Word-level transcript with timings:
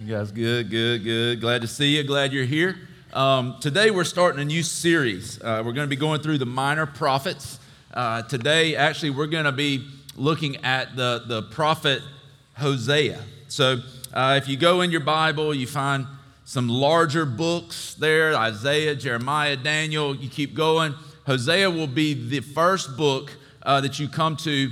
You 0.00 0.14
guys 0.14 0.30
good, 0.30 0.70
good, 0.70 1.02
good. 1.02 1.40
Glad 1.40 1.62
to 1.62 1.66
see 1.66 1.96
you. 1.96 2.04
Glad 2.04 2.32
you're 2.32 2.44
here. 2.44 2.76
Um, 3.12 3.56
today 3.60 3.90
we're 3.90 4.04
starting 4.04 4.40
a 4.40 4.44
new 4.44 4.62
series. 4.62 5.42
Uh, 5.42 5.60
we're 5.66 5.72
going 5.72 5.88
to 5.88 5.90
be 5.90 5.96
going 5.96 6.20
through 6.20 6.38
the 6.38 6.46
minor 6.46 6.86
prophets. 6.86 7.58
Uh, 7.92 8.22
today, 8.22 8.76
actually, 8.76 9.10
we're 9.10 9.26
going 9.26 9.46
to 9.46 9.50
be 9.50 9.88
looking 10.14 10.64
at 10.64 10.94
the, 10.94 11.24
the 11.26 11.42
prophet 11.42 12.00
Hosea. 12.58 13.20
So 13.48 13.80
uh, 14.14 14.38
if 14.40 14.48
you 14.48 14.56
go 14.56 14.82
in 14.82 14.92
your 14.92 15.00
Bible, 15.00 15.52
you 15.52 15.66
find 15.66 16.06
some 16.44 16.68
larger 16.68 17.26
books 17.26 17.94
there 17.94 18.36
Isaiah, 18.36 18.94
Jeremiah, 18.94 19.56
Daniel. 19.56 20.14
You 20.14 20.28
keep 20.28 20.54
going. 20.54 20.94
Hosea 21.26 21.72
will 21.72 21.88
be 21.88 22.14
the 22.14 22.38
first 22.38 22.96
book 22.96 23.32
uh, 23.64 23.80
that 23.80 23.98
you 23.98 24.08
come 24.08 24.36
to 24.36 24.70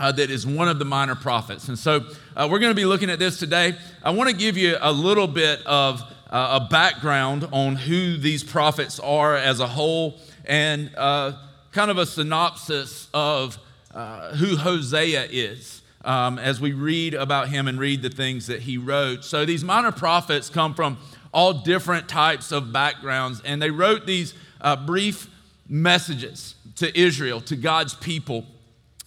uh, 0.00 0.12
that 0.12 0.30
is 0.30 0.46
one 0.46 0.68
of 0.68 0.78
the 0.78 0.84
minor 0.84 1.14
prophets. 1.14 1.68
And 1.68 1.78
so 1.78 2.06
uh, 2.38 2.46
we're 2.48 2.60
going 2.60 2.70
to 2.70 2.76
be 2.76 2.84
looking 2.84 3.10
at 3.10 3.18
this 3.18 3.36
today. 3.36 3.74
I 4.00 4.12
want 4.12 4.30
to 4.30 4.36
give 4.36 4.56
you 4.56 4.76
a 4.80 4.92
little 4.92 5.26
bit 5.26 5.60
of 5.66 6.00
uh, 6.30 6.60
a 6.62 6.68
background 6.70 7.48
on 7.50 7.74
who 7.74 8.16
these 8.16 8.44
prophets 8.44 9.00
are 9.00 9.34
as 9.34 9.58
a 9.58 9.66
whole 9.66 10.20
and 10.44 10.92
uh, 10.96 11.32
kind 11.72 11.90
of 11.90 11.98
a 11.98 12.06
synopsis 12.06 13.08
of 13.12 13.58
uh, 13.92 14.36
who 14.36 14.56
Hosea 14.56 15.26
is. 15.32 15.82
Um, 16.04 16.38
as 16.38 16.60
we 16.60 16.72
read 16.72 17.14
about 17.14 17.48
him 17.48 17.66
and 17.66 17.78
read 17.78 18.02
the 18.02 18.08
things 18.08 18.46
that 18.46 18.62
he 18.62 18.78
wrote. 18.78 19.24
So, 19.24 19.44
these 19.44 19.64
minor 19.64 19.90
prophets 19.90 20.48
come 20.48 20.72
from 20.72 20.96
all 21.34 21.52
different 21.52 22.08
types 22.08 22.52
of 22.52 22.72
backgrounds, 22.72 23.42
and 23.44 23.60
they 23.60 23.70
wrote 23.70 24.06
these 24.06 24.32
uh, 24.60 24.76
brief 24.76 25.28
messages 25.68 26.54
to 26.76 26.98
Israel, 26.98 27.40
to 27.42 27.56
God's 27.56 27.94
people. 27.94 28.46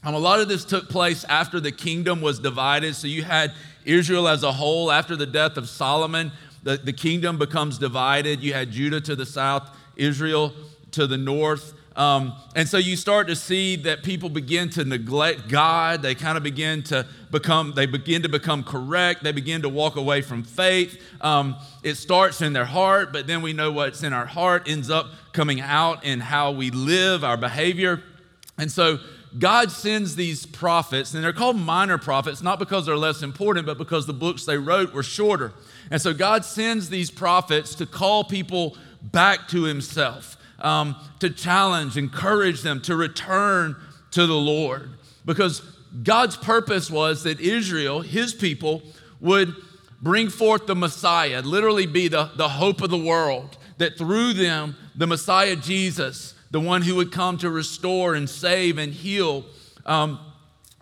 Um, 0.04 0.16
a 0.16 0.20
lot 0.20 0.40
of 0.40 0.48
this 0.48 0.66
took 0.66 0.90
place 0.90 1.24
after 1.26 1.60
the 1.60 1.72
kingdom 1.72 2.22
was 2.22 2.40
divided. 2.40 2.96
So 2.96 3.08
you 3.08 3.24
had 3.24 3.54
Israel 3.86 4.28
as 4.28 4.42
a 4.42 4.52
whole 4.52 4.92
after 4.92 5.16
the 5.16 5.28
death 5.28 5.58
of 5.58 5.70
Solomon. 5.70 6.32
The, 6.64 6.78
the 6.78 6.94
kingdom 6.94 7.38
becomes 7.38 7.78
divided. 7.78 8.42
You 8.42 8.54
had 8.54 8.72
Judah 8.72 9.02
to 9.02 9.16
the 9.16 9.26
south, 9.26 9.70
Israel 9.96 10.54
to 10.92 11.06
the 11.06 11.18
north. 11.18 11.74
Um, 11.96 12.34
and 12.56 12.68
so 12.68 12.78
you 12.78 12.96
start 12.96 13.28
to 13.28 13.36
see 13.36 13.76
that 13.78 14.02
people 14.02 14.30
begin 14.30 14.70
to 14.72 14.86
neglect 14.86 15.50
God. 15.50 16.02
They 16.02 16.16
kind 16.16 16.38
of 16.38 16.44
begin 16.44 16.84
to 16.84 17.06
become, 17.32 17.74
they 17.76 17.86
begin 17.86 18.24
to 18.24 18.30
become 18.30 18.64
correct. 18.64 19.24
They 19.24 19.34
begin 19.34 19.62
to 19.64 19.70
walk 19.70 19.98
away 19.98 20.22
from 20.22 20.44
faith. 20.44 21.00
Um, 21.20 21.58
it 21.84 21.96
starts 21.96 22.42
in 22.42 22.54
their 22.54 22.66
heart, 22.66 23.12
but 23.12 23.28
then 23.28 23.42
we 23.42 23.54
know 23.54 23.72
what's 23.72 24.04
in 24.04 24.14
our 24.14 24.26
heart 24.26 24.68
ends 24.68 24.90
up 24.90 25.08
coming 25.34 25.62
out 25.62 26.04
in 26.06 26.22
how 26.22 26.52
we 26.52 26.72
live, 26.72 27.24
our 27.24 27.38
behavior. 27.38 28.02
And 28.58 28.72
so 28.72 29.00
God 29.38 29.72
sends 29.72 30.16
these 30.16 30.46
prophets, 30.46 31.14
and 31.14 31.24
they're 31.24 31.32
called 31.32 31.56
minor 31.56 31.98
prophets, 31.98 32.42
not 32.42 32.60
because 32.60 32.86
they're 32.86 32.98
less 32.98 33.22
important, 33.22 33.66
but 33.66 33.78
because 33.78 34.06
the 34.06 34.14
books 34.14 34.46
they 34.46 34.58
wrote 34.58 34.94
were 34.94 35.04
shorter. 35.04 35.54
And 35.90 36.02
so 36.02 36.14
God 36.14 36.44
sends 36.44 36.90
these 36.90 37.10
prophets 37.10 37.76
to 37.76 37.86
call 37.86 38.26
people 38.26 38.78
back 39.02 39.48
to 39.50 39.64
Himself, 39.64 40.38
um, 40.60 40.96
to 41.20 41.30
challenge, 41.30 41.98
encourage 41.98 42.62
them 42.62 42.82
to 42.82 42.96
return 42.96 43.76
to 44.12 44.28
the 44.28 44.34
Lord. 44.36 44.92
Because 45.26 45.62
God's 46.04 46.36
purpose 46.36 46.92
was 46.92 47.24
that 47.24 47.40
Israel, 47.40 48.02
His 48.02 48.34
people, 48.34 48.82
would 49.22 49.56
bring 50.02 50.30
forth 50.30 50.68
the 50.68 50.76
Messiah, 50.76 51.42
literally 51.42 51.86
be 51.86 52.10
the, 52.10 52.32
the 52.36 52.50
hope 52.50 52.82
of 52.82 52.90
the 52.90 52.98
world, 52.98 53.58
that 53.78 53.98
through 53.98 54.34
them, 54.34 54.76
the 54.96 55.08
Messiah 55.08 55.56
Jesus 55.56 56.34
the 56.52 56.60
one 56.60 56.82
who 56.82 56.96
would 56.96 57.12
come 57.12 57.38
to 57.40 57.50
restore 57.50 58.14
and 58.14 58.30
save 58.30 58.78
and 58.78 58.94
heal 58.94 59.46
um, 59.86 60.20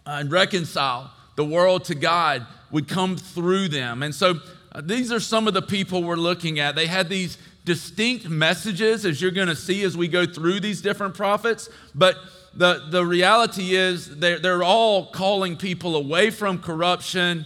and 0.05 0.31
reconcile 0.31 1.11
the 1.35 1.45
world 1.45 1.85
to 1.85 1.95
God, 1.95 2.45
would 2.71 2.87
come 2.87 3.15
through 3.15 3.69
them. 3.69 4.03
And 4.03 4.13
so 4.13 4.35
uh, 4.73 4.81
these 4.81 5.11
are 5.11 5.21
some 5.21 5.47
of 5.47 5.53
the 5.53 5.61
people 5.61 6.03
we're 6.03 6.15
looking 6.15 6.59
at. 6.59 6.75
They 6.75 6.85
had 6.85 7.07
these 7.07 7.37
distinct 7.63 8.27
messages, 8.27 9.05
as 9.05 9.21
you're 9.21 9.31
going 9.31 9.47
to 9.47 9.55
see 9.55 9.83
as 9.83 9.95
we 9.95 10.07
go 10.07 10.25
through 10.25 10.59
these 10.59 10.81
different 10.81 11.15
prophets, 11.15 11.69
but 11.95 12.17
the, 12.53 12.87
the 12.89 13.05
reality 13.05 13.75
is 13.75 14.17
they're, 14.17 14.39
they're 14.39 14.63
all 14.63 15.11
calling 15.11 15.55
people 15.55 15.95
away 15.95 16.29
from 16.29 16.59
corruption 16.59 17.45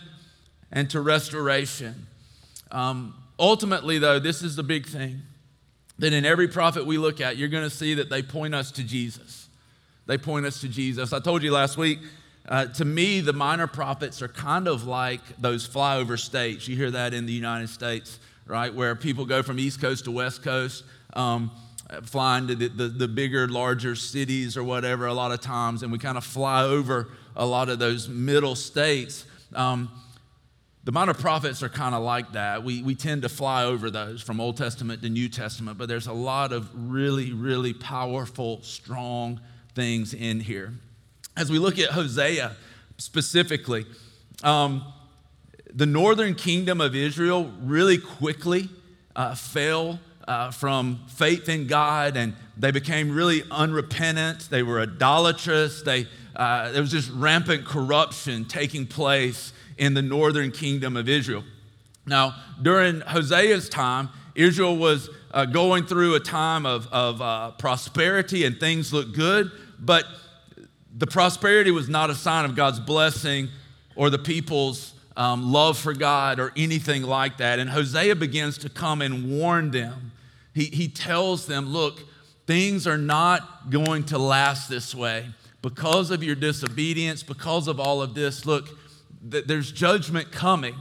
and 0.71 0.89
to 0.89 1.01
restoration. 1.01 2.07
Um, 2.71 3.13
ultimately, 3.37 3.99
though, 3.99 4.17
this 4.17 4.41
is 4.41 4.55
the 4.55 4.63
big 4.63 4.87
thing 4.87 5.21
that 5.99 6.13
in 6.13 6.25
every 6.25 6.47
prophet 6.47 6.85
we 6.85 6.97
look 6.97 7.21
at, 7.21 7.37
you're 7.37 7.49
going 7.49 7.63
to 7.63 7.69
see 7.69 7.93
that 7.95 8.09
they 8.09 8.21
point 8.21 8.55
us 8.55 8.71
to 8.71 8.83
Jesus. 8.83 9.47
They 10.05 10.17
point 10.17 10.45
us 10.45 10.61
to 10.61 10.67
Jesus. 10.67 11.13
I 11.13 11.19
told 11.19 11.43
you 11.43 11.51
last 11.51 11.77
week, 11.77 11.99
uh, 12.47 12.65
to 12.65 12.83
me, 12.83 13.21
the 13.21 13.31
minor 13.31 13.67
prophets 13.67 14.21
are 14.21 14.27
kind 14.27 14.67
of 14.67 14.85
like 14.85 15.21
those 15.39 15.67
flyover 15.67 16.19
states. 16.19 16.67
You 16.67 16.75
hear 16.75 16.91
that 16.91 17.13
in 17.13 17.25
the 17.25 17.31
United 17.31 17.69
States, 17.69 18.19
right? 18.45 18.73
Where 18.73 18.95
people 18.95 19.25
go 19.25 19.41
from 19.43 19.59
East 19.59 19.79
Coast 19.79 20.05
to 20.05 20.11
West 20.11 20.43
Coast, 20.43 20.83
um, 21.13 21.51
flying 22.03 22.47
to 22.47 22.55
the, 22.55 22.67
the, 22.67 22.87
the, 22.89 23.07
bigger, 23.07 23.47
larger 23.47 23.95
cities 23.95 24.57
or 24.57 24.63
whatever, 24.63 25.05
a 25.05 25.13
lot 25.13 25.31
of 25.31 25.39
times, 25.39 25.83
and 25.83 25.91
we 25.91 25.99
kind 25.99 26.17
of 26.17 26.25
fly 26.25 26.63
over 26.63 27.09
a 27.35 27.45
lot 27.45 27.69
of 27.69 27.79
those 27.79 28.09
middle 28.09 28.55
states. 28.55 29.25
Um, 29.55 29.89
the 30.83 30.91
minor 30.91 31.13
prophets 31.13 31.63
are 31.63 31.69
kind 31.69 31.95
of 31.95 32.03
like 32.03 32.33
that. 32.33 32.63
We, 32.63 32.83
we 32.83 32.93
tend 32.93 33.21
to 33.21 33.29
fly 33.29 33.63
over 33.63 33.89
those 33.89 34.21
from 34.21 34.41
Old 34.41 34.57
Testament 34.57 35.01
to 35.03 35.09
New 35.09 35.29
Testament, 35.29 35.77
but 35.77 35.87
there's 35.87 36.07
a 36.07 36.13
lot 36.13 36.51
of 36.51 36.69
really, 36.73 37.31
really 37.31 37.73
powerful, 37.73 38.61
strong 38.63 39.39
things 39.75 40.13
in 40.13 40.41
here. 40.41 40.73
As 41.37 41.49
we 41.49 41.57
look 41.57 41.79
at 41.79 41.91
Hosea 41.91 42.55
specifically, 42.97 43.85
um, 44.43 44.83
the 45.73 45.85
northern 45.85 46.35
kingdom 46.35 46.81
of 46.81 46.95
Israel 46.95 47.51
really 47.61 47.97
quickly 47.97 48.69
uh, 49.15 49.35
fell 49.35 49.99
uh, 50.27 50.51
from 50.51 50.99
faith 51.07 51.47
in 51.47 51.65
God 51.67 52.17
and 52.17 52.35
they 52.57 52.71
became 52.71 53.15
really 53.15 53.43
unrepentant. 53.49 54.49
They 54.49 54.63
were 54.63 54.81
idolatrous. 54.81 55.81
They, 55.81 56.07
uh, 56.35 56.71
there 56.71 56.81
was 56.81 56.91
just 56.91 57.09
rampant 57.11 57.65
corruption 57.65 58.45
taking 58.45 58.85
place 58.85 59.53
in 59.77 59.93
the 59.93 60.01
northern 60.01 60.51
kingdom 60.51 60.97
of 60.97 61.07
Israel. 61.09 61.43
Now, 62.05 62.35
during 62.61 63.01
Hosea's 63.01 63.69
time, 63.69 64.09
Israel 64.35 64.75
was 64.75 65.09
uh, 65.31 65.45
going 65.45 65.85
through 65.85 66.15
a 66.15 66.19
time 66.19 66.65
of, 66.65 66.87
of 66.91 67.21
uh, 67.21 67.51
prosperity 67.51 68.45
and 68.45 68.59
things 68.59 68.91
looked 68.91 69.15
good, 69.15 69.51
but 69.79 70.05
the 70.95 71.07
prosperity 71.07 71.71
was 71.71 71.89
not 71.89 72.09
a 72.09 72.15
sign 72.15 72.45
of 72.45 72.55
God's 72.55 72.79
blessing 72.79 73.49
or 73.95 74.09
the 74.09 74.19
people's 74.19 74.93
um, 75.15 75.51
love 75.51 75.77
for 75.77 75.93
God 75.93 76.39
or 76.39 76.51
anything 76.55 77.03
like 77.03 77.37
that. 77.37 77.59
And 77.59 77.69
Hosea 77.69 78.15
begins 78.15 78.57
to 78.59 78.69
come 78.69 79.01
and 79.01 79.39
warn 79.39 79.71
them. 79.71 80.11
He, 80.53 80.65
he 80.65 80.87
tells 80.87 81.47
them, 81.47 81.69
look, 81.69 82.01
things 82.45 82.85
are 82.87 82.97
not 82.97 83.69
going 83.69 84.03
to 84.05 84.17
last 84.17 84.69
this 84.69 84.93
way 84.93 85.27
because 85.61 86.11
of 86.11 86.23
your 86.23 86.35
disobedience, 86.35 87.23
because 87.23 87.67
of 87.67 87.79
all 87.79 88.01
of 88.01 88.13
this. 88.13 88.45
Look, 88.45 88.69
there's 89.23 89.71
judgment 89.71 90.31
coming, 90.31 90.75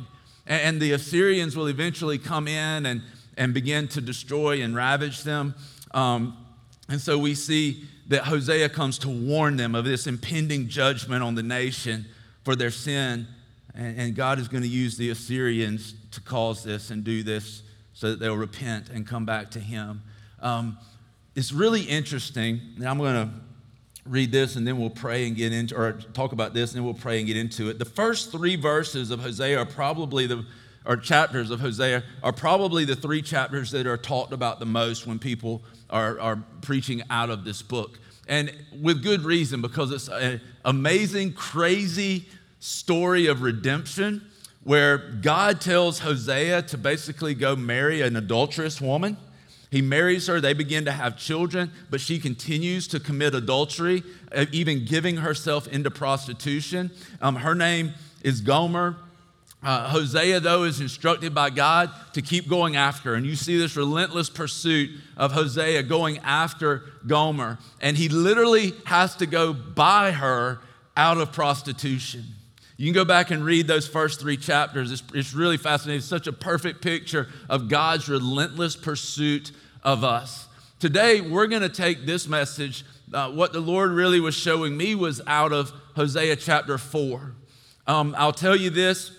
and 0.47 0.80
the 0.80 0.92
Assyrians 0.92 1.56
will 1.56 1.69
eventually 1.69 2.19
come 2.19 2.48
in 2.48 2.86
and, 2.86 3.03
and 3.36 3.54
begin 3.54 3.88
to 3.88 4.00
destroy 4.00 4.62
and 4.62 4.75
ravage 4.75 5.22
them. 5.22 5.54
Um, 5.92 6.36
and 6.88 7.00
so 7.00 7.19
we 7.19 7.34
see 7.34 7.84
that 8.08 8.25
Hosea 8.25 8.69
comes 8.69 8.98
to 8.98 9.08
warn 9.08 9.56
them 9.56 9.75
of 9.75 9.84
this 9.84 10.06
impending 10.06 10.69
judgment 10.69 11.22
on 11.22 11.34
the 11.34 11.42
nation 11.42 12.06
for 12.44 12.56
their 12.56 12.70
sin. 12.70 13.26
And, 13.75 13.98
and 13.98 14.14
God 14.14 14.38
is 14.38 14.48
going 14.48 14.62
to 14.62 14.69
use 14.69 14.97
the 14.97 15.10
Assyrians 15.10 15.94
to 16.10 16.20
cause 16.20 16.64
this 16.64 16.91
and 16.91 17.04
do 17.04 17.22
this 17.22 17.62
so 17.94 18.10
that 18.10 18.19
they'll 18.19 18.36
repent 18.36 18.91
and 18.91 19.06
come 19.06 19.25
back 19.25 19.50
to 19.52 19.60
Him. 19.60 20.02
Um, 20.41 20.76
it's 21.34 21.52
really 21.52 21.82
interesting. 21.82 22.60
And 22.76 22.86
I'm 22.86 22.98
going 22.98 23.14
to 23.14 23.32
read 24.04 24.32
this 24.32 24.56
and 24.56 24.66
then 24.66 24.78
we'll 24.78 24.90
pray 24.90 25.26
and 25.26 25.36
get 25.36 25.52
into, 25.52 25.76
or 25.76 25.92
talk 25.92 26.32
about 26.32 26.54
this 26.54 26.72
and 26.72 26.78
then 26.78 26.84
we'll 26.84 26.94
pray 26.94 27.18
and 27.18 27.26
get 27.26 27.36
into 27.36 27.68
it. 27.68 27.78
The 27.78 27.84
first 27.84 28.32
three 28.32 28.56
verses 28.56 29.10
of 29.10 29.20
Hosea 29.20 29.58
are 29.58 29.66
probably 29.66 30.26
the, 30.26 30.44
or 30.84 30.96
chapters 30.96 31.50
of 31.50 31.60
Hosea 31.60 32.02
are 32.22 32.32
probably 32.32 32.84
the 32.84 32.96
three 32.96 33.22
chapters 33.22 33.70
that 33.70 33.87
are 33.87 33.96
talked 33.96 34.32
about 34.32 34.58
the 34.58 34.66
most 34.66 35.06
when 35.06 35.19
people 35.19 35.62
are, 35.90 36.19
are 36.19 36.43
preaching 36.62 37.02
out 37.10 37.31
of 37.31 37.44
this 37.44 37.62
book. 37.62 37.99
And 38.28 38.52
with 38.81 39.02
good 39.02 39.22
reason, 39.22 39.60
because 39.60 39.90
it's 39.93 40.08
an 40.08 40.40
amazing, 40.64 41.34
crazy 41.34 42.28
story 42.60 43.26
of 43.26 43.43
redemption 43.43 44.22
where 44.64 44.98
God 44.98 45.60
tells 45.60 45.98
Hosea 46.00 46.62
to 46.62 46.78
basically 46.78 47.34
go 47.34 47.56
marry 47.56 48.00
an 48.00 48.16
adulterous 48.16 48.81
woman 48.81 49.16
he 49.72 49.80
marries 49.80 50.26
her, 50.26 50.38
they 50.38 50.52
begin 50.52 50.84
to 50.84 50.92
have 50.92 51.16
children, 51.16 51.72
but 51.88 51.98
she 51.98 52.19
continues 52.19 52.86
to 52.88 53.00
commit 53.00 53.34
adultery, 53.34 54.02
uh, 54.30 54.44
even 54.52 54.84
giving 54.84 55.16
herself 55.16 55.66
into 55.66 55.90
prostitution. 55.90 56.90
Um, 57.22 57.36
her 57.36 57.54
name 57.54 57.94
is 58.22 58.42
Gomer. 58.42 58.96
Uh, 59.62 59.88
Hosea, 59.88 60.40
though, 60.40 60.64
is 60.64 60.82
instructed 60.82 61.34
by 61.34 61.48
God 61.48 61.88
to 62.12 62.20
keep 62.20 62.50
going 62.50 62.76
after. 62.76 63.14
And 63.14 63.24
you 63.24 63.34
see 63.34 63.56
this 63.56 63.74
relentless 63.74 64.28
pursuit 64.28 64.90
of 65.16 65.32
Hosea 65.32 65.84
going 65.84 66.19
after 66.19 66.82
Gomer. 67.06 67.58
And 67.80 67.96
he 67.96 68.10
literally 68.10 68.74
has 68.84 69.16
to 69.16 69.26
go 69.26 69.54
buy 69.54 70.10
her 70.12 70.60
out 70.98 71.16
of 71.16 71.32
prostitution. 71.32 72.24
You 72.76 72.86
can 72.86 72.94
go 72.94 73.04
back 73.04 73.30
and 73.30 73.44
read 73.44 73.66
those 73.66 73.86
first 73.86 74.20
three 74.20 74.36
chapters. 74.36 74.90
It's, 74.90 75.02
it's 75.14 75.34
really 75.34 75.56
fascinating. 75.56 75.98
It's 75.98 76.06
such 76.06 76.26
a 76.26 76.32
perfect 76.32 76.82
picture 76.82 77.28
of 77.48 77.69
God's 77.69 78.08
relentless 78.08 78.76
pursuit 78.76 79.52
of 79.82 80.04
us. 80.04 80.48
Today, 80.80 81.20
we're 81.20 81.46
going 81.46 81.62
to 81.62 81.69
take 81.69 82.06
this 82.06 82.26
message. 82.26 82.84
Uh, 83.12 83.30
what 83.30 83.52
the 83.52 83.60
Lord 83.60 83.90
really 83.90 84.20
was 84.20 84.34
showing 84.34 84.76
me 84.76 84.94
was 84.94 85.20
out 85.26 85.52
of 85.52 85.70
Hosea 85.94 86.36
chapter 86.36 86.78
4. 86.78 87.32
Um, 87.86 88.14
I'll 88.16 88.32
tell 88.32 88.56
you 88.56 88.70
this 88.70 89.12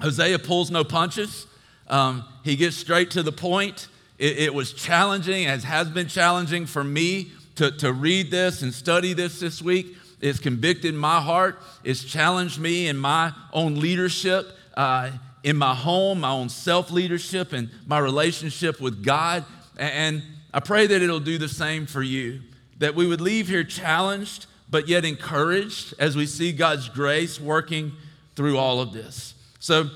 Hosea 0.00 0.38
pulls 0.38 0.70
no 0.70 0.84
punches, 0.84 1.46
um, 1.88 2.24
he 2.44 2.56
gets 2.56 2.76
straight 2.76 3.10
to 3.12 3.22
the 3.22 3.32
point. 3.32 3.88
It, 4.18 4.38
it 4.38 4.54
was 4.54 4.72
challenging, 4.72 5.46
as 5.46 5.64
has 5.64 5.88
been 5.88 6.08
challenging 6.08 6.66
for 6.66 6.84
me 6.84 7.32
to, 7.56 7.70
to 7.78 7.92
read 7.92 8.30
this 8.30 8.62
and 8.62 8.72
study 8.72 9.12
this 9.12 9.40
this 9.40 9.62
week. 9.62 9.96
It's 10.20 10.38
convicted 10.38 10.94
my 10.94 11.20
heart. 11.20 11.60
It's 11.84 12.02
challenged 12.02 12.58
me 12.58 12.88
in 12.88 12.96
my 12.96 13.32
own 13.52 13.76
leadership, 13.76 14.46
uh, 14.74 15.10
in 15.44 15.56
my 15.56 15.74
home, 15.74 16.20
my 16.20 16.30
own 16.30 16.48
self 16.48 16.90
leadership, 16.90 17.52
and 17.52 17.70
my 17.86 17.98
relationship 17.98 18.80
with 18.80 19.04
God. 19.04 19.44
And 19.76 20.22
I 20.52 20.60
pray 20.60 20.86
that 20.86 21.02
it'll 21.02 21.20
do 21.20 21.38
the 21.38 21.48
same 21.48 21.86
for 21.86 22.02
you, 22.02 22.40
that 22.78 22.94
we 22.94 23.06
would 23.06 23.20
leave 23.20 23.48
here 23.48 23.64
challenged, 23.64 24.46
but 24.68 24.88
yet 24.88 25.04
encouraged 25.04 25.94
as 25.98 26.16
we 26.16 26.26
see 26.26 26.52
God's 26.52 26.88
grace 26.88 27.40
working 27.40 27.92
through 28.34 28.58
all 28.58 28.80
of 28.80 28.92
this. 28.92 29.34
So 29.60 29.90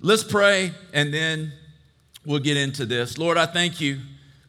let's 0.00 0.24
pray, 0.24 0.72
and 0.92 1.12
then 1.12 1.52
we'll 2.24 2.38
get 2.38 2.56
into 2.56 2.86
this. 2.86 3.18
Lord, 3.18 3.36
I 3.36 3.46
thank 3.46 3.80
you 3.80 4.00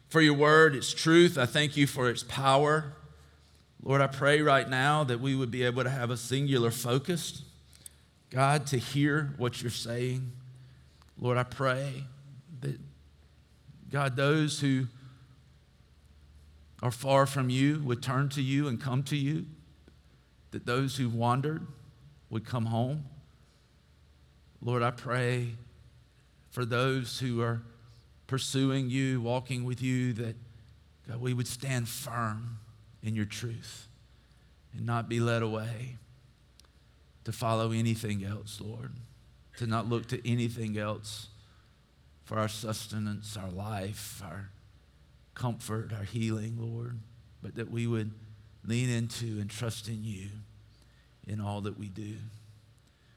for 0.08 0.20
your 0.20 0.34
word, 0.34 0.74
its 0.74 0.92
truth. 0.92 1.38
I 1.38 1.46
thank 1.46 1.76
you 1.76 1.86
for 1.86 2.10
its 2.10 2.22
power. 2.22 2.92
Lord, 3.82 4.02
I 4.02 4.08
pray 4.08 4.42
right 4.42 4.68
now 4.68 5.04
that 5.04 5.20
we 5.20 5.34
would 5.34 5.50
be 5.50 5.62
able 5.62 5.82
to 5.84 5.90
have 5.90 6.10
a 6.10 6.16
singular 6.16 6.70
focus, 6.70 7.42
God, 8.30 8.66
to 8.68 8.78
hear 8.78 9.32
what 9.38 9.62
you're 9.62 9.70
saying. 9.70 10.32
Lord, 11.18 11.38
I 11.38 11.44
pray 11.44 12.04
that, 12.60 12.78
God, 13.90 14.16
those 14.16 14.60
who 14.60 14.86
are 16.82 16.90
far 16.90 17.26
from 17.26 17.48
you 17.48 17.80
would 17.82 18.02
turn 18.02 18.28
to 18.30 18.42
you 18.42 18.68
and 18.68 18.80
come 18.80 19.02
to 19.04 19.16
you, 19.16 19.46
that 20.50 20.66
those 20.66 20.96
who 20.96 21.08
wandered 21.08 21.66
would 22.28 22.44
come 22.44 22.66
home. 22.66 23.04
Lord, 24.60 24.82
I 24.82 24.90
pray 24.90 25.54
for 26.50 26.66
those 26.66 27.18
who 27.18 27.40
are 27.40 27.62
pursuing 28.26 28.90
you, 28.90 29.22
walking 29.22 29.64
with 29.64 29.80
you, 29.80 30.12
that 30.14 30.36
God, 31.08 31.20
we 31.20 31.32
would 31.32 31.48
stand 31.48 31.88
firm 31.88 32.58
in 33.02 33.14
your 33.14 33.24
truth 33.24 33.88
and 34.72 34.86
not 34.86 35.08
be 35.08 35.20
led 35.20 35.42
away 35.42 35.96
to 37.24 37.32
follow 37.32 37.72
anything 37.72 38.24
else, 38.24 38.60
Lord, 38.60 38.92
to 39.58 39.66
not 39.66 39.88
look 39.88 40.06
to 40.08 40.28
anything 40.28 40.78
else 40.78 41.28
for 42.24 42.38
our 42.38 42.48
sustenance, 42.48 43.36
our 43.36 43.50
life, 43.50 44.22
our 44.24 44.50
comfort, 45.34 45.92
our 45.92 46.04
healing, 46.04 46.56
Lord, 46.58 46.98
but 47.42 47.56
that 47.56 47.70
we 47.70 47.86
would 47.86 48.12
lean 48.64 48.88
into 48.88 49.40
and 49.40 49.50
trust 49.50 49.88
in 49.88 50.04
you 50.04 50.28
in 51.26 51.40
all 51.40 51.60
that 51.62 51.78
we 51.78 51.88
do. 51.88 52.16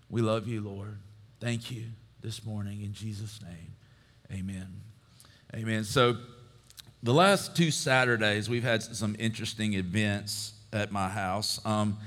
We 0.09 0.21
love 0.21 0.47
you, 0.47 0.61
Lord. 0.61 0.97
Thank 1.39 1.71
you 1.71 1.85
this 2.21 2.45
morning 2.45 2.81
in 2.81 2.93
Jesus' 2.93 3.39
name. 3.41 3.75
Amen. 4.31 4.81
Amen. 5.55 5.83
So, 5.83 6.17
the 7.03 7.13
last 7.13 7.53
two 7.53 7.69
Saturdays, 7.69 8.49
we've 8.49 8.63
had 8.63 8.81
some 8.81 9.17
interesting 9.19 9.73
events 9.73 10.53
at 10.71 10.89
my 10.89 11.09
house. 11.09 11.59
Um, 11.65 11.97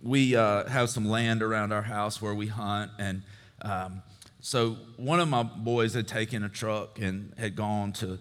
we 0.00 0.36
uh, 0.36 0.68
have 0.68 0.88
some 0.88 1.04
land 1.04 1.42
around 1.42 1.72
our 1.72 1.82
house 1.82 2.22
where 2.22 2.34
we 2.34 2.46
hunt, 2.46 2.92
and 2.96 3.22
um, 3.62 4.02
so 4.40 4.76
one 4.96 5.18
of 5.18 5.28
my 5.28 5.42
boys 5.42 5.94
had 5.94 6.06
taken 6.06 6.44
a 6.44 6.48
truck 6.48 7.00
and 7.00 7.34
had 7.38 7.56
gone 7.56 7.92
to 7.94 8.20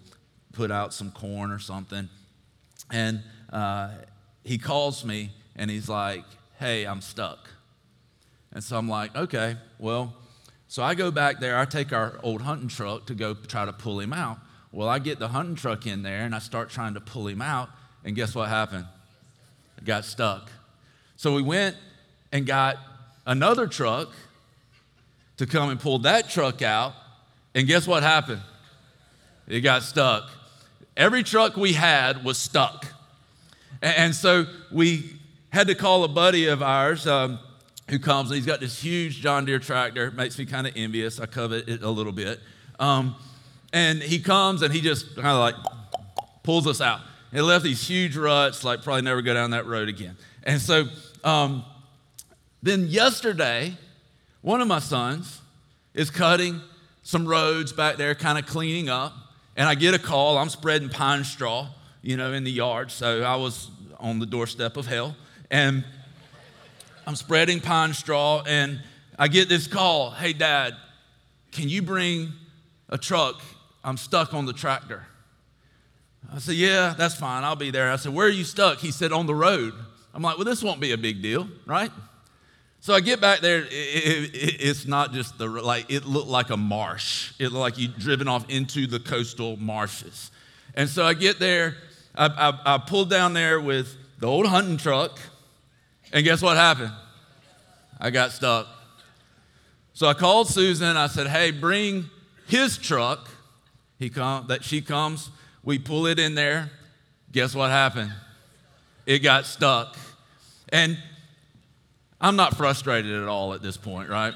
put 0.51 0.71
out 0.71 0.95
some 0.95 1.11
corn 1.11 1.51
or 1.51 1.59
something, 1.59 2.09
and 2.91 3.21
uh, 3.53 3.91
he 4.43 4.57
calls 4.57 5.05
me 5.05 5.29
and 5.55 5.69
he's 5.69 5.87
like, 5.87 6.25
"Hey, 6.57 6.85
I'm 6.85 7.01
stuck," 7.01 7.51
and 8.51 8.63
so 8.63 8.77
I'm 8.77 8.89
like, 8.89 9.15
"Okay, 9.15 9.57
well." 9.77 10.15
So 10.71 10.83
I 10.83 10.93
go 10.93 11.09
back 11.09 11.39
there, 11.39 11.57
I 11.57 11.65
take 11.65 11.91
our 11.91 12.19
old 12.21 12.43
hunting 12.43 12.67
truck 12.67 13.07
to 13.07 13.15
go 13.15 13.33
try 13.33 13.65
to 13.65 13.73
pull 13.73 13.99
him 13.99 14.13
out. 14.13 14.37
Well, 14.71 14.87
I 14.87 14.99
get 14.99 15.19
the 15.19 15.29
hunting 15.29 15.55
truck 15.55 15.87
in 15.87 16.03
there 16.03 16.21
and 16.25 16.35
I 16.35 16.39
start 16.39 16.69
trying 16.69 16.93
to 16.93 17.01
pull 17.01 17.27
him 17.27 17.41
out, 17.41 17.69
and 18.03 18.15
guess 18.15 18.35
what 18.35 18.49
happened? 18.49 18.85
I 19.79 19.83
got 19.83 20.05
stuck. 20.05 20.51
So 21.15 21.33
we 21.33 21.41
went 21.41 21.75
and 22.31 22.45
got 22.45 22.77
another 23.25 23.67
truck 23.67 24.09
to 25.37 25.45
come 25.45 25.69
and 25.69 25.79
pull 25.79 25.99
that 25.99 26.29
truck 26.29 26.61
out, 26.61 26.93
and 27.55 27.67
guess 27.67 27.87
what 27.87 28.03
happened? 28.03 28.41
It 29.47 29.61
got 29.61 29.83
stuck. 29.83 30.29
Every 30.95 31.23
truck 31.23 31.57
we 31.57 31.73
had 31.73 32.23
was 32.23 32.37
stuck. 32.37 32.85
And 33.81 34.13
so 34.13 34.45
we 34.71 35.15
had 35.49 35.67
to 35.67 35.75
call 35.75 36.03
a 36.03 36.07
buddy 36.07 36.47
of 36.47 36.61
ours 36.61 37.07
um, 37.07 37.39
who 37.89 37.97
comes, 37.97 38.29
and 38.29 38.35
he's 38.35 38.45
got 38.45 38.59
this 38.59 38.81
huge 38.81 39.21
John 39.21 39.45
Deere 39.45 39.59
tractor. 39.59 40.11
Makes 40.11 40.37
me 40.37 40.45
kind 40.45 40.67
of 40.67 40.73
envious. 40.75 41.19
I 41.19 41.25
covet 41.25 41.67
it 41.67 41.81
a 41.81 41.89
little 41.89 42.11
bit. 42.11 42.39
Um, 42.79 43.15
and 43.73 44.01
he 44.01 44.19
comes 44.19 44.61
and 44.61 44.73
he 44.73 44.81
just 44.81 45.15
kind 45.15 45.27
of 45.27 45.39
like 45.39 45.55
pulls 46.43 46.67
us 46.67 46.81
out. 46.81 47.01
It 47.31 47.43
left 47.43 47.63
these 47.63 47.87
huge 47.87 48.17
ruts, 48.17 48.63
like 48.63 48.83
probably 48.83 49.03
never 49.03 49.21
go 49.21 49.33
down 49.33 49.51
that 49.51 49.67
road 49.67 49.87
again. 49.87 50.17
And 50.43 50.59
so 50.59 50.85
um, 51.23 51.63
then 52.63 52.87
yesterday, 52.87 53.77
one 54.41 54.61
of 54.61 54.67
my 54.67 54.79
sons 54.79 55.41
is 55.93 56.09
cutting 56.09 56.61
some 57.03 57.27
roads 57.27 57.71
back 57.71 57.97
there, 57.97 58.15
kind 58.15 58.37
of 58.37 58.45
cleaning 58.45 58.89
up. 58.89 59.13
And 59.55 59.67
I 59.67 59.75
get 59.75 59.93
a 59.93 59.99
call. 59.99 60.37
I'm 60.37 60.49
spreading 60.49 60.89
pine 60.89 61.23
straw, 61.23 61.67
you 62.01 62.17
know, 62.17 62.33
in 62.33 62.43
the 62.43 62.51
yard. 62.51 62.91
So 62.91 63.23
I 63.23 63.35
was 63.35 63.69
on 63.99 64.19
the 64.19 64.25
doorstep 64.25 64.77
of 64.77 64.87
hell. 64.87 65.15
And 65.51 65.83
I'm 67.05 67.15
spreading 67.15 67.59
pine 67.59 67.93
straw. 67.93 68.43
And 68.47 68.79
I 69.17 69.27
get 69.27 69.49
this 69.49 69.67
call 69.67 70.11
Hey, 70.11 70.33
Dad, 70.33 70.75
can 71.51 71.67
you 71.67 71.81
bring 71.81 72.31
a 72.87 72.97
truck 72.97 73.41
I'm 73.89 73.97
stuck 73.97 74.35
on 74.35 74.45
the 74.45 74.53
tractor. 74.53 75.03
I 76.31 76.37
said, 76.37 76.53
Yeah, 76.53 76.93
that's 76.95 77.15
fine. 77.15 77.43
I'll 77.43 77.55
be 77.55 77.71
there. 77.71 77.91
I 77.91 77.95
said, 77.95 78.13
Where 78.13 78.27
are 78.27 78.31
you 78.31 78.43
stuck? 78.43 78.77
He 78.77 78.91
said, 78.91 79.11
On 79.11 79.25
the 79.25 79.33
road. 79.33 79.73
I'm 80.13 80.21
like, 80.21 80.37
Well, 80.37 80.45
this 80.45 80.61
won't 80.61 80.79
be 80.79 80.91
a 80.91 80.97
big 80.97 81.23
deal, 81.23 81.47
right? 81.65 81.91
So 82.81 82.93
I 82.93 82.99
get 82.99 83.19
back 83.19 83.39
there. 83.39 83.63
It, 83.63 83.69
it, 83.71 84.61
it's 84.61 84.85
not 84.85 85.11
just 85.11 85.39
the, 85.39 85.47
like, 85.47 85.91
it 85.91 86.05
looked 86.05 86.27
like 86.27 86.51
a 86.51 86.55
marsh. 86.55 87.33
It 87.39 87.45
looked 87.45 87.55
like 87.55 87.77
you'd 87.79 87.97
driven 87.97 88.27
off 88.27 88.47
into 88.47 88.85
the 88.85 88.99
coastal 88.99 89.57
marshes. 89.57 90.29
And 90.75 90.87
so 90.87 91.03
I 91.03 91.15
get 91.15 91.39
there. 91.39 91.75
I, 92.13 92.27
I, 92.27 92.75
I 92.75 92.77
pulled 92.77 93.09
down 93.09 93.33
there 93.33 93.59
with 93.59 93.97
the 94.19 94.27
old 94.27 94.45
hunting 94.45 94.77
truck. 94.77 95.19
And 96.13 96.23
guess 96.23 96.43
what 96.43 96.57
happened? 96.57 96.91
I 97.99 98.11
got 98.11 98.33
stuck. 98.33 98.67
So 99.93 100.05
I 100.07 100.13
called 100.13 100.47
Susan. 100.47 100.95
I 100.95 101.07
said, 101.07 101.25
Hey, 101.25 101.49
bring 101.49 102.05
his 102.45 102.77
truck 102.77 103.29
he 103.99 104.09
come, 104.09 104.47
that 104.47 104.63
she 104.63 104.81
comes, 104.81 105.29
we 105.63 105.77
pull 105.77 106.07
it 106.07 106.17
in 106.17 106.33
there. 106.33 106.71
Guess 107.31 107.53
what 107.53 107.69
happened? 107.69 108.11
It 109.05 109.19
got 109.19 109.45
stuck. 109.45 109.97
And 110.69 110.97
I'm 112.21 112.35
not 112.35 112.55
frustrated 112.55 113.13
at 113.13 113.27
all 113.27 113.53
at 113.53 113.61
this 113.61 113.77
point, 113.77 114.09
right? 114.09 114.33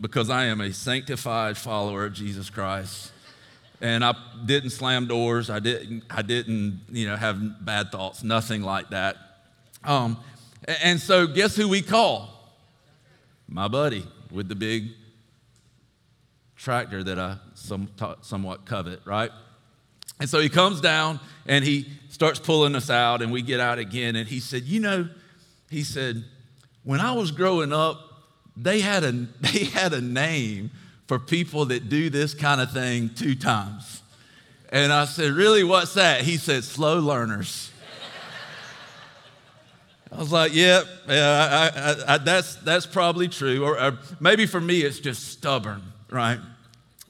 Because 0.00 0.30
I 0.30 0.46
am 0.46 0.60
a 0.60 0.72
sanctified 0.72 1.58
follower 1.58 2.06
of 2.06 2.14
Jesus 2.14 2.50
Christ. 2.50 3.10
And 3.80 4.04
I 4.04 4.14
didn't 4.46 4.70
slam 4.70 5.08
doors. 5.08 5.50
I 5.50 5.58
didn't, 5.58 6.04
I 6.08 6.22
didn't, 6.22 6.82
you 6.88 7.08
know, 7.08 7.16
have 7.16 7.64
bad 7.64 7.90
thoughts, 7.90 8.22
nothing 8.22 8.62
like 8.62 8.90
that. 8.90 9.16
Um, 9.82 10.18
and 10.66 11.00
so 11.00 11.26
guess 11.26 11.56
who 11.56 11.68
we 11.68 11.82
call? 11.82 12.28
My 13.48 13.66
buddy 13.66 14.06
with 14.30 14.48
the 14.48 14.54
big 14.54 14.90
tractor 16.56 17.02
that 17.02 17.18
I 17.18 17.38
some, 17.62 17.88
somewhat 18.22 18.66
covet, 18.66 19.00
right? 19.04 19.30
And 20.20 20.28
so 20.28 20.40
he 20.40 20.48
comes 20.48 20.80
down 20.80 21.20
and 21.46 21.64
he 21.64 21.88
starts 22.08 22.38
pulling 22.38 22.76
us 22.76 22.90
out, 22.90 23.22
and 23.22 23.32
we 23.32 23.42
get 23.42 23.58
out 23.58 23.78
again. 23.78 24.14
And 24.16 24.28
he 24.28 24.38
said, 24.38 24.62
You 24.64 24.80
know, 24.80 25.08
he 25.70 25.82
said, 25.82 26.24
when 26.84 27.00
I 27.00 27.12
was 27.12 27.30
growing 27.30 27.72
up, 27.72 27.98
they 28.56 28.80
had 28.80 29.02
a, 29.04 29.12
they 29.40 29.64
had 29.64 29.92
a 29.92 30.00
name 30.00 30.70
for 31.06 31.18
people 31.18 31.66
that 31.66 31.88
do 31.88 32.10
this 32.10 32.34
kind 32.34 32.60
of 32.60 32.70
thing 32.72 33.10
two 33.14 33.34
times. 33.34 34.02
And 34.68 34.92
I 34.92 35.04
said, 35.06 35.32
Really, 35.32 35.64
what's 35.64 35.94
that? 35.94 36.22
He 36.22 36.36
said, 36.36 36.64
Slow 36.64 36.98
learners. 37.00 37.70
I 40.12 40.18
was 40.18 40.30
like, 40.30 40.54
Yep, 40.54 40.84
yeah, 41.08 41.70
I, 41.74 41.80
I, 41.80 42.14
I, 42.14 42.18
that's, 42.18 42.56
that's 42.56 42.86
probably 42.86 43.28
true. 43.28 43.64
Or, 43.64 43.80
or 43.80 43.98
maybe 44.20 44.46
for 44.46 44.60
me, 44.60 44.82
it's 44.82 45.00
just 45.00 45.28
stubborn, 45.28 45.82
right? 46.10 46.38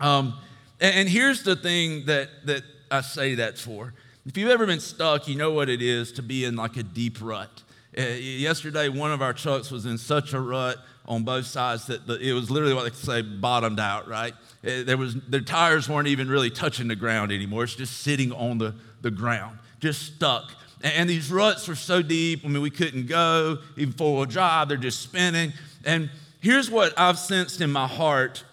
Um, 0.02 0.34
and, 0.80 0.94
and 0.96 1.08
here's 1.08 1.42
the 1.44 1.56
thing 1.56 2.04
that, 2.06 2.28
that 2.44 2.62
I 2.90 3.00
say 3.00 3.36
that 3.36 3.56
for. 3.56 3.94
If 4.26 4.36
you've 4.36 4.50
ever 4.50 4.66
been 4.66 4.80
stuck, 4.80 5.26
you 5.26 5.36
know 5.36 5.52
what 5.52 5.70
it 5.70 5.80
is 5.80 6.12
to 6.12 6.22
be 6.22 6.44
in 6.44 6.56
like 6.56 6.76
a 6.76 6.82
deep 6.82 7.18
rut. 7.22 7.62
Uh, 7.96 8.02
yesterday, 8.02 8.88
one 8.88 9.12
of 9.12 9.22
our 9.22 9.32
trucks 9.32 9.70
was 9.70 9.86
in 9.86 9.96
such 9.96 10.34
a 10.34 10.40
rut. 10.40 10.76
on 11.06 11.24
both 11.24 11.46
sides 11.46 11.86
that 11.86 12.06
the, 12.06 12.18
it 12.18 12.32
was 12.32 12.50
literally 12.50 12.74
what 12.74 12.84
they 12.84 12.90
say 12.90 13.22
bottomed 13.22 13.80
out, 13.80 14.08
right? 14.08 14.34
It, 14.62 14.86
there 14.86 14.96
was, 14.96 15.16
their 15.28 15.40
tires 15.40 15.88
weren't 15.88 16.08
even 16.08 16.28
really 16.28 16.50
touching 16.50 16.88
the 16.88 16.96
ground 16.96 17.32
anymore. 17.32 17.64
It's 17.64 17.74
just 17.74 18.00
sitting 18.00 18.32
on 18.32 18.58
the, 18.58 18.74
the 19.00 19.10
ground, 19.10 19.58
just 19.80 20.02
stuck. 20.02 20.52
And, 20.82 20.92
and 20.94 21.10
these 21.10 21.30
ruts 21.30 21.66
were 21.66 21.74
so 21.74 22.02
deep. 22.02 22.42
I 22.44 22.48
mean, 22.48 22.62
we 22.62 22.70
couldn't 22.70 23.06
go, 23.06 23.58
even 23.76 23.92
four 23.92 24.16
wheel 24.16 24.24
drive, 24.26 24.68
they're 24.68 24.76
just 24.76 25.00
spinning. 25.00 25.52
And 25.84 26.10
here's 26.40 26.70
what 26.70 26.98
I've 26.98 27.18
sensed 27.18 27.60
in 27.60 27.72
my 27.72 27.86
heart 27.86 28.44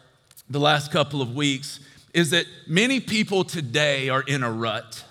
the 0.49 0.59
last 0.59 0.91
couple 0.91 1.21
of 1.21 1.35
weeks 1.35 1.79
is 2.13 2.31
that 2.31 2.45
many 2.67 2.99
people 2.99 3.43
today 3.43 4.09
are 4.09 4.21
in 4.21 4.43
a 4.43 4.51
rut. 4.51 5.03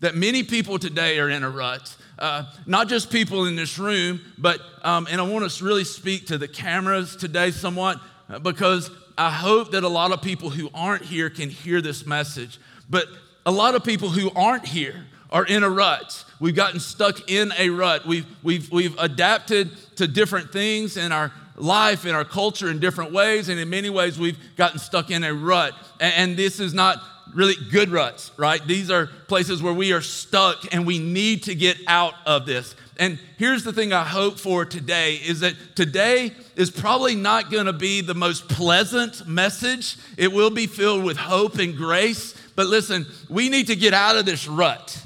That 0.00 0.14
many 0.14 0.42
people 0.42 0.78
today 0.78 1.18
are 1.18 1.28
in 1.28 1.44
a 1.44 1.50
rut. 1.50 1.96
Uh, 2.18 2.44
not 2.66 2.88
just 2.88 3.10
people 3.10 3.46
in 3.46 3.54
this 3.54 3.78
room, 3.78 4.20
but, 4.36 4.60
um, 4.82 5.06
and 5.10 5.20
I 5.20 5.24
want 5.24 5.48
to 5.48 5.64
really 5.64 5.84
speak 5.84 6.26
to 6.26 6.38
the 6.38 6.48
cameras 6.48 7.14
today 7.14 7.52
somewhat 7.52 8.00
uh, 8.28 8.40
because 8.40 8.90
I 9.16 9.30
hope 9.30 9.72
that 9.72 9.84
a 9.84 9.88
lot 9.88 10.12
of 10.12 10.20
people 10.22 10.50
who 10.50 10.70
aren't 10.74 11.04
here 11.04 11.30
can 11.30 11.50
hear 11.50 11.80
this 11.80 12.06
message. 12.06 12.58
But 12.90 13.06
a 13.46 13.52
lot 13.52 13.74
of 13.74 13.84
people 13.84 14.08
who 14.08 14.30
aren't 14.34 14.66
here 14.66 15.06
are 15.30 15.44
in 15.44 15.62
a 15.62 15.70
rut. 15.70 16.24
We've 16.40 16.54
gotten 16.54 16.80
stuck 16.80 17.30
in 17.30 17.52
a 17.58 17.70
rut. 17.70 18.06
We've, 18.06 18.26
we've, 18.42 18.70
we've 18.70 18.98
adapted 18.98 19.70
to 19.96 20.08
different 20.08 20.52
things 20.52 20.96
in 20.96 21.12
our 21.12 21.32
life, 21.60 22.04
in 22.06 22.14
our 22.14 22.24
culture, 22.24 22.68
in 22.68 22.78
different 22.78 23.12
ways. 23.12 23.48
And 23.48 23.58
in 23.58 23.68
many 23.70 23.90
ways, 23.90 24.18
we've 24.18 24.38
gotten 24.56 24.78
stuck 24.78 25.10
in 25.10 25.24
a 25.24 25.34
rut. 25.34 25.74
And, 26.00 26.14
and 26.16 26.36
this 26.36 26.60
is 26.60 26.74
not 26.74 27.02
really 27.34 27.54
good 27.70 27.90
ruts, 27.90 28.30
right? 28.36 28.64
These 28.66 28.90
are 28.90 29.06
places 29.26 29.62
where 29.62 29.72
we 29.72 29.92
are 29.92 30.00
stuck 30.00 30.72
and 30.72 30.86
we 30.86 30.98
need 30.98 31.44
to 31.44 31.54
get 31.54 31.76
out 31.86 32.14
of 32.26 32.46
this. 32.46 32.74
And 32.98 33.18
here's 33.36 33.62
the 33.62 33.72
thing 33.72 33.92
I 33.92 34.02
hope 34.02 34.38
for 34.38 34.64
today 34.64 35.14
is 35.14 35.40
that 35.40 35.54
today 35.76 36.32
is 36.56 36.70
probably 36.70 37.14
not 37.14 37.50
going 37.50 37.66
to 37.66 37.72
be 37.72 38.00
the 38.00 38.14
most 38.14 38.48
pleasant 38.48 39.26
message. 39.26 39.96
It 40.16 40.32
will 40.32 40.50
be 40.50 40.66
filled 40.66 41.04
with 41.04 41.16
hope 41.16 41.58
and 41.58 41.76
grace. 41.76 42.34
But 42.56 42.66
listen, 42.66 43.06
we 43.28 43.48
need 43.48 43.68
to 43.68 43.76
get 43.76 43.94
out 43.94 44.16
of 44.16 44.26
this 44.26 44.48
rut 44.48 45.00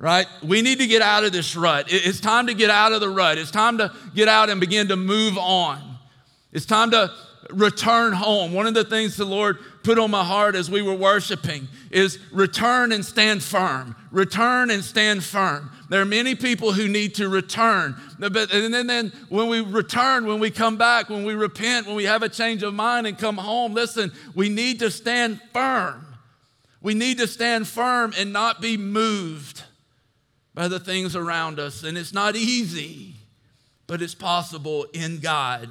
right? 0.00 0.26
We 0.42 0.62
need 0.62 0.78
to 0.78 0.86
get 0.86 1.02
out 1.02 1.24
of 1.24 1.32
this 1.32 1.54
rut. 1.54 1.86
It's 1.88 2.20
time 2.20 2.46
to 2.46 2.54
get 2.54 2.70
out 2.70 2.92
of 2.92 3.00
the 3.00 3.10
rut. 3.10 3.36
It's 3.36 3.50
time 3.50 3.78
to 3.78 3.94
get 4.14 4.28
out 4.28 4.48
and 4.48 4.58
begin 4.58 4.88
to 4.88 4.96
move 4.96 5.36
on. 5.36 5.98
It's 6.52 6.66
time 6.66 6.90
to 6.92 7.10
return 7.50 8.14
home. 8.14 8.54
One 8.54 8.66
of 8.66 8.74
the 8.74 8.84
things 8.84 9.16
the 9.16 9.26
Lord 9.26 9.58
put 9.82 9.98
on 9.98 10.10
my 10.10 10.24
heart 10.24 10.54
as 10.54 10.70
we 10.70 10.80
were 10.80 10.94
worshiping 10.94 11.68
is 11.90 12.18
return 12.32 12.92
and 12.92 13.04
stand 13.04 13.42
firm. 13.42 13.94
Return 14.10 14.70
and 14.70 14.82
stand 14.82 15.22
firm. 15.22 15.70
There 15.90 16.00
are 16.00 16.06
many 16.06 16.34
people 16.34 16.72
who 16.72 16.88
need 16.88 17.16
to 17.16 17.28
return. 17.28 17.94
But, 18.18 18.52
and 18.52 18.72
then, 18.72 18.86
then 18.86 19.12
when 19.28 19.48
we 19.48 19.60
return, 19.60 20.26
when 20.26 20.40
we 20.40 20.50
come 20.50 20.78
back, 20.78 21.10
when 21.10 21.24
we 21.24 21.34
repent, 21.34 21.86
when 21.86 21.96
we 21.96 22.04
have 22.04 22.22
a 22.22 22.28
change 22.28 22.62
of 22.62 22.72
mind 22.72 23.06
and 23.06 23.18
come 23.18 23.36
home, 23.36 23.74
listen, 23.74 24.12
we 24.34 24.48
need 24.48 24.78
to 24.78 24.90
stand 24.90 25.40
firm. 25.52 26.06
We 26.80 26.94
need 26.94 27.18
to 27.18 27.26
stand 27.26 27.68
firm 27.68 28.14
and 28.16 28.32
not 28.32 28.62
be 28.62 28.78
moved 28.78 29.64
by 30.54 30.68
the 30.68 30.80
things 30.80 31.14
around 31.16 31.58
us. 31.58 31.82
And 31.82 31.96
it's 31.96 32.12
not 32.12 32.36
easy, 32.36 33.14
but 33.86 34.02
it's 34.02 34.14
possible 34.14 34.86
in 34.92 35.18
God. 35.18 35.68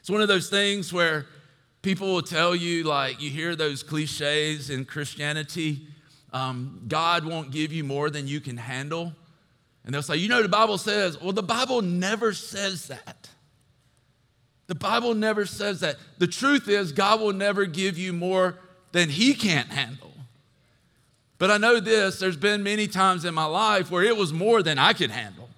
It's 0.00 0.10
one 0.10 0.20
of 0.20 0.28
those 0.28 0.48
things 0.48 0.92
where 0.92 1.26
people 1.82 2.12
will 2.12 2.22
tell 2.22 2.54
you, 2.54 2.84
like, 2.84 3.20
you 3.20 3.30
hear 3.30 3.54
those 3.56 3.82
cliches 3.82 4.70
in 4.70 4.84
Christianity 4.84 5.86
um, 6.32 6.82
God 6.88 7.24
won't 7.24 7.50
give 7.50 7.72
you 7.72 7.84
more 7.84 8.10
than 8.10 8.26
you 8.26 8.40
can 8.40 8.56
handle. 8.56 9.12
And 9.84 9.94
they'll 9.94 10.02
say, 10.02 10.16
you 10.16 10.28
know, 10.28 10.42
the 10.42 10.48
Bible 10.48 10.78
says, 10.78 11.20
well, 11.20 11.32
the 11.32 11.42
Bible 11.42 11.80
never 11.80 12.32
says 12.34 12.88
that. 12.88 13.30
The 14.66 14.74
Bible 14.74 15.14
never 15.14 15.46
says 15.46 15.80
that. 15.80 15.96
The 16.18 16.26
truth 16.26 16.68
is, 16.68 16.92
God 16.92 17.20
will 17.20 17.32
never 17.32 17.64
give 17.64 17.96
you 17.96 18.12
more 18.12 18.58
than 18.92 19.08
He 19.08 19.32
can't 19.32 19.68
handle. 19.68 20.07
But 21.38 21.52
I 21.52 21.56
know 21.56 21.80
this 21.80 22.18
there's 22.18 22.36
been 22.36 22.62
many 22.62 22.88
times 22.88 23.24
in 23.24 23.32
my 23.32 23.44
life 23.44 23.90
where 23.90 24.02
it 24.02 24.16
was 24.16 24.32
more 24.32 24.62
than 24.62 24.78
I 24.78 24.92
could 24.92 25.10
handle. 25.10 25.48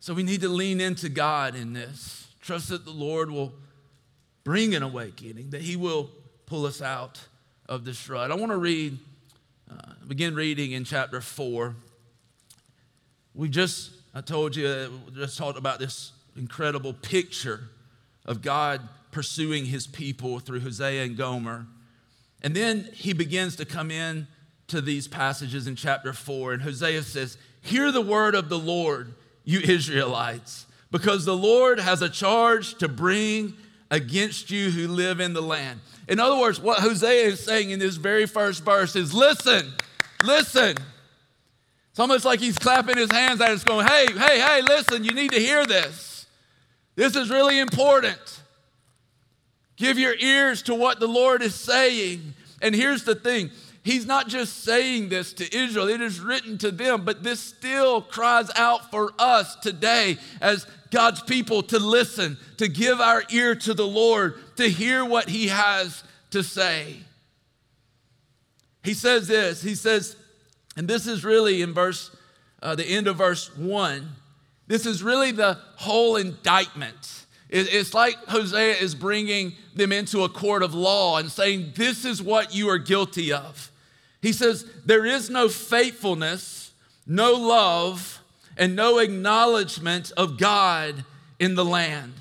So 0.00 0.14
we 0.14 0.24
need 0.24 0.40
to 0.40 0.48
lean 0.48 0.80
into 0.80 1.08
God 1.08 1.54
in 1.54 1.72
this. 1.72 2.26
Trust 2.40 2.70
that 2.70 2.84
the 2.84 2.90
Lord 2.90 3.30
will 3.30 3.52
bring 4.42 4.74
an 4.74 4.82
awakening, 4.82 5.50
that 5.50 5.62
He 5.62 5.76
will 5.76 6.10
pull 6.46 6.66
us 6.66 6.82
out 6.82 7.20
of 7.68 7.84
this 7.84 8.08
rut. 8.08 8.32
I 8.32 8.34
want 8.34 8.50
to 8.50 8.58
read, 8.58 8.98
uh, 9.70 9.92
begin 10.08 10.34
reading 10.34 10.72
in 10.72 10.82
chapter 10.82 11.20
4. 11.20 11.76
We 13.34 13.48
just, 13.48 13.92
I 14.12 14.22
told 14.22 14.56
you, 14.56 14.66
uh, 14.66 14.88
just 15.14 15.38
talked 15.38 15.56
about 15.56 15.78
this 15.78 16.10
incredible 16.36 16.94
picture 16.94 17.68
of 18.26 18.42
God 18.42 18.80
pursuing 19.12 19.66
His 19.66 19.86
people 19.86 20.40
through 20.40 20.60
Hosea 20.60 21.04
and 21.04 21.16
Gomer. 21.16 21.66
And 22.42 22.56
then 22.56 22.88
he 22.92 23.12
begins 23.12 23.56
to 23.56 23.64
come 23.64 23.90
in 23.90 24.26
to 24.72 24.80
these 24.80 25.08
passages 25.08 25.66
in 25.66 25.76
chapter 25.76 26.12
4. 26.12 26.54
And 26.54 26.62
Hosea 26.62 27.02
says, 27.02 27.38
Hear 27.62 27.90
the 27.92 28.02
word 28.02 28.34
of 28.34 28.48
the 28.48 28.58
Lord, 28.58 29.14
you 29.44 29.60
Israelites 29.60 30.66
because 30.92 31.24
the 31.24 31.36
Lord 31.36 31.80
has 31.80 32.02
a 32.02 32.08
charge 32.08 32.74
to 32.76 32.86
bring 32.86 33.54
against 33.90 34.50
you 34.50 34.70
who 34.70 34.86
live 34.86 35.18
in 35.18 35.32
the 35.32 35.40
land. 35.40 35.80
In 36.06 36.20
other 36.20 36.38
words, 36.38 36.60
what 36.60 36.80
Hosea 36.80 37.28
is 37.28 37.42
saying 37.42 37.70
in 37.70 37.78
this 37.78 37.96
very 37.96 38.26
first 38.26 38.62
verse 38.62 38.94
is 38.94 39.12
listen, 39.12 39.72
listen. 40.22 40.76
It's 41.90 41.98
almost 41.98 42.24
like 42.24 42.40
he's 42.40 42.58
clapping 42.58 42.96
his 42.96 43.10
hands 43.10 43.40
at 43.40 43.50
us, 43.50 43.64
going, 43.64 43.86
hey, 43.86 44.06
hey, 44.12 44.40
hey, 44.40 44.62
listen, 44.62 45.04
you 45.04 45.12
need 45.12 45.32
to 45.32 45.38
hear 45.38 45.66
this. 45.66 46.26
This 46.94 47.16
is 47.16 47.30
really 47.30 47.58
important. 47.58 48.40
Give 49.76 49.98
your 49.98 50.14
ears 50.14 50.62
to 50.62 50.74
what 50.74 51.00
the 51.00 51.06
Lord 51.06 51.42
is 51.42 51.54
saying. 51.54 52.34
And 52.60 52.74
here's 52.74 53.04
the 53.04 53.14
thing 53.14 53.50
He's 53.84 54.06
not 54.06 54.28
just 54.28 54.62
saying 54.62 55.08
this 55.08 55.32
to 55.34 55.56
Israel, 55.56 55.88
it 55.88 56.00
is 56.00 56.20
written 56.20 56.56
to 56.58 56.70
them, 56.70 57.04
but 57.04 57.24
this 57.24 57.40
still 57.40 58.00
cries 58.00 58.48
out 58.56 58.90
for 58.92 59.12
us 59.18 59.56
today 59.56 60.18
as 60.40 60.66
God's 60.90 61.22
people 61.22 61.62
to 61.64 61.80
listen, 61.80 62.38
to 62.58 62.68
give 62.68 63.00
our 63.00 63.24
ear 63.30 63.56
to 63.56 63.74
the 63.74 63.86
Lord, 63.86 64.34
to 64.56 64.68
hear 64.68 65.04
what 65.04 65.28
He 65.28 65.48
has 65.48 66.04
to 66.30 66.44
say. 66.44 66.96
He 68.84 68.94
says 68.94 69.26
this, 69.26 69.62
He 69.62 69.74
says, 69.74 70.16
and 70.76 70.86
this 70.86 71.06
is 71.08 71.24
really 71.24 71.60
in 71.60 71.74
verse, 71.74 72.14
uh, 72.62 72.76
the 72.76 72.84
end 72.84 73.08
of 73.08 73.16
verse 73.16 73.56
one, 73.56 74.10
this 74.68 74.86
is 74.86 75.02
really 75.02 75.32
the 75.32 75.58
whole 75.76 76.16
indictment. 76.16 77.26
It's 77.48 77.92
like 77.92 78.14
Hosea 78.28 78.76
is 78.76 78.94
bringing 78.94 79.52
them 79.74 79.92
into 79.92 80.22
a 80.22 80.28
court 80.28 80.62
of 80.62 80.72
law 80.72 81.18
and 81.18 81.30
saying, 81.30 81.72
This 81.74 82.06
is 82.06 82.22
what 82.22 82.54
you 82.54 82.70
are 82.70 82.78
guilty 82.78 83.30
of. 83.30 83.71
He 84.22 84.32
says, 84.32 84.64
There 84.86 85.04
is 85.04 85.28
no 85.28 85.48
faithfulness, 85.48 86.72
no 87.06 87.32
love, 87.32 88.20
and 88.56 88.76
no 88.76 88.98
acknowledgement 88.98 90.12
of 90.16 90.38
God 90.38 91.04
in 91.38 91.56
the 91.56 91.64
land. 91.64 92.14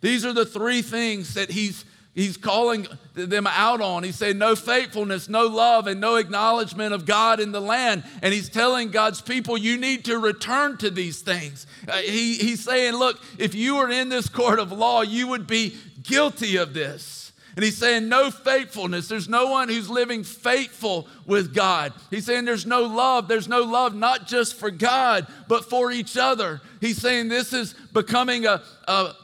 These 0.00 0.24
are 0.24 0.32
the 0.32 0.46
three 0.46 0.82
things 0.82 1.34
that 1.34 1.50
he's, 1.50 1.84
he's 2.14 2.36
calling 2.36 2.86
them 3.14 3.46
out 3.46 3.80
on. 3.80 4.02
He's 4.02 4.16
saying 4.16 4.38
no 4.38 4.54
faithfulness, 4.54 5.28
no 5.28 5.46
love, 5.46 5.86
and 5.86 6.00
no 6.00 6.16
acknowledgement 6.16 6.94
of 6.94 7.04
God 7.04 7.40
in 7.40 7.52
the 7.52 7.60
land. 7.60 8.04
And 8.22 8.32
he's 8.32 8.48
telling 8.48 8.90
God's 8.90 9.20
people, 9.20 9.58
you 9.58 9.76
need 9.76 10.04
to 10.06 10.18
return 10.18 10.76
to 10.78 10.90
these 10.90 11.20
things. 11.20 11.66
Uh, 11.88 11.96
he, 11.98 12.34
he's 12.34 12.62
saying, 12.62 12.94
look, 12.94 13.20
if 13.38 13.54
you 13.54 13.76
were 13.76 13.90
in 13.90 14.08
this 14.08 14.28
court 14.28 14.58
of 14.58 14.72
law, 14.72 15.02
you 15.02 15.28
would 15.28 15.46
be 15.46 15.76
guilty 16.02 16.56
of 16.56 16.72
this. 16.72 17.25
And 17.56 17.64
he's 17.64 17.78
saying, 17.78 18.10
no 18.10 18.30
faithfulness. 18.30 19.08
There's 19.08 19.30
no 19.30 19.46
one 19.46 19.70
who's 19.70 19.88
living 19.88 20.24
faithful 20.24 21.08
with 21.24 21.54
God. 21.54 21.94
He's 22.10 22.26
saying 22.26 22.44
there's 22.44 22.66
no 22.66 22.82
love. 22.82 23.28
There's 23.28 23.48
no 23.48 23.62
love, 23.62 23.94
not 23.94 24.26
just 24.26 24.56
for 24.56 24.70
God, 24.70 25.26
but 25.48 25.64
for 25.64 25.90
each 25.90 26.18
other. 26.18 26.60
He's 26.82 26.98
saying 26.98 27.28
this 27.28 27.54
is 27.54 27.72
becoming 27.94 28.44
a, 28.44 28.62
a 28.86 29.14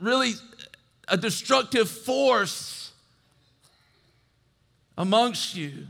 really 0.00 0.32
a 1.06 1.16
destructive 1.16 1.88
force 1.88 2.90
amongst 4.98 5.54
you. 5.54 5.86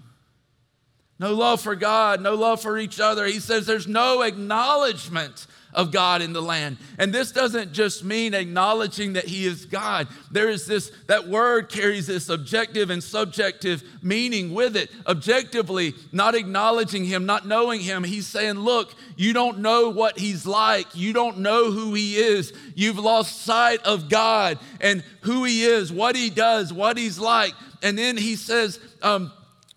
No 1.19 1.33
love 1.33 1.63
for 1.63 1.75
God, 1.75 2.21
no 2.21 2.35
love 2.35 2.61
for 2.61 2.77
each 2.77 3.01
other. 3.01 3.25
He 3.25 3.41
says 3.41 3.65
there's 3.65 3.89
no 3.89 4.21
acknowledgement 4.21 5.47
of 5.77 5.93
God 5.93 6.23
in 6.23 6.33
the 6.33 6.43
land. 6.43 6.79
And 6.99 7.13
this 7.13 7.31
doesn't 7.31 7.73
just 7.73 8.03
mean 8.03 8.33
acknowledging 8.33 9.13
that 9.13 9.27
He 9.27 9.45
is 9.45 9.67
God. 9.67 10.09
There 10.31 10.49
is 10.49 10.67
this, 10.67 10.91
that 11.07 11.29
word 11.29 11.69
carries 11.69 12.07
this 12.07 12.31
objective 12.31 12.89
and 12.89 13.05
subjective 13.05 13.85
meaning 14.03 14.55
with 14.55 14.75
it. 14.75 14.91
Objectively, 15.07 15.95
not 16.11 16.35
acknowledging 16.35 17.05
Him, 17.05 17.27
not 17.27 17.47
knowing 17.47 17.83
Him, 17.83 18.03
He's 18.03 18.27
saying, 18.27 18.55
Look, 18.55 18.95
you 19.17 19.35
don't 19.35 19.59
know 19.59 19.91
what 19.91 20.19
He's 20.19 20.47
like. 20.47 20.87
You 20.95 21.13
don't 21.13 21.39
know 21.39 21.71
who 21.71 21.93
He 21.93 22.17
is. 22.17 22.55
You've 22.75 22.99
lost 22.99 23.43
sight 23.43 23.83
of 23.83 24.09
God 24.09 24.59
and 24.81 25.05
who 25.21 25.45
He 25.45 25.63
is, 25.63 25.93
what 25.93 26.17
He 26.17 26.31
does, 26.31 26.73
what 26.73 26.97
He's 26.97 27.19
like. 27.19 27.53
And 27.83 27.99
then 27.99 28.17
He 28.17 28.37
says, 28.37 28.81
um, 29.03 29.31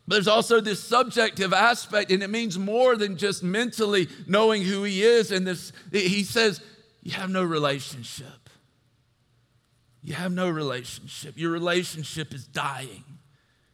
but 0.10 0.16
there's 0.16 0.28
also 0.28 0.60
this 0.60 0.84
subjective 0.84 1.54
aspect, 1.54 2.10
and 2.12 2.24
it 2.24 2.32
means 2.32 2.58
more 2.58 2.96
than 2.96 3.16
just 3.16 3.44
mentally 3.44 4.08
knowing 4.26 4.64
who 4.64 4.82
he 4.82 5.04
is. 5.04 5.32
And 5.32 5.46
this, 5.46 5.72
he 5.92 6.24
says, 6.24 6.62
you 7.04 7.12
have 7.12 7.30
no 7.30 7.44
relationship. 7.44 8.50
You 10.02 10.16
have 10.16 10.32
no 10.32 10.50
relationship. 10.50 11.38
Your 11.38 11.52
relationship 11.52 12.34
is 12.34 12.48
dying. 12.48 13.04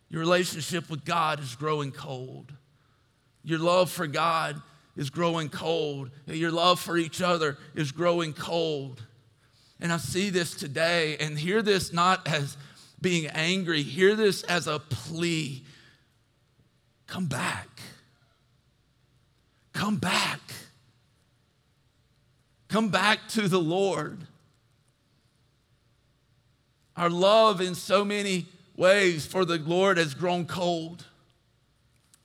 Your 0.10 0.20
relationship 0.20 0.90
with 0.90 1.06
God 1.06 1.40
is 1.40 1.56
growing 1.56 1.94
cold. 1.94 2.52
Your 3.42 3.60
love 3.60 3.90
for 3.90 4.06
God 4.06 4.62
is 4.98 5.10
growing 5.10 5.48
cold. 5.48 6.12
Your 6.28 6.52
love 6.52 6.82
for 6.82 6.98
each 6.98 7.22
other 7.22 7.58
is 7.76 7.94
growing 7.94 8.34
cold. 8.34 9.02
And 9.80 9.90
I 9.90 9.98
see 9.98 10.32
this 10.32 10.54
today 10.54 11.16
and 11.16 11.40
hear 11.40 11.62
this 11.62 11.94
not 11.94 12.28
as 12.28 12.58
being 13.00 13.28
angry, 13.28 13.84
hear 13.84 14.18
this 14.18 14.44
as 14.44 14.68
a 14.68 14.80
plea. 14.80 15.64
Come 17.08 17.26
back. 17.26 17.68
Come 19.74 19.98
back. 19.98 20.40
Come 22.68 22.90
back 22.90 23.28
to 23.30 23.48
the 23.48 23.60
Lord. 23.60 24.28
Our 26.98 27.10
love 27.10 27.62
in 27.62 27.76
so 27.76 28.06
many 28.06 28.48
ways 28.76 29.26
for 29.26 29.46
the 29.46 29.58
Lord 29.58 29.98
has 29.98 30.14
grown 30.14 30.46
cold. 30.46 31.06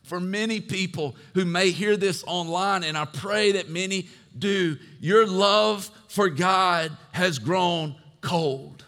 For 0.02 0.18
many 0.18 0.60
people 0.60 1.14
who 1.34 1.44
may 1.44 1.70
hear 1.70 1.96
this 1.96 2.24
online, 2.26 2.82
and 2.82 2.96
I 2.96 3.04
pray 3.04 3.52
that 3.52 3.68
many 3.68 4.08
do, 4.36 4.76
your 5.00 5.26
love 5.26 5.90
for 6.08 6.28
God 6.28 6.96
has 7.12 7.38
grown 7.38 7.94
cold. 8.20 8.84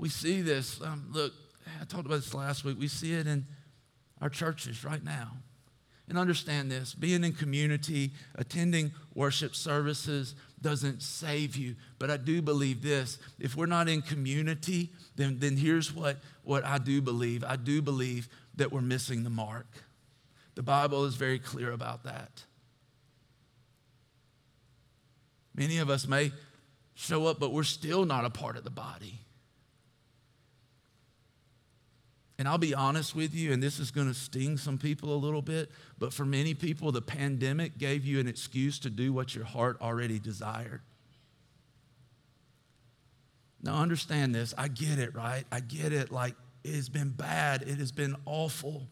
We 0.00 0.08
see 0.08 0.40
this. 0.40 0.80
Um, 0.80 1.08
look, 1.12 1.34
I 1.78 1.84
talked 1.84 2.06
about 2.06 2.16
this 2.16 2.32
last 2.32 2.64
week. 2.64 2.78
We 2.80 2.88
see 2.88 3.12
it 3.12 3.26
in 3.26 3.44
our 4.22 4.30
churches 4.30 4.82
right 4.82 5.04
now. 5.04 5.32
And 6.08 6.18
understand 6.18 6.72
this 6.72 6.94
being 6.94 7.22
in 7.22 7.34
community, 7.34 8.12
attending 8.34 8.92
worship 9.14 9.54
services 9.54 10.34
doesn't 10.60 11.02
save 11.02 11.54
you. 11.54 11.76
But 11.98 12.10
I 12.10 12.16
do 12.16 12.40
believe 12.40 12.82
this 12.82 13.18
if 13.38 13.56
we're 13.56 13.66
not 13.66 13.90
in 13.90 14.00
community, 14.00 14.90
then, 15.16 15.38
then 15.38 15.58
here's 15.58 15.94
what, 15.94 16.16
what 16.44 16.64
I 16.64 16.78
do 16.78 17.02
believe 17.02 17.44
I 17.44 17.56
do 17.56 17.82
believe 17.82 18.28
that 18.56 18.72
we're 18.72 18.80
missing 18.80 19.22
the 19.22 19.30
mark. 19.30 19.68
The 20.54 20.62
Bible 20.62 21.04
is 21.04 21.14
very 21.14 21.38
clear 21.38 21.72
about 21.72 22.04
that. 22.04 22.42
Many 25.54 25.76
of 25.76 25.90
us 25.90 26.08
may 26.08 26.32
show 26.94 27.26
up, 27.26 27.38
but 27.38 27.52
we're 27.52 27.64
still 27.64 28.06
not 28.06 28.24
a 28.24 28.30
part 28.30 28.56
of 28.56 28.64
the 28.64 28.70
body. 28.70 29.20
And 32.40 32.48
I'll 32.48 32.56
be 32.56 32.72
honest 32.74 33.14
with 33.14 33.34
you, 33.34 33.52
and 33.52 33.62
this 33.62 33.78
is 33.78 33.90
going 33.90 34.08
to 34.08 34.14
sting 34.14 34.56
some 34.56 34.78
people 34.78 35.12
a 35.12 35.20
little 35.20 35.42
bit, 35.42 35.70
but 35.98 36.10
for 36.10 36.24
many 36.24 36.54
people, 36.54 36.90
the 36.90 37.02
pandemic 37.02 37.76
gave 37.76 38.06
you 38.06 38.18
an 38.18 38.26
excuse 38.26 38.78
to 38.78 38.88
do 38.88 39.12
what 39.12 39.34
your 39.34 39.44
heart 39.44 39.76
already 39.82 40.18
desired. 40.18 40.80
Now, 43.62 43.74
understand 43.74 44.34
this. 44.34 44.54
I 44.56 44.68
get 44.68 44.98
it, 44.98 45.14
right? 45.14 45.44
I 45.52 45.60
get 45.60 45.92
it. 45.92 46.10
Like, 46.10 46.34
it 46.64 46.74
has 46.74 46.88
been 46.88 47.10
bad, 47.10 47.60
it 47.60 47.76
has 47.76 47.92
been 47.92 48.16
awful. 48.24 48.84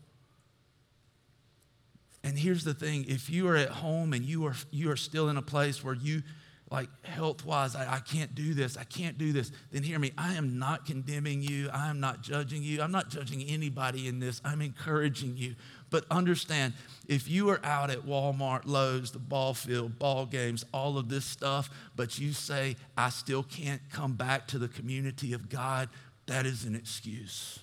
And 2.23 2.38
here's 2.38 2.64
the 2.64 2.75
thing 2.75 3.07
if 3.09 3.31
you 3.31 3.49
are 3.49 3.57
at 3.57 3.71
home 3.71 4.12
and 4.12 4.26
you 4.26 4.45
are, 4.45 4.57
you 4.71 4.90
are 4.90 4.97
still 4.97 5.31
in 5.31 5.38
a 5.38 5.43
place 5.43 5.83
where 5.83 5.95
you 5.95 6.23
like 6.70 6.88
health 7.02 7.44
wise, 7.46 7.75
I, 7.75 7.96
I, 7.96 7.98
can't 8.00 8.34
do 8.34 8.52
this, 8.52 8.76
I 8.76 8.84
can't 8.84 9.16
do 9.16 9.32
this, 9.32 9.50
then 9.72 9.82
hear 9.82 9.98
me. 9.98 10.12
I 10.18 10.34
am 10.34 10.58
not 10.58 10.84
condemning 10.84 11.42
you. 11.42 11.70
I 11.72 11.88
am 11.88 11.98
not 11.98 12.20
judging 12.20 12.62
you. 12.62 12.82
I'm 12.82 12.92
not 12.92 13.08
judging 13.08 13.42
anybody 13.42 14.06
in 14.06 14.20
this. 14.20 14.42
I'm 14.44 14.60
encouraging 14.60 15.37
you. 15.37 15.54
But 15.90 16.04
understand, 16.10 16.75
if 17.06 17.30
you 17.30 17.48
are 17.48 17.60
out 17.64 17.90
at 17.90 18.00
Walmart, 18.00 18.62
Lowe's, 18.66 19.12
the 19.12 19.18
ball 19.18 19.54
field, 19.54 19.98
ball 19.98 20.26
games, 20.26 20.64
all 20.72 20.98
of 20.98 21.08
this 21.08 21.25
stuff, 21.25 21.70
but 21.96 22.18
you 22.18 22.32
say, 22.32 22.76
I 22.96 23.08
still 23.08 23.42
can't 23.42 23.80
come 23.90 24.12
back 24.12 24.46
to 24.48 24.58
the 24.58 24.68
community 24.68 25.32
of 25.32 25.48
God, 25.48 25.88
that 26.26 26.45
is 26.45 26.64
an 26.64 26.75
excuse. 26.75 27.58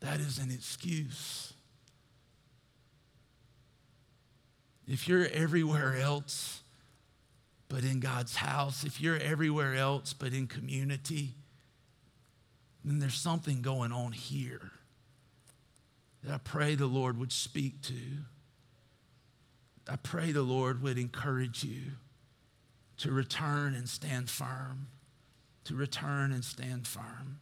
That 0.00 0.18
is 0.18 0.38
an 0.38 0.50
excuse. 0.50 1.52
If 4.88 5.06
you're 5.06 5.28
everywhere 5.28 5.96
else, 5.96 6.61
but 7.72 7.84
in 7.84 8.00
God's 8.00 8.36
house, 8.36 8.84
if 8.84 9.00
you're 9.00 9.16
everywhere 9.16 9.74
else 9.74 10.12
but 10.12 10.34
in 10.34 10.46
community, 10.46 11.30
then 12.84 12.98
there's 12.98 13.14
something 13.14 13.62
going 13.62 13.92
on 13.92 14.12
here 14.12 14.72
that 16.22 16.34
I 16.34 16.36
pray 16.36 16.74
the 16.74 16.84
Lord 16.84 17.18
would 17.18 17.32
speak 17.32 17.80
to. 17.82 17.94
I 19.88 19.96
pray 19.96 20.32
the 20.32 20.42
Lord 20.42 20.82
would 20.82 20.98
encourage 20.98 21.64
you 21.64 21.92
to 22.98 23.10
return 23.10 23.74
and 23.74 23.88
stand 23.88 24.28
firm, 24.28 24.88
to 25.64 25.74
return 25.74 26.30
and 26.30 26.44
stand 26.44 26.86
firm. 26.86 27.38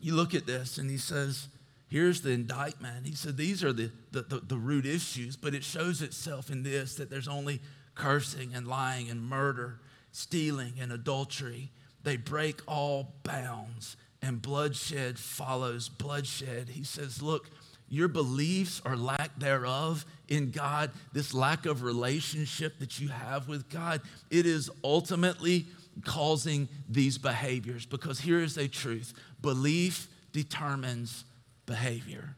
You 0.00 0.16
look 0.16 0.34
at 0.34 0.46
this 0.46 0.78
and 0.78 0.90
he 0.90 0.98
says, 0.98 1.46
Here's 1.86 2.22
the 2.22 2.30
indictment. 2.30 3.06
He 3.06 3.14
said, 3.14 3.36
These 3.36 3.62
are 3.62 3.72
the, 3.72 3.92
the, 4.10 4.22
the, 4.22 4.40
the 4.40 4.56
root 4.56 4.84
issues, 4.84 5.36
but 5.36 5.54
it 5.54 5.62
shows 5.62 6.02
itself 6.02 6.50
in 6.50 6.64
this 6.64 6.96
that 6.96 7.08
there's 7.08 7.28
only 7.28 7.60
cursing 7.94 8.54
and 8.54 8.66
lying 8.66 9.10
and 9.10 9.22
murder, 9.22 9.80
stealing 10.12 10.74
and 10.80 10.92
adultery. 10.92 11.70
They 12.02 12.16
break 12.16 12.60
all 12.66 13.14
bounds, 13.22 13.96
and 14.20 14.42
bloodshed 14.42 15.18
follows 15.18 15.88
bloodshed. 15.88 16.68
He 16.70 16.84
says, 16.84 17.22
Look, 17.22 17.50
your 17.88 18.08
beliefs 18.08 18.80
or 18.84 18.96
lack 18.96 19.38
thereof 19.38 20.06
in 20.28 20.50
God, 20.50 20.90
this 21.12 21.34
lack 21.34 21.66
of 21.66 21.82
relationship 21.82 22.78
that 22.78 22.98
you 22.98 23.08
have 23.08 23.48
with 23.48 23.68
God, 23.68 24.00
it 24.30 24.46
is 24.46 24.70
ultimately 24.82 25.66
causing 26.04 26.68
these 26.88 27.18
behaviors. 27.18 27.84
Because 27.84 28.18
here 28.20 28.40
is 28.40 28.56
a 28.56 28.66
truth 28.66 29.12
belief 29.42 30.08
determines 30.32 31.24
behavior. 31.66 32.34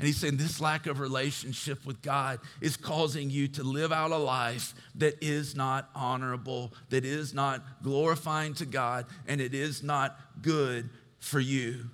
And 0.00 0.06
he's 0.06 0.16
saying 0.16 0.38
this 0.38 0.62
lack 0.62 0.86
of 0.86 0.98
relationship 0.98 1.84
with 1.84 2.00
God 2.00 2.40
is 2.62 2.74
causing 2.74 3.28
you 3.28 3.48
to 3.48 3.62
live 3.62 3.92
out 3.92 4.12
a 4.12 4.16
life 4.16 4.72
that 4.94 5.22
is 5.22 5.54
not 5.54 5.90
honorable, 5.94 6.72
that 6.88 7.04
is 7.04 7.34
not 7.34 7.82
glorifying 7.82 8.54
to 8.54 8.64
God, 8.64 9.04
and 9.28 9.42
it 9.42 9.52
is 9.52 9.82
not 9.82 10.18
good 10.40 10.88
for 11.18 11.38
you. 11.38 11.84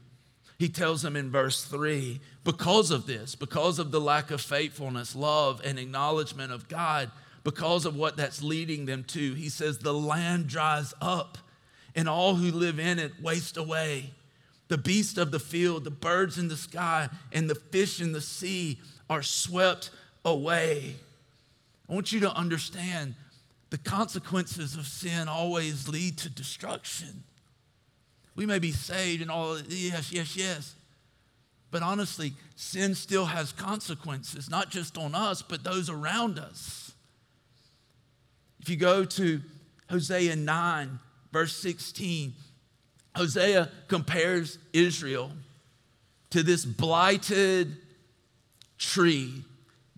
He 0.57 0.69
tells 0.69 1.03
them 1.03 1.17
in 1.17 1.33
verse 1.33 1.65
3 1.65 2.21
because 2.45 2.93
of 2.93 3.09
this, 3.09 3.35
because 3.35 3.81
of 3.81 3.91
the 3.91 4.01
lack 4.01 4.31
of 4.31 4.41
faithfulness, 4.41 5.17
love, 5.17 5.61
and 5.65 5.77
acknowledgement 5.77 6.53
of 6.53 6.69
God, 6.69 7.11
because 7.43 7.87
of 7.87 7.97
what 7.97 8.17
that's 8.17 8.41
leading 8.41 8.87
them 8.87 9.03
to, 9.09 9.35
he 9.35 9.49
says, 9.49 9.79
the 9.79 9.93
land 9.93 10.47
dries 10.47 10.95
up 11.01 11.39
and 11.97 12.09
all 12.09 12.37
who 12.37 12.53
live 12.53 12.79
in 12.79 13.01
it 13.01 13.21
waste 13.21 13.57
away. 13.57 14.13
The 14.69 14.79
beasts 14.79 15.17
of 15.17 15.31
the 15.31 15.39
field, 15.39 15.85
the 15.85 15.91
birds 15.91 16.39
in 16.39 16.49
the 16.49 16.57
sky, 16.57 17.09
and 17.33 17.49
the 17.49 17.55
fish 17.55 18.01
in 18.01 18.13
the 18.13 18.21
sea 18.21 18.81
are 19.09 19.23
swept 19.23 19.91
away. 20.25 20.97
I 21.89 21.95
want 21.95 22.11
you 22.13 22.21
to 22.21 22.33
understand 22.33 23.15
the 23.71 23.79
consequences 23.79 24.75
of 24.75 24.87
sin 24.87 25.29
always 25.29 25.89
lead 25.89 26.19
to 26.19 26.29
destruction. 26.29 27.23
We 28.35 28.47
may 28.47 28.59
be 28.59 28.73
saved 28.73 29.23
and 29.23 29.31
all, 29.31 29.59
yes, 29.69 30.13
yes, 30.13 30.37
yes. 30.37 30.75
But 31.71 31.83
honestly, 31.83 32.35
sin 32.55 32.95
still 32.95 33.27
has 33.27 33.53
consequences, 33.53 34.51
not 34.51 34.71
just 34.71 34.99
on 34.99 35.15
us, 35.15 35.43
but 35.43 35.65
those 35.65 35.91
around 35.91 36.39
us. 36.39 36.93
If 38.61 38.69
you 38.69 38.77
go 38.77 39.05
to 39.05 39.41
Hosea 39.91 40.37
9, 40.37 40.99
verse 41.33 41.57
16, 41.57 42.35
Hosea 43.17 43.71
compares 43.89 44.59
Israel 44.73 45.31
to 46.31 46.43
this 46.43 46.65
blighted 46.65 47.77
tree 48.79 49.45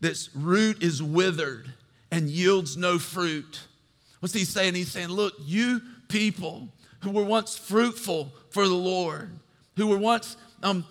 that's 0.00 0.34
root 0.34 0.82
is 0.82 1.02
withered 1.02 1.72
and 2.10 2.28
yields 2.28 2.76
no 2.76 2.98
fruit. 2.98 3.66
What's 4.20 4.34
he 4.34 4.44
saying? 4.44 4.74
He's 4.74 4.90
saying, 4.90 5.08
Look, 5.08 5.34
you 5.40 5.80
people 6.08 6.68
who 7.00 7.10
were 7.10 7.24
once 7.24 7.56
fruitful 7.56 8.32
for 8.50 8.66
the 8.66 8.74
Lord, 8.74 9.30
who 9.76 9.88
were 9.88 9.98
once 9.98 10.36
um, 10.62 10.84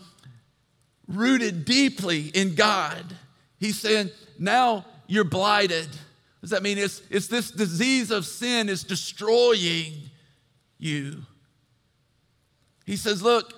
rooted 1.08 1.66
deeply 1.66 2.28
in 2.28 2.56
God, 2.56 3.04
he's 3.60 3.80
saying, 3.80 4.12
Now 4.38 4.86
you're 5.08 5.24
blighted. 5.24 5.88
Does 6.42 6.52
that 6.52 6.64
mean 6.64 6.78
it's, 6.78 7.02
it's 7.10 7.28
this 7.28 7.52
disease 7.52 8.12
of 8.12 8.26
sin 8.26 8.70
is 8.70 8.84
destroying 8.84 9.94
you? 10.78 11.24
He 12.88 12.96
says, 12.96 13.22
Look, 13.22 13.54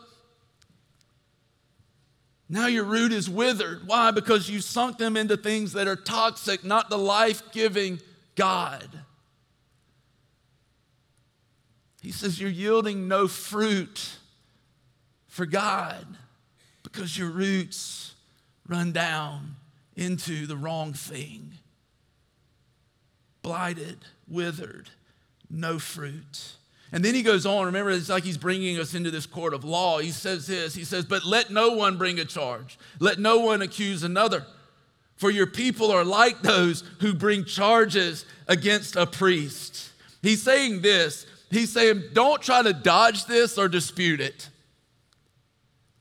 now 2.49 2.65
your 2.65 2.83
root 2.83 3.13
is 3.13 3.29
withered. 3.29 3.87
Why? 3.87 4.09
Because 4.09 4.49
you 4.49 4.59
sunk 4.59 4.97
them 4.97 5.15
into 5.15 5.37
things 5.37 5.73
that 5.73 5.87
are 5.87 5.95
toxic, 5.95 6.65
not 6.65 6.89
the 6.89 6.97
life 6.97 7.43
giving 7.51 8.01
God. 8.33 8.89
He 12.01 12.11
says, 12.11 12.41
You're 12.41 12.49
yielding 12.49 13.07
no 13.07 13.27
fruit 13.27 14.17
for 15.27 15.45
God 15.45 16.05
because 16.81 17.15
your 17.15 17.29
roots 17.29 18.15
run 18.67 18.91
down 18.91 19.57
into 19.95 20.47
the 20.47 20.57
wrong 20.57 20.93
thing. 20.93 21.51
Blighted, 23.43 23.99
withered, 24.27 24.89
no 25.51 25.77
fruit. 25.77 26.55
And 26.91 27.05
then 27.05 27.13
he 27.13 27.21
goes 27.21 27.45
on. 27.45 27.65
Remember, 27.65 27.91
it's 27.91 28.09
like 28.09 28.23
he's 28.23 28.37
bringing 28.37 28.79
us 28.79 28.95
into 28.95 29.11
this 29.11 29.25
court 29.25 29.53
of 29.53 29.63
law. 29.63 29.99
He 29.99 30.11
says 30.11 30.47
this 30.47 30.73
He 30.73 30.83
says, 30.83 31.05
But 31.05 31.25
let 31.25 31.51
no 31.51 31.73
one 31.73 31.97
bring 31.97 32.19
a 32.19 32.25
charge, 32.25 32.79
let 32.99 33.19
no 33.19 33.39
one 33.39 33.61
accuse 33.61 34.03
another. 34.03 34.45
For 35.15 35.29
your 35.29 35.47
people 35.47 35.91
are 35.91 36.05
like 36.05 36.41
those 36.41 36.83
who 37.01 37.13
bring 37.13 37.43
charges 37.43 38.25
against 38.47 38.95
a 38.95 39.05
priest. 39.05 39.91
He's 40.21 40.41
saying 40.41 40.81
this. 40.81 41.25
He's 41.51 41.71
saying, 41.71 42.03
Don't 42.13 42.41
try 42.41 42.61
to 42.63 42.73
dodge 42.73 43.25
this 43.25 43.57
or 43.57 43.67
dispute 43.67 44.21
it. 44.21 44.49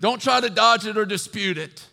Don't 0.00 0.22
try 0.22 0.40
to 0.40 0.48
dodge 0.48 0.86
it 0.86 0.96
or 0.96 1.04
dispute 1.04 1.58
it. 1.58 1.84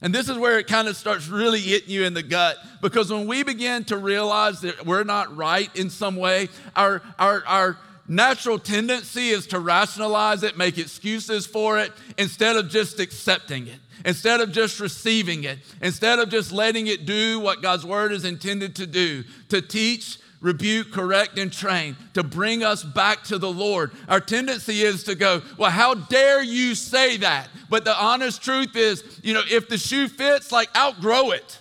And 0.00 0.14
this 0.14 0.28
is 0.28 0.38
where 0.38 0.58
it 0.58 0.68
kind 0.68 0.86
of 0.86 0.96
starts 0.96 1.28
really 1.28 1.60
hitting 1.60 1.90
you 1.90 2.04
in 2.04 2.14
the 2.14 2.22
gut 2.22 2.56
because 2.80 3.12
when 3.12 3.26
we 3.26 3.42
begin 3.42 3.84
to 3.86 3.96
realize 3.96 4.60
that 4.60 4.86
we're 4.86 5.04
not 5.04 5.36
right 5.36 5.74
in 5.76 5.90
some 5.90 6.14
way, 6.14 6.48
our, 6.76 7.02
our, 7.18 7.42
our 7.46 7.78
natural 8.08 8.58
tendency 8.58 9.28
is 9.28 9.46
to 9.48 9.60
rationalize 9.60 10.42
it, 10.42 10.56
make 10.56 10.78
excuses 10.78 11.46
for 11.46 11.78
it, 11.78 11.92
instead 12.16 12.56
of 12.56 12.68
just 12.68 12.98
accepting 12.98 13.66
it, 13.66 13.78
instead 14.04 14.40
of 14.40 14.50
just 14.50 14.80
receiving 14.80 15.44
it, 15.44 15.58
instead 15.82 16.18
of 16.18 16.30
just 16.30 16.50
letting 16.50 16.86
it 16.86 17.06
do 17.06 17.38
what 17.38 17.62
God's 17.62 17.84
word 17.84 18.12
is 18.12 18.24
intended 18.24 18.74
to 18.76 18.86
do 18.86 19.24
to 19.50 19.60
teach, 19.60 20.18
rebuke, 20.40 20.92
correct, 20.92 21.38
and 21.38 21.52
train, 21.52 21.96
to 22.14 22.22
bring 22.22 22.62
us 22.62 22.82
back 22.82 23.24
to 23.24 23.38
the 23.38 23.50
Lord. 23.50 23.92
Our 24.08 24.20
tendency 24.20 24.82
is 24.82 25.04
to 25.04 25.14
go, 25.14 25.42
Well, 25.56 25.70
how 25.70 25.94
dare 25.94 26.42
you 26.42 26.74
say 26.74 27.18
that? 27.18 27.48
But 27.68 27.84
the 27.84 27.96
honest 27.96 28.42
truth 28.42 28.74
is, 28.74 29.20
you 29.22 29.34
know, 29.34 29.42
if 29.50 29.68
the 29.68 29.78
shoe 29.78 30.08
fits, 30.08 30.50
like 30.50 30.74
outgrow 30.76 31.30
it. 31.32 31.58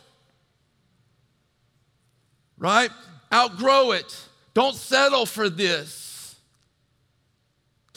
Right? 2.58 2.90
Outgrow 3.34 3.92
it. 3.92 4.18
Don't 4.54 4.76
settle 4.76 5.26
for 5.26 5.50
this. 5.50 6.07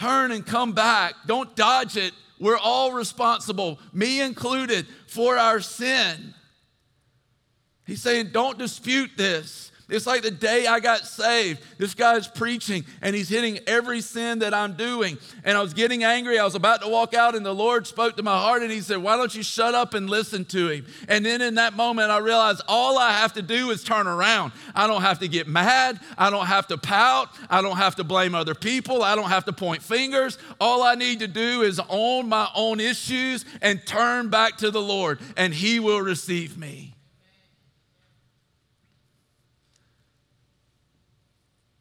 Turn 0.01 0.33
and 0.33 0.47
come 0.47 0.73
back. 0.73 1.13
Don't 1.27 1.55
dodge 1.55 1.99
it. 1.99 2.15
We're 2.39 2.57
all 2.57 2.93
responsible, 2.93 3.79
me 3.93 4.23
included, 4.23 4.87
for 5.07 5.37
our 5.37 5.61
sin. 5.61 6.35
He's 7.87 8.01
saying, 8.01 8.31
don't 8.33 8.57
dispute 8.57 9.11
this. 9.19 9.70
It's 9.91 10.07
like 10.07 10.23
the 10.23 10.31
day 10.31 10.67
I 10.67 10.81
got 10.81 11.07
saved. 11.07 11.61
This 11.79 11.95
guy's 11.95 12.29
preaching 12.29 12.85
and 13.03 13.15
he's 13.15 13.29
hitting 13.29 13.59
every 13.67 14.01
sin 14.01 14.41
that 14.41 14.55
I'm 14.55 14.75
doing. 14.75 15.19
And 15.45 15.59
I 15.59 15.63
was 15.63 15.75
getting 15.75 16.05
angry. 16.05 16.39
I 16.39 16.45
was 16.45 16.55
about 16.55 16.83
to 16.83 16.89
walk 16.89 17.15
out, 17.15 17.35
and 17.35 17.45
the 17.45 17.55
Lord 17.55 17.87
spoke 17.87 18.17
to 18.17 18.23
my 18.23 18.39
heart 18.39 18.63
and 18.63 18.71
he 18.71 18.81
said, 18.81 18.99
Why 18.99 19.17
don't 19.17 19.35
you 19.35 19.43
shut 19.43 19.75
up 19.75 19.95
and 19.95 20.09
listen 20.09 20.45
to 20.47 20.69
him? 20.69 20.87
And 21.09 21.25
then 21.25 21.41
in 21.41 21.57
that 21.57 21.75
moment, 21.75 22.11
I 22.11 22.19
realized 22.19 22.63
all 22.69 22.99
I 22.99 23.13
have 23.13 23.33
to 23.35 23.43
do 23.43 23.71
is 23.71 23.83
turn 23.83 24.07
around. 24.07 24.53
I 24.75 24.87
don't 24.87 25.03
have 25.03 25.19
to 25.21 25.29
get 25.29 25.49
mad. 25.49 25.99
I 26.17 26.31
don't 26.31 26.47
have 26.47 26.67
to 26.69 26.79
pout. 26.79 27.29
I 27.49 27.63
don't 27.63 27.77
have 27.77 27.97
to 27.97 28.05
blame 28.05 28.35
other 28.35 28.55
people. 28.55 29.03
I 29.03 29.17
don't 29.17 29.31
have 29.31 29.45
to 29.47 29.53
point 29.53 29.83
fingers. 29.83 30.39
All 30.61 30.83
I 30.83 30.95
need 30.95 31.21
to 31.21 31.29
do 31.29 31.63
is 31.63 31.81
own 31.89 32.29
my 32.29 32.49
own 32.55 32.81
issues 32.81 33.45
and 33.61 33.85
turn 33.85 34.29
back 34.29 34.59
to 34.59 34.71
the 34.71 34.81
Lord, 34.81 35.21
and 35.37 35.53
he 35.53 35.81
will 35.81 36.01
receive 36.01 36.57
me. 36.57 36.90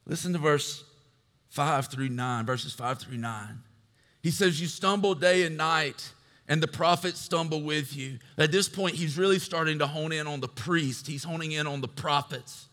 Listen 0.10 0.34
to 0.34 0.40
verse 0.40 0.84
5 1.50 1.86
through 1.86 2.10
9, 2.10 2.46
verses 2.46 2.74
5 2.74 2.98
through 2.98 3.18
9. 3.18 3.60
He 4.24 4.32
says, 4.32 4.60
You 4.60 4.68
stumble 4.68 5.14
day 5.14 5.44
and 5.44 5.56
night, 5.56 6.12
and 6.48 6.62
the 6.62 6.68
prophets 6.68 7.22
stumble 7.22 7.62
with 7.62 7.96
you. 7.96 8.18
At 8.38 8.52
this 8.52 8.68
point, 8.68 8.96
he's 8.96 9.20
really 9.20 9.38
starting 9.38 9.78
to 9.80 9.88
hone 9.88 10.12
in 10.12 10.26
on 10.26 10.40
the 10.42 10.48
priest, 10.48 11.06
he's 11.06 11.24
honing 11.24 11.52
in 11.52 11.68
on 11.68 11.82
the 11.82 11.88
prophets. 11.88 12.68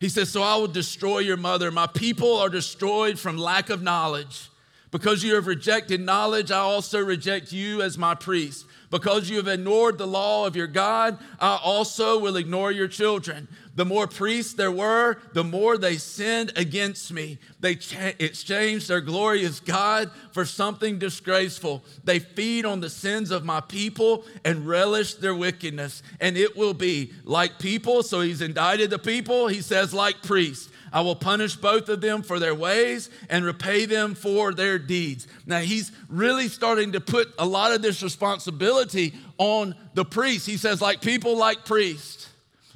He 0.00 0.08
says, 0.08 0.30
So 0.30 0.42
I 0.42 0.56
will 0.56 0.66
destroy 0.66 1.20
your 1.20 1.36
mother. 1.36 1.70
My 1.70 1.86
people 1.86 2.36
are 2.36 2.48
destroyed 2.48 3.20
from 3.20 3.38
lack 3.38 3.70
of 3.70 3.80
knowledge. 3.80 4.50
Because 4.90 5.22
you 5.22 5.34
have 5.34 5.46
rejected 5.46 6.00
knowledge, 6.00 6.50
I 6.50 6.58
also 6.58 7.00
reject 7.00 7.52
you 7.52 7.82
as 7.82 7.98
my 7.98 8.14
priest. 8.14 8.64
Because 8.90 9.28
you 9.28 9.36
have 9.36 9.48
ignored 9.48 9.98
the 9.98 10.06
law 10.06 10.46
of 10.46 10.56
your 10.56 10.66
God, 10.66 11.18
I 11.38 11.58
also 11.62 12.18
will 12.18 12.36
ignore 12.36 12.72
your 12.72 12.88
children. 12.88 13.48
The 13.74 13.84
more 13.84 14.06
priests 14.06 14.54
there 14.54 14.72
were, 14.72 15.18
the 15.34 15.44
more 15.44 15.76
they 15.76 15.98
sinned 15.98 16.52
against 16.56 17.12
me. 17.12 17.38
They 17.60 17.76
cha- 17.76 18.12
exchanged 18.18 18.88
their 18.88 19.02
glorious 19.02 19.60
God 19.60 20.10
for 20.32 20.46
something 20.46 20.98
disgraceful. 20.98 21.84
They 22.02 22.18
feed 22.18 22.64
on 22.64 22.80
the 22.80 22.90
sins 22.90 23.30
of 23.30 23.44
my 23.44 23.60
people 23.60 24.24
and 24.44 24.66
relish 24.66 25.14
their 25.14 25.34
wickedness. 25.34 26.02
And 26.18 26.38
it 26.38 26.56
will 26.56 26.74
be 26.74 27.12
like 27.24 27.58
people. 27.58 28.02
So 28.02 28.22
he's 28.22 28.40
indicted 28.40 28.88
the 28.88 28.98
people. 28.98 29.48
He 29.48 29.60
says, 29.60 29.92
like 29.92 30.22
priests. 30.22 30.70
I 30.92 31.00
will 31.02 31.16
punish 31.16 31.56
both 31.56 31.88
of 31.88 32.00
them 32.00 32.22
for 32.22 32.38
their 32.38 32.54
ways 32.54 33.10
and 33.28 33.44
repay 33.44 33.86
them 33.86 34.14
for 34.14 34.52
their 34.52 34.78
deeds. 34.78 35.26
Now, 35.46 35.58
he's 35.58 35.92
really 36.08 36.48
starting 36.48 36.92
to 36.92 37.00
put 37.00 37.32
a 37.38 37.46
lot 37.46 37.72
of 37.72 37.82
this 37.82 38.02
responsibility 38.02 39.14
on 39.38 39.74
the 39.94 40.04
priests. 40.04 40.46
He 40.46 40.56
says, 40.56 40.80
like 40.80 41.00
people, 41.00 41.36
like 41.36 41.64
priests 41.64 42.28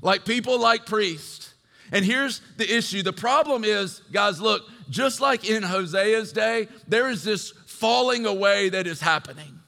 like 0.03 0.25
people 0.25 0.61
like 0.61 0.85
priests. 0.85 1.55
And 1.93 2.05
here's 2.05 2.41
the 2.57 2.77
issue 2.77 3.03
the 3.03 3.13
problem 3.13 3.65
is, 3.65 4.01
guys, 4.13 4.41
look, 4.41 4.63
just 4.91 5.21
like 5.21 5.49
in 5.49 5.63
Hosea's 5.63 6.33
day, 6.33 6.69
there 6.89 7.09
is 7.09 7.25
this 7.25 7.53
falling 7.67 8.27
away 8.27 8.69
that 8.71 8.87
is 8.87 9.01
happening. 9.01 9.61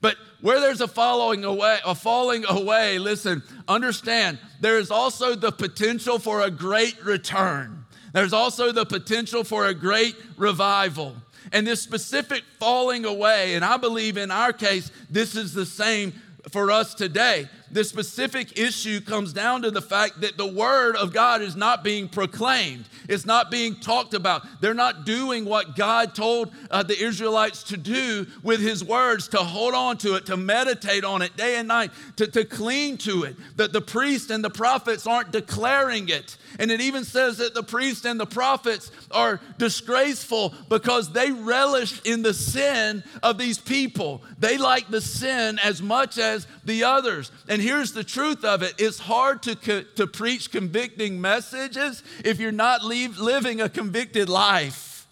But 0.00 0.16
where 0.40 0.60
there's 0.60 0.80
a 0.80 0.88
following 0.88 1.44
away, 1.44 1.78
a 1.84 1.94
falling 1.94 2.44
away, 2.48 2.98
listen, 2.98 3.42
understand, 3.66 4.38
there 4.60 4.78
is 4.78 4.90
also 4.90 5.34
the 5.34 5.50
potential 5.50 6.18
for 6.18 6.42
a 6.42 6.50
great 6.50 7.02
return. 7.04 7.84
There's 8.12 8.32
also 8.32 8.72
the 8.72 8.86
potential 8.86 9.44
for 9.44 9.66
a 9.66 9.74
great 9.74 10.16
revival. 10.36 11.16
And 11.52 11.66
this 11.66 11.82
specific 11.82 12.42
falling 12.58 13.04
away, 13.04 13.54
and 13.54 13.64
I 13.64 13.76
believe 13.76 14.16
in 14.16 14.30
our 14.30 14.52
case, 14.52 14.90
this 15.10 15.34
is 15.34 15.52
the 15.52 15.66
same 15.66 16.12
for 16.50 16.70
us 16.70 16.94
today. 16.94 17.48
The 17.70 17.84
specific 17.84 18.58
issue 18.58 19.00
comes 19.00 19.32
down 19.32 19.62
to 19.62 19.70
the 19.70 19.82
fact 19.82 20.20
that 20.22 20.36
the 20.36 20.46
word 20.46 20.96
of 20.96 21.12
God 21.12 21.42
is 21.42 21.54
not 21.54 21.84
being 21.84 22.08
proclaimed. 22.08 22.86
It's 23.08 23.26
not 23.26 23.50
being 23.50 23.76
talked 23.76 24.14
about. 24.14 24.46
They're 24.60 24.74
not 24.74 25.04
doing 25.04 25.44
what 25.44 25.76
God 25.76 26.14
told 26.14 26.52
uh, 26.70 26.82
the 26.82 26.98
Israelites 26.98 27.62
to 27.64 27.76
do 27.76 28.26
with 28.42 28.60
his 28.60 28.84
words, 28.84 29.28
to 29.28 29.38
hold 29.38 29.74
on 29.74 29.98
to 29.98 30.14
it, 30.14 30.26
to 30.26 30.36
meditate 30.36 31.04
on 31.04 31.22
it 31.22 31.36
day 31.36 31.56
and 31.56 31.68
night, 31.68 31.90
to, 32.16 32.26
to 32.26 32.44
cling 32.44 32.96
to 32.98 33.24
it. 33.24 33.36
That 33.56 33.72
the 33.72 33.80
priests 33.80 34.30
and 34.30 34.42
the 34.42 34.50
prophets 34.50 35.06
aren't 35.06 35.30
declaring 35.30 36.08
it. 36.08 36.36
And 36.58 36.70
it 36.70 36.80
even 36.80 37.04
says 37.04 37.38
that 37.38 37.54
the 37.54 37.62
priests 37.62 38.04
and 38.04 38.18
the 38.18 38.26
prophets 38.26 38.90
are 39.10 39.40
disgraceful 39.58 40.54
because 40.68 41.12
they 41.12 41.30
relish 41.30 42.00
in 42.04 42.22
the 42.22 42.34
sin 42.34 43.02
of 43.22 43.38
these 43.38 43.58
people. 43.58 44.22
They 44.38 44.58
like 44.58 44.90
the 44.90 45.00
sin 45.00 45.58
as 45.62 45.82
much 45.82 46.18
as 46.18 46.46
the 46.64 46.84
others. 46.84 47.30
And 47.48 47.57
here's 47.60 47.92
the 47.92 48.04
truth 48.04 48.44
of 48.44 48.62
it 48.62 48.74
it's 48.78 48.98
hard 48.98 49.42
to, 49.44 49.56
co- 49.56 49.82
to 49.96 50.06
preach 50.06 50.50
convicting 50.50 51.20
messages 51.20 52.02
if 52.24 52.38
you're 52.38 52.52
not 52.52 52.84
leave, 52.84 53.18
living 53.18 53.60
a 53.60 53.68
convicted 53.68 54.28
life. 54.28 55.06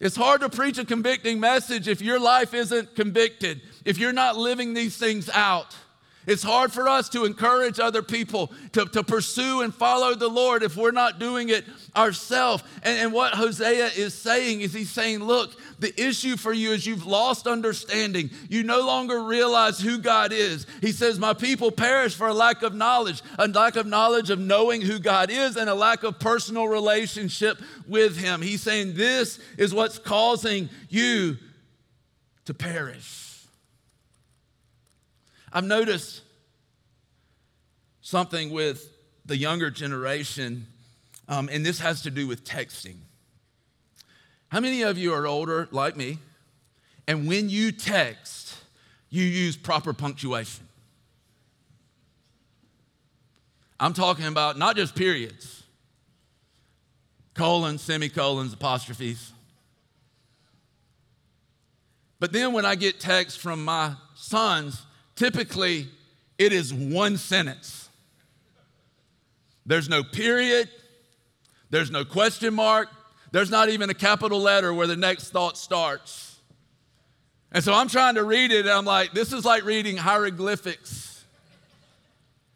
It's 0.00 0.16
hard 0.16 0.42
to 0.42 0.48
preach 0.48 0.78
a 0.78 0.84
convicting 0.84 1.40
message 1.40 1.88
if 1.88 2.00
your 2.00 2.20
life 2.20 2.54
isn't 2.54 2.94
convicted, 2.94 3.60
if 3.84 3.98
you're 3.98 4.12
not 4.12 4.36
living 4.36 4.74
these 4.74 4.96
things 4.96 5.28
out. 5.30 5.74
It's 6.28 6.42
hard 6.42 6.72
for 6.72 6.86
us 6.86 7.08
to 7.10 7.24
encourage 7.24 7.80
other 7.80 8.02
people 8.02 8.52
to, 8.72 8.84
to 8.84 9.02
pursue 9.02 9.62
and 9.62 9.74
follow 9.74 10.14
the 10.14 10.28
Lord 10.28 10.62
if 10.62 10.76
we're 10.76 10.90
not 10.90 11.18
doing 11.18 11.48
it 11.48 11.64
ourselves. 11.96 12.62
And, 12.82 12.98
and 12.98 13.12
what 13.14 13.32
Hosea 13.32 13.86
is 13.96 14.12
saying 14.12 14.60
is 14.60 14.74
he's 14.74 14.90
saying, 14.90 15.24
look, 15.24 15.58
the 15.78 15.98
issue 16.00 16.36
for 16.36 16.52
you 16.52 16.72
is 16.72 16.86
you've 16.86 17.06
lost 17.06 17.46
understanding. 17.46 18.30
You 18.48 18.64
no 18.64 18.80
longer 18.80 19.22
realize 19.22 19.78
who 19.78 19.98
God 19.98 20.32
is. 20.32 20.66
He 20.80 20.90
says, 20.90 21.18
My 21.18 21.34
people 21.34 21.70
perish 21.70 22.14
for 22.14 22.26
a 22.26 22.34
lack 22.34 22.62
of 22.62 22.74
knowledge, 22.74 23.22
a 23.38 23.46
lack 23.46 23.76
of 23.76 23.86
knowledge 23.86 24.30
of 24.30 24.40
knowing 24.40 24.80
who 24.80 24.98
God 24.98 25.30
is, 25.30 25.56
and 25.56 25.70
a 25.70 25.74
lack 25.74 26.02
of 26.02 26.18
personal 26.18 26.66
relationship 26.66 27.60
with 27.86 28.16
Him. 28.16 28.42
He's 28.42 28.62
saying, 28.62 28.94
This 28.94 29.38
is 29.56 29.72
what's 29.72 29.98
causing 29.98 30.68
you 30.88 31.36
to 32.46 32.54
perish. 32.54 33.44
I've 35.52 35.64
noticed 35.64 36.22
something 38.00 38.50
with 38.50 38.90
the 39.26 39.36
younger 39.36 39.70
generation, 39.70 40.66
um, 41.28 41.48
and 41.52 41.64
this 41.64 41.78
has 41.78 42.02
to 42.02 42.10
do 42.10 42.26
with 42.26 42.44
texting. 42.44 42.96
How 44.48 44.60
many 44.60 44.82
of 44.82 44.96
you 44.96 45.12
are 45.12 45.26
older, 45.26 45.68
like 45.70 45.96
me, 45.96 46.18
and 47.06 47.28
when 47.28 47.50
you 47.50 47.70
text, 47.72 48.56
you 49.10 49.22
use 49.24 49.56
proper 49.56 49.92
punctuation? 49.92 50.66
I'm 53.80 53.92
talking 53.92 54.26
about 54.26 54.58
not 54.58 54.74
just 54.74 54.94
periods, 54.94 55.62
colons, 57.34 57.82
semicolons, 57.82 58.52
apostrophes. 58.52 59.32
But 62.18 62.32
then 62.32 62.52
when 62.52 62.64
I 62.64 62.74
get 62.74 62.98
text 62.98 63.38
from 63.38 63.64
my 63.64 63.94
sons, 64.16 64.84
typically 65.14 65.86
it 66.36 66.52
is 66.52 66.74
one 66.74 67.16
sentence. 67.16 67.88
There's 69.64 69.88
no 69.88 70.02
period, 70.02 70.68
there's 71.70 71.90
no 71.90 72.04
question 72.04 72.54
mark, 72.54 72.88
there's 73.30 73.50
not 73.50 73.68
even 73.68 73.90
a 73.90 73.94
capital 73.94 74.40
letter 74.40 74.72
where 74.72 74.86
the 74.86 74.96
next 74.96 75.30
thought 75.30 75.58
starts. 75.58 76.38
And 77.52 77.64
so 77.64 77.72
I'm 77.72 77.88
trying 77.88 78.16
to 78.16 78.24
read 78.24 78.52
it, 78.52 78.60
and 78.60 78.70
I'm 78.70 78.84
like, 78.84 79.12
this 79.12 79.32
is 79.32 79.44
like 79.44 79.64
reading 79.64 79.96
hieroglyphics. 79.96 81.24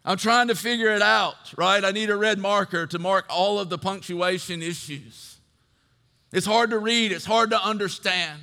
I'm 0.04 0.16
trying 0.16 0.48
to 0.48 0.54
figure 0.54 0.90
it 0.90 1.02
out, 1.02 1.54
right? 1.56 1.84
I 1.84 1.92
need 1.92 2.10
a 2.10 2.16
red 2.16 2.38
marker 2.38 2.86
to 2.88 2.98
mark 2.98 3.26
all 3.30 3.58
of 3.58 3.68
the 3.68 3.78
punctuation 3.78 4.62
issues. 4.62 5.38
It's 6.32 6.46
hard 6.46 6.70
to 6.70 6.78
read, 6.78 7.12
it's 7.12 7.24
hard 7.24 7.50
to 7.50 7.62
understand. 7.62 8.40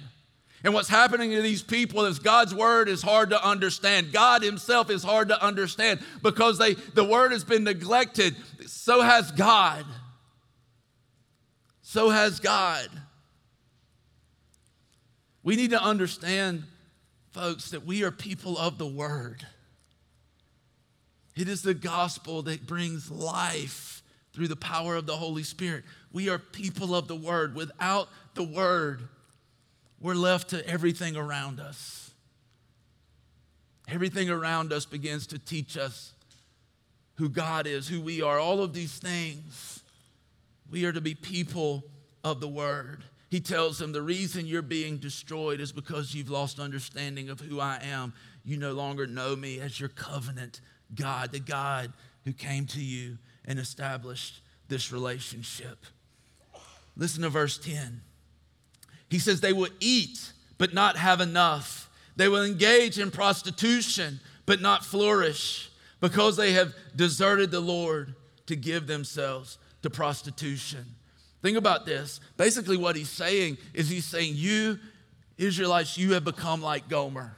And 0.64 0.74
what's 0.74 0.90
happening 0.90 1.32
to 1.32 1.42
these 1.42 1.64
people 1.64 2.06
is 2.06 2.20
God's 2.20 2.54
word 2.54 2.90
is 2.90 3.02
hard 3.02 3.30
to 3.30 3.46
understand. 3.46 4.12
God 4.12 4.44
himself 4.44 4.90
is 4.90 5.04
hard 5.04 5.30
to 5.30 5.42
understand 5.42 6.02
because 6.22 6.58
they, 6.58 6.74
the 6.74 7.06
word 7.06 7.32
has 7.32 7.46
been 7.46 7.64
neglected. 7.64 8.36
So 8.66 9.02
has 9.02 9.32
God. 9.32 9.86
So 11.90 12.12
has 12.12 12.40
God. 12.40 12.88
We 15.42 15.56
need 15.56 15.72
to 15.72 15.82
understand, 15.82 16.66
folks, 17.32 17.72
that 17.72 17.84
we 17.84 18.04
are 18.04 18.12
people 18.12 18.60
of 18.60 18.78
the 18.78 18.86
word. 18.86 19.44
It 21.36 21.48
is 21.48 21.64
the 21.64 21.74
gospel 21.74 22.44
that 22.44 22.68
brings 22.68 23.10
life 23.10 24.04
through 24.34 24.50
the 24.50 24.56
power 24.56 24.98
of 24.98 25.08
the 25.08 25.16
Holy 25.16 25.42
Spirit. 25.42 25.84
We 26.14 26.30
are 26.30 26.38
people 26.38 26.94
of 26.94 27.08
the 27.08 27.16
word. 27.16 27.56
Without 27.56 28.10
the 28.36 28.44
word, 28.44 29.02
we're 30.00 30.14
left 30.14 30.52
to 30.52 30.64
everything 30.70 31.18
around 31.18 31.60
us. 31.60 32.12
Everything 33.88 34.30
around 34.30 34.72
us 34.72 34.86
begins 34.86 35.26
to 35.26 35.40
teach 35.40 35.76
us 35.76 36.14
who 37.16 37.30
God 37.30 37.66
is, 37.66 37.88
who 37.88 38.00
we 38.00 38.22
are, 38.22 38.38
all 38.38 38.62
of 38.62 38.74
these 38.74 38.94
things. 39.00 39.79
We 40.70 40.86
are 40.86 40.92
to 40.92 41.02
be 41.02 41.16
people 41.16 41.84
of 42.24 42.40
the 42.40 42.48
Word. 42.48 43.04
He 43.30 43.40
tells 43.40 43.78
them 43.78 43.92
the 43.92 44.02
reason 44.02 44.46
you're 44.46 44.62
being 44.62 44.98
destroyed 44.98 45.60
is 45.60 45.72
because 45.72 46.14
you've 46.14 46.30
lost 46.30 46.60
understanding 46.60 47.30
of 47.30 47.40
who 47.40 47.60
I 47.60 47.80
am. 47.84 48.14
You 48.44 48.58
no 48.58 48.74
longer 48.74 49.06
know 49.06 49.36
me 49.36 49.60
as 49.60 49.80
your 49.80 49.90
covenant 49.90 50.62
God, 50.96 51.32
the 51.32 51.40
God 51.40 51.94
who 52.26 52.34
came 52.34 52.66
to 52.68 52.82
you 52.82 53.18
and 53.46 53.60
established 53.60 54.42
this 54.68 54.92
relationship. 54.92 55.86
Listen 56.96 57.22
to 57.24 57.30
verse 57.30 57.58
10. 57.58 58.02
He 59.10 59.20
says, 59.20 59.42
They 59.42 59.54
will 59.54 59.70
eat, 59.80 60.34
but 60.58 60.74
not 60.74 60.98
have 60.98 61.22
enough. 61.22 61.90
They 62.16 62.28
will 62.28 62.44
engage 62.44 63.00
in 63.00 63.12
prostitution, 63.12 64.20
but 64.46 64.62
not 64.62 64.84
flourish, 64.84 65.72
because 66.00 66.36
they 66.36 66.54
have 66.54 66.74
deserted 66.96 67.52
the 67.52 67.60
Lord 67.60 68.16
to 68.48 68.56
give 68.56 68.88
themselves 68.88 69.58
to 69.82 69.90
prostitution. 69.90 70.86
Think 71.42 71.58
about 71.58 71.86
this. 71.86 72.20
Basically, 72.38 72.78
what 72.78 72.96
he's 72.96 73.10
saying 73.10 73.58
is 73.74 73.90
he's 73.90 74.06
saying, 74.06 74.34
You, 74.36 74.80
Israelites, 75.38 75.98
you 75.98 76.14
have 76.14 76.24
become 76.24 76.62
like 76.62 76.90
Gomer. 76.90 77.36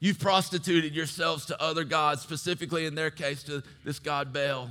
You've 0.00 0.18
prostituted 0.18 0.94
yourselves 0.94 1.46
to 1.46 1.62
other 1.62 1.84
gods, 1.84 2.22
specifically 2.22 2.84
in 2.84 2.94
their 2.94 3.10
case 3.10 3.42
to 3.44 3.62
this 3.84 3.98
god 3.98 4.32
Baal. 4.32 4.70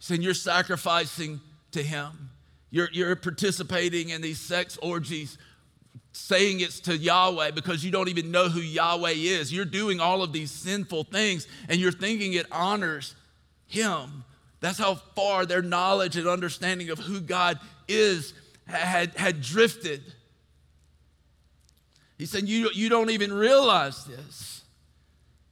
Saying 0.00 0.22
you're 0.22 0.34
sacrificing 0.34 1.40
to 1.72 1.82
him. 1.82 2.30
You're, 2.70 2.88
you're 2.92 3.14
participating 3.16 4.10
in 4.10 4.20
these 4.20 4.40
sex 4.40 4.76
orgies, 4.82 5.38
saying 6.12 6.60
it's 6.60 6.80
to 6.80 6.96
Yahweh 6.96 7.52
because 7.52 7.84
you 7.84 7.90
don't 7.90 8.08
even 8.08 8.30
know 8.30 8.48
who 8.48 8.60
Yahweh 8.60 9.14
is. 9.14 9.52
You're 9.52 9.64
doing 9.64 10.00
all 10.00 10.22
of 10.22 10.32
these 10.32 10.50
sinful 10.50 11.04
things 11.04 11.46
and 11.68 11.78
you're 11.78 11.92
thinking 11.92 12.32
it 12.32 12.46
honors 12.50 13.14
Him. 13.68 14.24
That's 14.60 14.78
how 14.78 14.96
far 14.96 15.46
their 15.46 15.62
knowledge 15.62 16.16
and 16.16 16.26
understanding 16.26 16.90
of 16.90 16.98
who 16.98 17.20
God 17.20 17.60
is 17.86 18.34
had, 18.66 19.14
had 19.16 19.40
drifted. 19.40 20.02
He 22.18 22.26
said, 22.26 22.48
you, 22.48 22.70
you 22.74 22.88
don't 22.88 23.10
even 23.10 23.32
realize 23.32 24.04
this. 24.04 24.62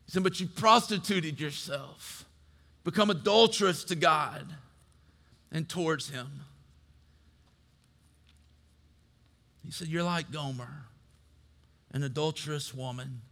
He 0.07 0.13
said, 0.13 0.23
But 0.23 0.41
you 0.41 0.47
prostituted 0.47 1.41
yourself, 1.41 2.25
become 2.85 3.11
adulterous 3.11 3.85
to 3.85 3.95
God 3.95 4.47
and 5.53 5.69
towards 5.69 6.11
Him. 6.11 6.29
He 9.65 9.71
said, 9.71 9.89
You're 9.89 10.03
like 10.03 10.31
Gomer, 10.31 10.87
an 11.93 12.03
adulterous 12.03 12.75
woman 12.75 13.23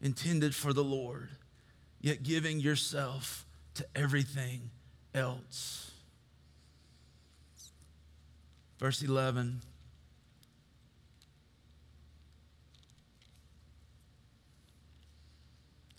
intended 0.00 0.54
for 0.54 0.72
the 0.72 0.84
Lord, 0.84 1.30
yet 2.00 2.22
giving 2.22 2.60
yourself 2.60 3.44
to 3.78 3.86
everything 3.94 4.70
else. 5.14 5.90
Verse 8.78 9.02
11. 9.02 9.60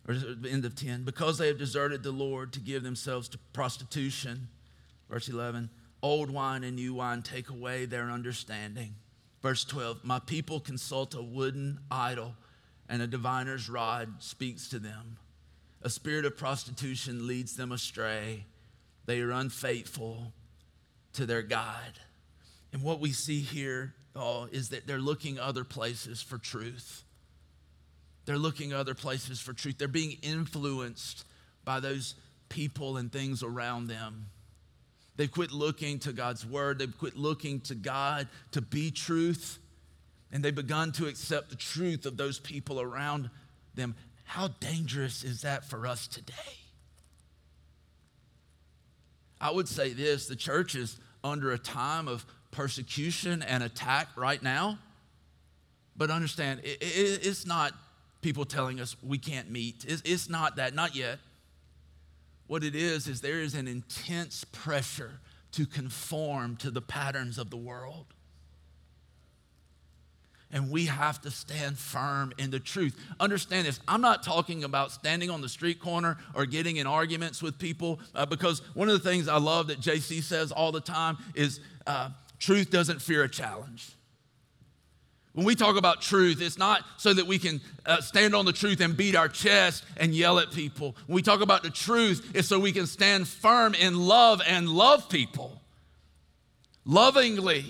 Or 0.08 0.14
the 0.14 0.50
end 0.50 0.66
of 0.66 0.76
10. 0.76 1.04
Because 1.04 1.38
they 1.38 1.48
have 1.48 1.58
deserted 1.58 2.04
the 2.04 2.12
Lord 2.12 2.54
to 2.54 2.60
give 2.60 2.84
themselves 2.84 3.28
to 3.30 3.38
prostitution. 3.54 4.48
Verse 5.10 5.28
11. 5.28 5.70
Old 6.02 6.32
wine 6.32 6.64
and 6.64 6.76
new 6.76 6.94
wine 6.94 7.22
take 7.22 7.50
away 7.50 7.86
their 7.86 8.10
understanding. 8.10 8.96
Verse 9.42 9.64
12 9.66 10.04
My 10.04 10.20
people 10.20 10.60
consult 10.60 11.14
a 11.14 11.22
wooden 11.22 11.80
idol, 11.92 12.36
and 12.88 13.02
a 13.02 13.08
diviner's 13.08 13.70
rod 13.70 14.16
speaks 14.20 14.70
to 14.70 14.80
them. 14.80 15.18
A 15.82 15.90
spirit 15.90 16.26
of 16.26 16.38
prostitution 16.38 17.28
leads 17.28 17.56
them 17.56 17.72
astray. 17.72 18.46
They 19.06 19.22
are 19.22 19.32
unfaithful 19.32 20.34
to 21.14 21.26
their 21.26 21.42
God. 21.42 22.00
And 22.74 22.84
what 22.84 23.00
we 23.00 23.12
see 23.12 23.40
here 23.40 23.94
is 24.52 24.70
that 24.70 24.86
they're 24.86 25.00
looking 25.00 25.40
other 25.40 25.64
places 25.64 26.22
for 26.22 26.38
truth. 26.38 27.04
They're 28.26 28.38
looking 28.38 28.74
other 28.74 28.94
places 28.94 29.40
for 29.40 29.54
truth. 29.54 29.78
They're 29.78 29.88
being 29.88 30.18
influenced 30.22 31.26
by 31.64 31.80
those 31.80 32.16
people 32.50 32.98
and 32.98 33.12
things 33.12 33.42
around 33.42 33.88
them. 33.88 34.28
They've 35.16 35.32
quit 35.32 35.52
looking 35.52 36.00
to 36.00 36.14
God's 36.14 36.46
word. 36.46 36.80
They've 36.80 36.98
quit 36.98 37.16
looking 37.16 37.62
to 37.62 37.76
God 37.76 38.28
to 38.52 38.62
be 38.62 38.92
truth. 38.92 39.58
And 40.32 40.44
they've 40.44 40.54
begun 40.54 40.92
to 40.94 41.08
accept 41.08 41.50
the 41.50 41.56
truth 41.56 42.06
of 42.06 42.18
those 42.18 42.40
people 42.40 42.80
around 42.80 43.30
them. 43.74 43.96
How 44.30 44.50
dangerous 44.60 45.24
is 45.24 45.42
that 45.42 45.66
for 45.66 45.88
us 45.88 46.06
today? 46.06 46.34
I 49.42 49.50
would 49.50 49.68
say 49.68 49.92
this 49.92 50.28
the 50.28 50.36
church 50.36 50.76
is 50.76 51.00
under 51.24 51.52
a 51.52 51.58
time 51.58 52.08
of 52.08 52.28
persecution 52.52 53.42
and 53.42 53.64
attack 53.64 54.10
right 54.16 54.42
now. 54.44 54.78
But 55.98 56.12
understand, 56.12 56.60
it, 56.64 56.78
it, 56.80 57.26
it's 57.26 57.48
not 57.48 57.74
people 58.22 58.46
telling 58.46 58.80
us 58.80 58.96
we 59.02 59.18
can't 59.18 59.50
meet. 59.50 59.84
It's, 59.88 60.04
it's 60.06 60.30
not 60.30 60.58
that, 60.58 60.76
not 60.76 60.96
yet. 60.96 61.18
What 62.46 62.64
it 62.64 62.76
is, 62.76 63.08
is 63.08 63.22
there 63.22 63.42
is 63.42 63.56
an 63.56 63.68
intense 63.68 64.44
pressure 64.44 65.22
to 65.54 65.66
conform 65.66 66.56
to 66.58 66.70
the 66.70 66.84
patterns 66.84 67.40
of 67.40 67.50
the 67.50 67.58
world. 67.58 68.06
And 70.52 70.72
we 70.72 70.86
have 70.86 71.22
to 71.22 71.32
stand 71.32 71.78
firm 71.78 72.34
in 72.40 72.50
the 72.50 72.60
truth. 72.60 72.96
Understand 73.20 73.68
this. 73.68 73.80
I'm 73.88 74.02
not 74.02 74.24
talking 74.24 74.64
about 74.64 74.92
standing 74.92 75.30
on 75.30 75.42
the 75.42 75.50
street 75.50 75.80
corner 75.80 76.18
or 76.34 76.46
getting 76.48 76.78
in 76.78 76.88
arguments 76.88 77.44
with 77.44 77.60
people, 77.60 78.00
uh, 78.16 78.26
because 78.26 78.62
one 78.74 78.90
of 78.90 79.02
the 79.02 79.08
things 79.08 79.28
I 79.28 79.38
love 79.38 79.68
that 79.68 79.80
JC 79.80 80.24
says 80.24 80.52
all 80.52 80.72
the 80.72 80.82
time 80.82 81.18
is 81.36 81.60
uh, 81.86 82.10
truth 82.40 82.72
doesn't 82.72 83.02
fear 83.02 83.24
a 83.24 83.30
challenge. 83.30 83.92
When 85.34 85.46
we 85.46 85.54
talk 85.54 85.78
about 85.78 86.02
truth, 86.02 86.42
it's 86.42 86.58
not 86.58 86.84
so 86.98 87.14
that 87.14 87.28
we 87.28 87.38
can 87.38 87.62
uh, 87.86 88.02
stand 88.02 88.36
on 88.36 88.46
the 88.46 88.52
truth 88.52 88.82
and 88.82 88.98
beat 88.98 89.16
our 89.16 89.30
chest 89.30 89.86
and 89.98 90.14
yell 90.14 90.40
at 90.40 90.52
people. 90.52 90.96
When 91.06 91.16
we 91.16 91.22
talk 91.22 91.42
about 91.42 91.62
the 91.62 91.70
truth, 91.70 92.32
it's 92.34 92.48
so 92.48 92.60
we 92.60 92.72
can 92.72 92.88
stand 92.88 93.28
firm 93.28 93.76
in 93.76 94.00
love 94.00 94.42
and 94.46 94.68
love 94.68 95.08
people. 95.10 95.62
Lovingly 96.84 97.66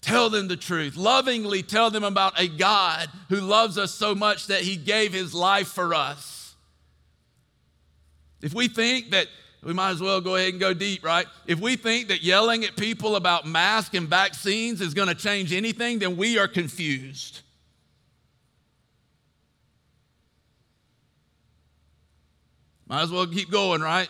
tell 0.00 0.30
them 0.30 0.48
the 0.48 0.56
truth. 0.56 0.96
Lovingly 0.96 1.62
tell 1.62 1.90
them 1.90 2.04
about 2.04 2.40
a 2.40 2.48
God 2.48 3.08
who 3.28 3.40
loves 3.40 3.78
us 3.78 3.92
so 3.92 4.14
much 4.14 4.46
that 4.46 4.60
he 4.60 4.76
gave 4.76 5.12
his 5.12 5.34
life 5.34 5.68
for 5.68 5.94
us. 5.94 6.54
If 8.40 8.54
we 8.54 8.68
think 8.68 9.10
that 9.10 9.26
we 9.62 9.72
might 9.72 9.90
as 9.90 10.00
well 10.00 10.20
go 10.20 10.36
ahead 10.36 10.50
and 10.50 10.60
go 10.60 10.72
deep, 10.72 11.04
right? 11.04 11.26
If 11.46 11.58
we 11.58 11.76
think 11.76 12.08
that 12.08 12.22
yelling 12.22 12.64
at 12.64 12.76
people 12.76 13.16
about 13.16 13.46
masks 13.46 13.94
and 13.96 14.08
vaccines 14.08 14.80
is 14.80 14.94
going 14.94 15.08
to 15.08 15.14
change 15.14 15.52
anything, 15.52 15.98
then 15.98 16.16
we 16.16 16.38
are 16.38 16.46
confused. 16.46 17.40
Might 22.86 23.02
as 23.02 23.10
well 23.10 23.26
keep 23.26 23.50
going, 23.50 23.82
right? 23.82 24.08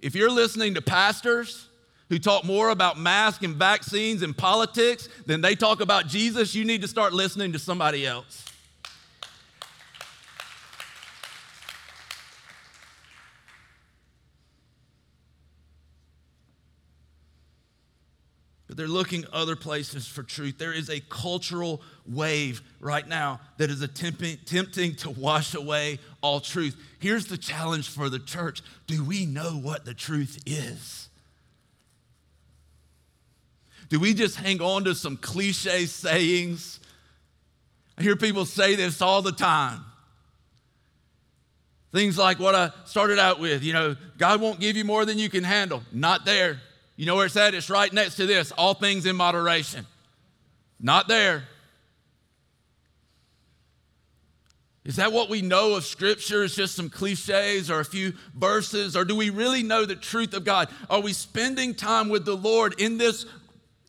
If 0.00 0.14
you're 0.14 0.30
listening 0.30 0.74
to 0.74 0.82
pastors 0.82 1.68
who 2.14 2.18
talk 2.20 2.44
more 2.44 2.68
about 2.68 2.96
masks 2.96 3.44
and 3.44 3.56
vaccines 3.56 4.22
and 4.22 4.38
politics 4.38 5.08
than 5.26 5.40
they 5.40 5.56
talk 5.56 5.80
about 5.80 6.06
Jesus, 6.06 6.54
you 6.54 6.64
need 6.64 6.80
to 6.80 6.86
start 6.86 7.12
listening 7.12 7.50
to 7.50 7.58
somebody 7.58 8.06
else. 8.06 8.44
But 18.68 18.76
they're 18.76 18.86
looking 18.86 19.24
other 19.32 19.56
places 19.56 20.06
for 20.06 20.22
truth. 20.22 20.56
There 20.56 20.72
is 20.72 20.88
a 20.88 21.00
cultural 21.00 21.82
wave 22.06 22.62
right 22.78 23.08
now 23.08 23.40
that 23.56 23.70
is 23.70 23.82
attempting, 23.82 24.34
attempting 24.34 24.94
to 24.98 25.10
wash 25.10 25.54
away 25.54 25.98
all 26.20 26.38
truth. 26.38 26.76
Here's 27.00 27.26
the 27.26 27.36
challenge 27.36 27.88
for 27.88 28.08
the 28.08 28.20
church 28.20 28.62
Do 28.86 29.02
we 29.02 29.26
know 29.26 29.58
what 29.58 29.84
the 29.84 29.94
truth 29.94 30.40
is? 30.46 31.08
Do 33.88 34.00
we 34.00 34.14
just 34.14 34.36
hang 34.36 34.60
on 34.60 34.84
to 34.84 34.94
some 34.94 35.16
cliche 35.16 35.86
sayings? 35.86 36.80
I 37.98 38.02
hear 38.02 38.16
people 38.16 38.44
say 38.44 38.74
this 38.74 39.00
all 39.00 39.22
the 39.22 39.32
time. 39.32 39.84
Things 41.92 42.18
like 42.18 42.40
what 42.40 42.56
I 42.56 42.72
started 42.86 43.20
out 43.20 43.38
with, 43.38 43.62
you 43.62 43.72
know, 43.72 43.94
God 44.18 44.40
won't 44.40 44.58
give 44.58 44.76
you 44.76 44.84
more 44.84 45.04
than 45.04 45.16
you 45.16 45.28
can 45.28 45.44
handle. 45.44 45.82
Not 45.92 46.24
there. 46.24 46.60
You 46.96 47.06
know 47.06 47.14
where 47.14 47.26
it's 47.26 47.36
at? 47.36 47.54
It's 47.54 47.70
right 47.70 47.92
next 47.92 48.16
to 48.16 48.26
this 48.26 48.52
all 48.52 48.74
things 48.74 49.06
in 49.06 49.14
moderation. 49.14 49.86
Not 50.80 51.06
there. 51.06 51.44
Is 54.84 54.96
that 54.96 55.12
what 55.12 55.30
we 55.30 55.40
know 55.40 55.76
of 55.76 55.84
Scripture? 55.84 56.42
Is 56.42 56.54
just 56.54 56.74
some 56.74 56.90
cliches 56.90 57.70
or 57.70 57.80
a 57.80 57.84
few 57.84 58.12
verses? 58.34 58.96
Or 58.96 59.04
do 59.04 59.16
we 59.16 59.30
really 59.30 59.62
know 59.62 59.86
the 59.86 59.96
truth 59.96 60.34
of 60.34 60.44
God? 60.44 60.68
Are 60.90 61.00
we 61.00 61.12
spending 61.12 61.74
time 61.74 62.10
with 62.10 62.26
the 62.26 62.36
Lord 62.36 62.78
in 62.78 62.98
this 62.98 63.24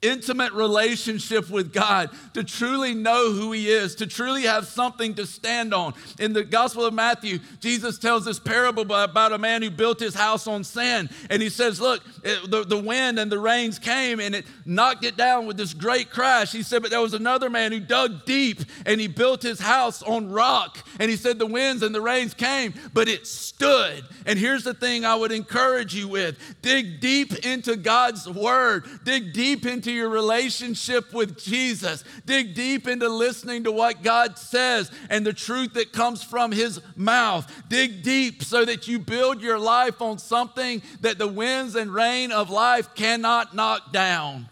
intimate 0.08 0.54
relationship 0.54 1.50
with 1.50 1.74
God, 1.74 2.10
to 2.34 2.44
truly 2.44 2.94
know 2.94 3.32
who 3.32 3.52
He 3.52 3.70
is, 3.70 3.96
to 3.96 4.08
truly 4.08 4.44
have 4.44 4.68
something 4.68 5.16
to 5.16 5.26
stand 5.26 5.74
on. 5.74 5.94
In 6.20 6.34
the 6.34 6.44
Gospel 6.44 6.86
of 6.86 6.94
Matthew, 6.94 7.40
Jesus 7.60 7.98
tells 7.98 8.26
this 8.26 8.40
parable 8.40 8.84
about 8.84 9.34
a 9.34 9.38
man 9.38 9.62
who 9.62 9.70
built 9.70 10.00
his 10.00 10.16
house 10.16 10.48
on 10.48 10.64
sand. 10.64 11.10
And 11.30 11.42
he 11.42 11.50
says, 11.50 11.82
Look, 11.82 12.02
it, 12.24 12.50
the, 12.50 12.64
the 12.64 12.78
wind 12.78 13.20
and 13.20 13.32
the 13.32 13.40
rains 13.40 13.80
came 13.80 14.20
and 14.20 14.36
it 14.36 14.46
knocked 14.66 15.04
it 15.04 15.18
down 15.18 15.46
with 15.46 15.58
this 15.58 15.74
great 15.74 16.10
crash. 16.10 16.52
He 16.52 16.64
said, 16.64 16.82
But 16.82 16.92
there 16.92 17.02
was 17.02 17.14
another 17.14 17.50
man 17.50 17.72
who 17.72 17.80
dug 17.80 18.26
deep 18.26 18.62
and 18.86 19.00
he 19.00 19.08
built 19.08 19.42
his 19.42 19.60
house 19.60 20.02
on 20.04 20.32
rock. 20.32 20.78
And 21.00 21.10
he 21.10 21.18
said, 21.18 21.40
The 21.40 21.46
winds 21.46 21.84
and 21.84 21.94
the 21.94 22.02
rains 22.02 22.34
came, 22.34 22.74
but 22.94 23.08
it 23.08 23.28
stood. 23.28 24.04
And 24.26 24.40
here's 24.40 24.64
the 24.64 24.74
thing 24.74 25.06
I 25.06 25.16
would 25.16 25.32
encourage 25.32 25.94
you 25.94 26.08
with 26.08 26.38
dig 26.62 27.00
deep 27.00 27.46
into 27.46 27.76
God's 27.76 28.30
word, 28.30 28.86
dig 29.04 29.34
deep 29.34 29.66
into 29.66 29.92
your 29.96 30.10
relationship 30.10 31.14
with 31.14 31.42
Jesus. 31.44 32.04
Dig 32.26 32.54
deep 32.54 32.88
into 32.88 33.10
listening 33.10 33.64
to 33.64 33.72
what 33.72 34.04
God 34.04 34.38
says 34.38 34.92
and 35.10 35.26
the 35.26 35.34
truth 35.34 35.74
that 35.74 35.94
comes 35.94 36.24
from 36.24 36.52
his 36.52 36.82
mouth. 36.96 37.52
Dig 37.70 38.04
deep 38.04 38.44
so 38.44 38.66
that 38.66 38.88
you 38.88 39.00
build 39.00 39.42
your 39.42 39.58
life 39.58 40.02
on 40.02 40.20
something 40.20 40.82
that 41.02 41.18
the 41.18 41.28
winds 41.28 41.76
and 41.76 41.94
rain 41.94 42.32
of 42.32 42.50
life 42.50 42.94
cannot 42.96 43.56
knock 43.56 43.92
down. 43.92 44.48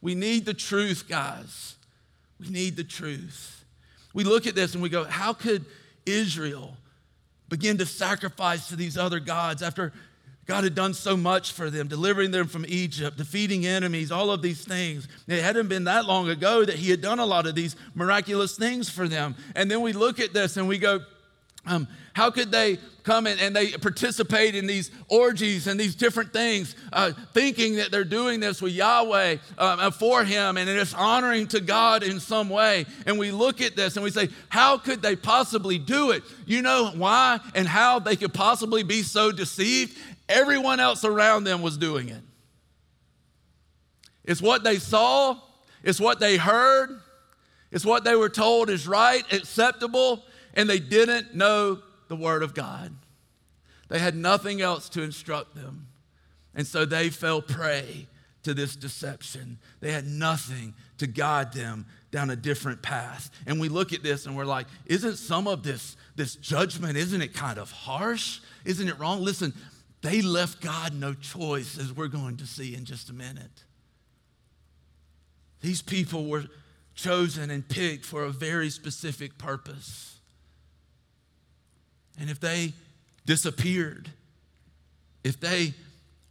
We 0.00 0.14
need 0.14 0.44
the 0.44 0.54
truth, 0.54 1.04
guys. 1.08 1.76
We 2.40 2.48
need 2.48 2.76
the 2.76 2.84
truth. 2.84 3.64
We 4.12 4.24
look 4.24 4.46
at 4.46 4.54
this 4.54 4.74
and 4.74 4.82
we 4.82 4.88
go, 4.88 5.04
how 5.04 5.32
could 5.32 5.64
Israel 6.04 6.76
begin 7.48 7.78
to 7.78 7.86
sacrifice 7.86 8.68
to 8.68 8.76
these 8.76 8.96
other 8.96 9.20
gods 9.20 9.62
after 9.62 9.92
God 10.46 10.64
had 10.64 10.74
done 10.74 10.92
so 10.92 11.16
much 11.16 11.52
for 11.52 11.70
them, 11.70 11.86
delivering 11.86 12.32
them 12.32 12.48
from 12.48 12.64
Egypt, 12.66 13.16
defeating 13.16 13.64
enemies, 13.64 14.10
all 14.10 14.30
of 14.32 14.42
these 14.42 14.64
things. 14.64 15.06
It 15.28 15.42
hadn't 15.42 15.68
been 15.68 15.84
that 15.84 16.04
long 16.04 16.28
ago 16.28 16.64
that 16.64 16.74
He 16.74 16.90
had 16.90 17.00
done 17.00 17.20
a 17.20 17.26
lot 17.26 17.46
of 17.46 17.54
these 17.54 17.76
miraculous 17.94 18.56
things 18.56 18.90
for 18.90 19.06
them. 19.06 19.36
And 19.54 19.70
then 19.70 19.82
we 19.82 19.92
look 19.92 20.18
at 20.18 20.32
this 20.32 20.56
and 20.56 20.66
we 20.66 20.78
go, 20.78 21.00
um, 21.64 21.86
how 22.12 22.30
could 22.30 22.50
they 22.50 22.78
come 23.04 23.26
in 23.26 23.38
and 23.38 23.54
they 23.54 23.70
participate 23.70 24.54
in 24.54 24.66
these 24.66 24.90
orgies 25.08 25.66
and 25.66 25.78
these 25.78 25.94
different 25.94 26.32
things, 26.32 26.74
uh, 26.92 27.12
thinking 27.32 27.76
that 27.76 27.90
they're 27.90 28.04
doing 28.04 28.40
this 28.40 28.60
with 28.60 28.72
Yahweh 28.72 29.36
um, 29.58 29.92
for 29.92 30.24
Him 30.24 30.56
and 30.56 30.68
it's 30.68 30.92
honoring 30.92 31.46
to 31.48 31.60
God 31.60 32.02
in 32.02 32.20
some 32.20 32.48
way? 32.48 32.84
And 33.06 33.18
we 33.18 33.30
look 33.30 33.60
at 33.60 33.76
this 33.76 33.96
and 33.96 34.04
we 34.04 34.10
say, 34.10 34.28
how 34.48 34.76
could 34.76 35.02
they 35.02 35.16
possibly 35.16 35.78
do 35.78 36.10
it? 36.10 36.22
You 36.46 36.62
know 36.62 36.90
why 36.94 37.40
and 37.54 37.66
how 37.66 38.00
they 38.00 38.16
could 38.16 38.34
possibly 38.34 38.82
be 38.82 39.02
so 39.02 39.30
deceived? 39.30 39.96
Everyone 40.32 40.80
else 40.80 41.04
around 41.04 41.44
them 41.44 41.62
was 41.62 41.76
doing 41.76 42.08
it. 42.08 42.22
It's 44.24 44.40
what 44.40 44.64
they 44.64 44.78
saw, 44.78 45.38
it's 45.82 46.00
what 46.00 46.20
they 46.20 46.36
heard, 46.36 47.00
it's 47.70 47.84
what 47.84 48.04
they 48.04 48.14
were 48.14 48.28
told 48.28 48.70
is 48.70 48.86
right, 48.86 49.24
acceptable, 49.32 50.24
and 50.54 50.68
they 50.68 50.78
didn't 50.78 51.34
know 51.34 51.80
the 52.08 52.16
Word 52.16 52.42
of 52.42 52.54
God. 52.54 52.94
They 53.88 53.98
had 53.98 54.14
nothing 54.14 54.60
else 54.60 54.88
to 54.90 55.02
instruct 55.02 55.54
them. 55.54 55.88
And 56.54 56.66
so 56.66 56.84
they 56.84 57.10
fell 57.10 57.42
prey 57.42 58.06
to 58.42 58.54
this 58.54 58.76
deception. 58.76 59.58
They 59.80 59.92
had 59.92 60.06
nothing 60.06 60.74
to 60.98 61.06
guide 61.06 61.52
them 61.52 61.86
down 62.10 62.30
a 62.30 62.36
different 62.36 62.82
path. 62.82 63.30
And 63.46 63.60
we 63.60 63.68
look 63.68 63.92
at 63.92 64.02
this 64.02 64.26
and 64.26 64.36
we're 64.36 64.44
like, 64.44 64.66
isn't 64.86 65.16
some 65.16 65.46
of 65.46 65.62
this, 65.62 65.96
this 66.14 66.36
judgment, 66.36 66.96
isn't 66.96 67.22
it 67.22 67.32
kind 67.32 67.58
of 67.58 67.70
harsh? 67.70 68.40
Isn't 68.64 68.88
it 68.88 68.98
wrong? 68.98 69.22
Listen, 69.22 69.54
they 70.02 70.20
left 70.20 70.60
God 70.60 70.94
no 70.94 71.14
choice, 71.14 71.78
as 71.78 71.92
we're 71.92 72.08
going 72.08 72.36
to 72.38 72.46
see 72.46 72.74
in 72.74 72.84
just 72.84 73.08
a 73.08 73.12
minute. 73.12 73.62
These 75.60 75.80
people 75.80 76.26
were 76.26 76.44
chosen 76.94 77.50
and 77.50 77.66
picked 77.66 78.04
for 78.04 78.24
a 78.24 78.30
very 78.30 78.68
specific 78.68 79.38
purpose. 79.38 80.18
And 82.20 82.28
if 82.28 82.40
they 82.40 82.72
disappeared, 83.24 84.10
if 85.22 85.38
they 85.38 85.72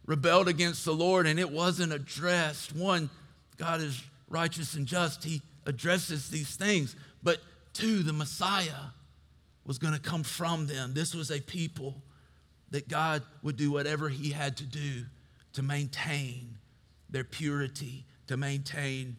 rebelled 0.04 0.48
against 0.48 0.84
the 0.84 0.92
Lord 0.92 1.26
and 1.26 1.40
it 1.40 1.50
wasn't 1.50 1.94
addressed, 1.94 2.76
one, 2.76 3.08
God 3.56 3.80
is 3.80 4.02
righteous 4.28 4.74
and 4.74 4.86
just, 4.86 5.24
He 5.24 5.40
addresses 5.64 6.28
these 6.28 6.56
things. 6.56 6.94
But 7.22 7.38
two, 7.72 8.02
the 8.02 8.12
Messiah 8.12 8.90
was 9.64 9.78
going 9.78 9.94
to 9.94 10.00
come 10.00 10.24
from 10.24 10.66
them. 10.66 10.92
This 10.92 11.14
was 11.14 11.30
a 11.30 11.40
people 11.40 12.02
that 12.72 12.88
God 12.88 13.22
would 13.42 13.56
do 13.56 13.70
whatever 13.70 14.08
He 14.08 14.30
had 14.30 14.56
to 14.56 14.64
do 14.64 15.04
to 15.52 15.62
maintain 15.62 16.56
their 17.08 17.22
purity, 17.22 18.06
to 18.26 18.36
maintain 18.36 19.16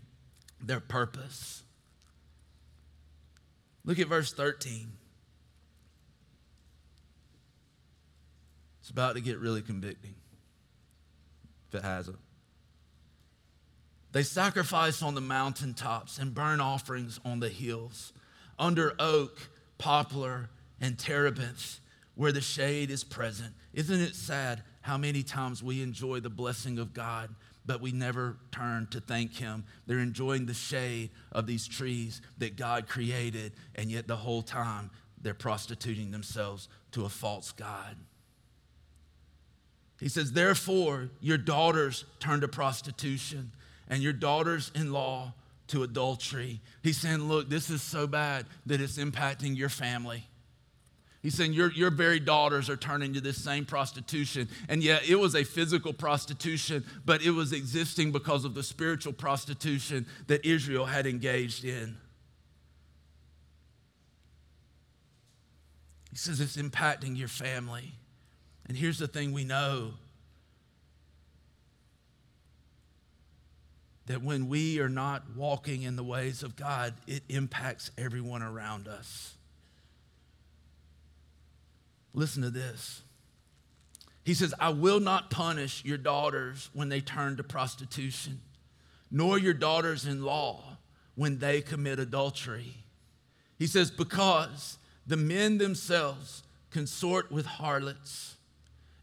their 0.60 0.80
purpose. 0.80 1.64
Look 3.86 4.00
at 4.00 4.08
verse 4.08 4.34
13. 4.34 4.92
It's 8.82 8.90
about 8.90 9.16
to 9.16 9.22
get 9.22 9.38
really 9.38 9.62
convicting, 9.62 10.16
if 11.70 11.76
it 11.76 11.84
hasn't. 11.84 12.20
They 14.12 14.24
sacrifice 14.24 15.02
on 15.02 15.16
the 15.16 15.22
mountaintops 15.22 16.18
and 16.18 16.34
burn 16.34 16.60
offerings 16.60 17.20
on 17.24 17.40
the 17.40 17.50
hills, 17.50 18.14
under 18.58 18.94
oak, 19.00 19.50
poplar, 19.78 20.50
and 20.82 20.98
terebinth 20.98 21.80
where 22.16 22.32
the 22.32 22.42
shade 22.42 22.92
is 22.92 23.04
present. 23.04 23.54
Isn't 23.74 24.02
it 24.02 24.16
sad 24.16 24.64
how 24.82 24.98
many 24.98 25.24
times 25.24 25.64
we 25.64 25.82
enjoy 25.82 26.20
the 26.20 26.30
blessing 26.30 26.78
of 26.78 26.94
God, 26.94 27.34
but 27.66 27.82
we 27.82 27.92
never 27.92 28.38
turn 28.52 28.88
to 28.92 29.00
thank 29.00 29.36
Him? 29.36 29.64
They're 29.88 30.00
enjoying 30.00 30.46
the 30.46 30.54
shade 30.54 31.10
of 31.32 31.48
these 31.48 31.68
trees 31.68 32.22
that 32.38 32.56
God 32.56 32.88
created, 32.88 33.54
and 33.76 33.92
yet 33.92 34.08
the 34.08 34.16
whole 34.16 34.44
time 34.44 34.92
they're 35.22 35.34
prostituting 35.34 36.12
themselves 36.12 36.70
to 36.92 37.06
a 37.06 37.10
false 37.10 37.52
God. 37.52 37.96
He 40.00 40.10
says, 40.10 40.34
Therefore, 40.34 41.10
your 41.22 41.38
daughters 41.38 42.06
turn 42.20 42.42
to 42.42 42.48
prostitution, 42.48 43.52
and 43.88 44.04
your 44.04 44.14
daughters 44.14 44.72
in 44.76 44.92
law 44.92 45.34
to 45.68 45.84
adultery. 45.84 46.62
He's 46.84 46.98
saying, 46.98 47.20
Look, 47.20 47.50
this 47.50 47.70
is 47.70 47.82
so 47.82 48.06
bad 48.06 48.46
that 48.66 48.82
it's 48.82 48.98
impacting 48.98 49.58
your 49.58 49.70
family. 49.70 50.28
He's 51.24 51.36
saying 51.36 51.54
your, 51.54 51.72
your 51.72 51.90
very 51.90 52.20
daughters 52.20 52.70
are 52.70 52.76
turning 52.76 53.14
to 53.14 53.22
this 53.22 53.42
same 53.42 53.64
prostitution. 53.66 54.50
And 54.68 54.84
yet 54.84 55.08
it 55.08 55.16
was 55.16 55.36
a 55.36 55.46
physical 55.46 55.94
prostitution, 55.94 56.84
but 57.06 57.22
it 57.22 57.32
was 57.32 57.54
existing 57.54 58.12
because 58.12 58.44
of 58.44 58.54
the 58.54 58.62
spiritual 58.62 59.14
prostitution 59.14 60.06
that 60.28 60.46
Israel 60.46 60.86
had 60.86 61.08
engaged 61.08 61.64
in. 61.64 61.96
He 66.12 66.18
says 66.18 66.42
it's 66.42 66.58
impacting 66.58 67.18
your 67.18 67.30
family. 67.30 67.94
And 68.68 68.76
here's 68.76 69.00
the 69.00 69.08
thing 69.08 69.32
we 69.32 69.46
know 69.46 69.94
that 74.08 74.22
when 74.22 74.50
we 74.50 74.82
are 74.82 74.90
not 74.90 75.24
walking 75.38 75.84
in 75.84 75.96
the 75.96 76.04
ways 76.04 76.44
of 76.44 76.58
God, 76.58 76.94
it 77.08 77.24
impacts 77.30 77.92
everyone 77.98 78.44
around 78.44 78.90
us. 78.90 79.36
Listen 82.14 82.44
to 82.44 82.50
this. 82.50 83.02
He 84.24 84.34
says, 84.34 84.54
I 84.60 84.70
will 84.70 85.00
not 85.00 85.30
punish 85.30 85.84
your 85.84 85.98
daughters 85.98 86.70
when 86.74 86.90
they 86.90 87.02
turn 87.02 87.38
to 87.38 87.44
prostitution, 87.44 88.40
nor 89.12 89.38
your 89.38 89.54
daughters 89.54 90.06
in 90.06 90.24
law 90.24 90.78
when 91.16 91.40
they 91.40 91.62
commit 91.62 92.00
adultery. 92.00 92.74
He 93.60 93.68
says, 93.68 93.92
because 93.92 94.78
the 95.06 95.18
men 95.18 95.58
themselves 95.58 96.44
consort 96.72 97.32
with 97.32 97.46
harlots 97.46 98.36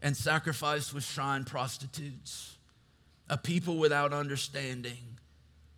and 0.01 0.17
sacrifice 0.17 0.93
with 0.93 1.03
shrine 1.03 1.43
prostitutes. 1.43 2.57
A 3.29 3.37
people 3.37 3.77
without 3.77 4.11
understanding 4.11 5.17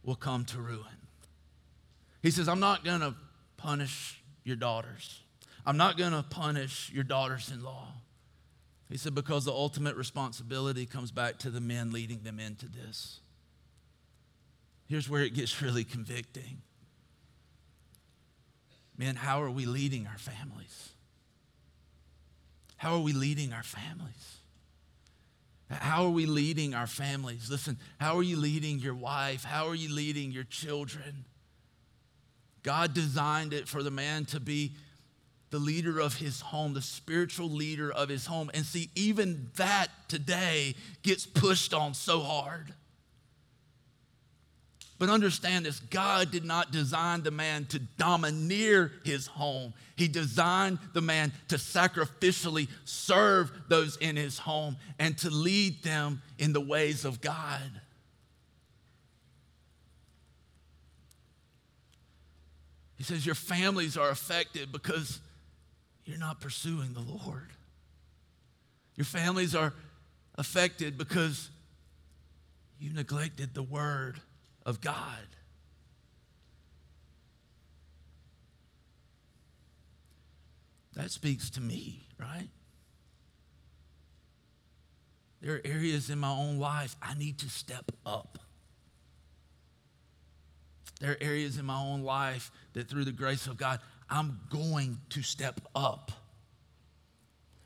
will 0.04 0.16
come 0.16 0.46
to 0.46 0.60
ruin. 0.60 0.98
He 2.22 2.32
says, 2.32 2.48
I'm 2.48 2.60
not 2.60 2.84
going 2.84 3.02
to 3.02 3.14
punish 3.58 4.22
your 4.44 4.56
daughters. 4.56 5.20
I'm 5.66 5.78
not 5.78 5.98
going 5.98 6.12
to 6.12 6.24
punish 6.24 6.92
your 6.94 7.04
daughters 7.04 7.52
in 7.52 7.64
law. 7.64 7.88
He 8.90 8.98
said, 8.98 9.16
because 9.16 9.46
the 9.46 9.52
ultimate 9.52 9.96
responsibility 9.96 10.86
comes 10.86 11.12
back 11.12 11.40
to 11.40 11.50
the 11.50 11.62
men 11.62 11.92
leading 11.92 12.24
them 12.24 12.40
into 12.40 12.68
this. 12.68 13.22
Here's 14.88 15.10
where 15.10 15.24
it 15.24 15.34
gets 15.34 15.62
really 15.62 15.84
convicting. 15.84 16.62
Men, 18.98 19.16
how 19.16 19.42
are 19.42 19.50
we 19.50 19.66
leading 19.66 20.06
our 20.06 20.18
families? 20.18 20.90
How 22.78 22.96
are 22.96 23.00
we 23.00 23.14
leading 23.14 23.54
our 23.54 23.64
families? 23.64 24.38
How 25.72 26.04
are 26.04 26.12
we 26.12 26.26
leading 26.26 26.76
our 26.76 26.86
families? 26.86 27.50
Listen, 27.50 27.80
how 28.00 28.18
are 28.18 28.24
you 28.24 28.38
leading 28.38 28.80
your 28.80 28.94
wife? 28.94 29.44
How 29.44 29.68
are 29.68 29.76
you 29.76 29.92
leading 29.92 30.32
your 30.32 30.44
children? 30.44 31.26
God 32.62 32.94
designed 32.94 33.54
it 33.54 33.68
for 33.68 33.82
the 33.82 33.90
man 33.90 34.26
to 34.26 34.40
be 34.40 34.74
the 35.54 35.60
leader 35.60 36.00
of 36.00 36.16
his 36.16 36.42
home, 36.42 36.74
the 36.74 36.82
spiritual 36.82 37.48
leader 37.48 37.92
of 37.92 38.10
his 38.10 38.26
home. 38.26 38.50
And 38.56 38.66
see, 38.66 38.90
even 38.96 39.52
that 39.58 39.90
today 40.08 40.74
gets 41.04 41.28
pushed 41.28 41.76
on 41.76 41.94
so 41.94 42.22
hard. 42.22 42.74
But 44.98 45.10
understand 45.10 45.68
this 45.68 45.80
God 45.80 46.32
did 46.32 46.44
not 46.44 46.72
design 46.72 47.22
the 47.22 47.30
man 47.30 47.66
to 47.66 47.78
domineer 47.78 48.94
his 49.06 49.28
home. 49.28 49.76
He 49.96 50.08
designed 50.08 50.80
the 50.94 51.02
man 51.02 51.32
to 51.50 51.58
sacrificially 51.58 52.68
serve 52.84 53.52
those 53.68 53.96
in 53.98 54.16
his 54.16 54.40
home 54.40 54.78
and 54.98 55.16
to 55.20 55.30
lead 55.30 55.84
them 55.84 56.24
in 56.40 56.54
the 56.54 56.62
ways 56.62 57.06
of 57.06 57.22
God. 57.22 57.62
He 62.98 63.04
says, 63.04 63.24
Your 63.24 63.36
families 63.36 63.98
are 63.98 64.10
affected 64.10 64.72
because 64.72 65.20
you're 66.06 66.18
not 66.18 66.42
pursuing 66.42 66.94
the 66.94 67.00
Lord. 67.00 67.50
Your 68.96 69.06
families 69.06 69.56
are 69.56 69.74
affected 70.36 70.98
because 70.98 71.50
you 72.80 72.94
neglected 72.94 73.54
the 73.54 73.64
Word 73.64 74.20
of 74.66 74.82
God. 74.82 75.28
That 80.96 81.10
speaks 81.12 81.50
to 81.52 81.62
me, 81.62 82.08
right? 82.20 82.50
There 85.42 85.56
are 85.56 85.62
areas 85.66 86.10
in 86.10 86.20
my 86.20 86.30
own 86.30 86.60
life 86.60 86.96
I 87.02 87.16
need 87.16 87.40
to 87.40 87.50
step 87.50 87.92
up. 88.06 88.38
There 91.00 91.12
are 91.12 91.18
areas 91.20 91.58
in 91.58 91.66
my 91.66 91.82
own 91.82 92.04
life 92.04 92.52
that 92.74 92.88
through 92.88 93.04
the 93.06 93.12
grace 93.12 93.48
of 93.48 93.58
God, 93.58 93.80
I'm 94.14 94.40
going 94.52 95.00
to 95.10 95.24
step 95.24 95.60
up. 95.76 96.12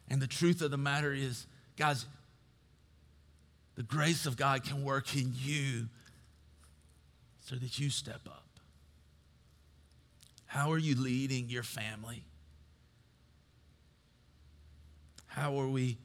And 0.07 0.21
the 0.21 0.27
truth 0.27 0.61
of 0.61 0.71
the 0.71 0.77
matter 0.77 1.11
is, 1.11 1.45
guys, 1.75 2.05
the 3.75 3.83
grace 3.83 4.25
of 4.25 4.37
God 4.37 4.63
can 4.63 4.85
work 4.85 5.13
in 5.13 5.33
you 5.35 5.89
so 7.41 7.57
that 7.57 7.77
you 7.77 7.89
step 7.89 8.21
up. 8.27 8.45
How 10.45 10.71
are 10.71 10.77
you 10.77 10.95
leading 10.95 11.49
your 11.49 11.63
family? 11.63 12.23
How 15.25 15.59
are 15.59 15.67
we 15.67 15.97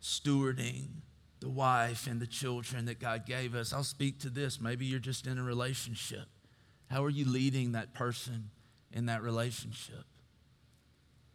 stewarding 0.00 0.86
the 1.40 1.48
wife 1.48 2.06
and 2.06 2.20
the 2.20 2.28
children 2.28 2.84
that 2.84 3.00
God 3.00 3.26
gave 3.26 3.56
us? 3.56 3.72
I'll 3.72 3.82
speak 3.82 4.20
to 4.20 4.30
this. 4.30 4.60
Maybe 4.60 4.86
you're 4.86 5.00
just 5.00 5.26
in 5.26 5.36
a 5.36 5.42
relationship. 5.42 6.26
How 6.88 7.02
are 7.02 7.10
you 7.10 7.24
leading 7.28 7.72
that 7.72 7.92
person? 7.92 8.50
In 8.92 9.06
that 9.06 9.22
relationship. 9.22 10.04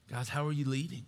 Guys, 0.09 0.29
how 0.29 0.45
are 0.45 0.51
you 0.51 0.65
leading? 0.65 1.05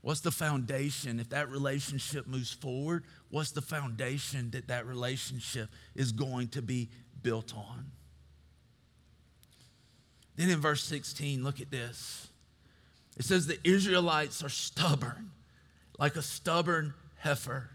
What's 0.00 0.20
the 0.20 0.30
foundation? 0.30 1.18
If 1.18 1.30
that 1.30 1.50
relationship 1.50 2.26
moves 2.26 2.52
forward, 2.52 3.04
what's 3.30 3.50
the 3.50 3.62
foundation 3.62 4.50
that 4.52 4.68
that 4.68 4.86
relationship 4.86 5.68
is 5.94 6.12
going 6.12 6.48
to 6.48 6.62
be 6.62 6.88
built 7.22 7.54
on? 7.56 7.90
Then 10.36 10.50
in 10.50 10.60
verse 10.60 10.84
16, 10.84 11.42
look 11.42 11.60
at 11.60 11.70
this. 11.70 12.28
It 13.16 13.24
says 13.24 13.48
the 13.48 13.58
Israelites 13.64 14.44
are 14.44 14.48
stubborn, 14.48 15.32
like 15.98 16.14
a 16.14 16.22
stubborn 16.22 16.94
heifer. 17.16 17.68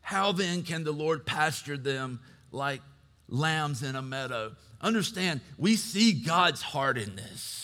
How 0.00 0.32
then 0.32 0.62
can 0.62 0.84
the 0.84 0.92
Lord 0.92 1.26
pasture 1.26 1.76
them 1.76 2.20
like 2.50 2.80
lambs 3.28 3.82
in 3.82 3.94
a 3.94 4.00
meadow? 4.00 4.56
Understand, 4.80 5.40
we 5.56 5.76
see 5.76 6.12
God's 6.12 6.62
heart 6.62 6.98
in 6.98 7.16
this. 7.16 7.58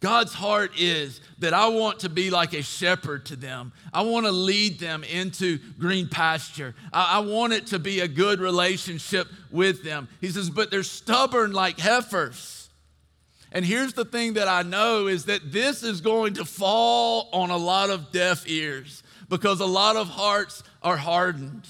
God's 0.00 0.34
heart 0.34 0.72
is 0.78 1.20
that 1.38 1.54
I 1.54 1.68
want 1.68 2.00
to 2.00 2.08
be 2.08 2.28
like 2.28 2.54
a 2.54 2.62
shepherd 2.62 3.26
to 3.26 3.36
them. 3.36 3.72
I 3.94 4.02
want 4.02 4.26
to 4.26 4.32
lead 4.32 4.80
them 4.80 5.04
into 5.04 5.60
green 5.78 6.08
pasture. 6.08 6.74
I, 6.92 7.18
I, 7.18 7.18
want 7.20 7.52
it 7.52 7.68
to 7.68 7.78
be 7.78 8.00
a 8.00 8.08
good 8.08 8.40
relationship 8.40 9.28
with 9.52 9.84
them. 9.84 10.08
He 10.20 10.28
says, 10.30 10.50
but 10.50 10.72
they're 10.72 10.82
stubborn 10.82 11.52
like 11.52 11.78
heifers. 11.78 12.68
And 13.52 13.64
here's 13.64 13.92
the 13.92 14.04
thing 14.04 14.32
that 14.34 14.48
I 14.48 14.62
know 14.62 15.06
is 15.06 15.26
that 15.26 15.52
this 15.52 15.84
is 15.84 16.00
going 16.00 16.34
to 16.34 16.44
fall 16.44 17.28
on 17.32 17.50
a 17.50 17.56
lot 17.56 17.90
of 17.90 18.10
deaf 18.10 18.48
ears 18.48 19.04
because 19.28 19.60
a 19.60 19.66
lot 19.66 19.94
of 19.94 20.08
hearts 20.08 20.64
are 20.82 20.96
hardened. 20.96 21.68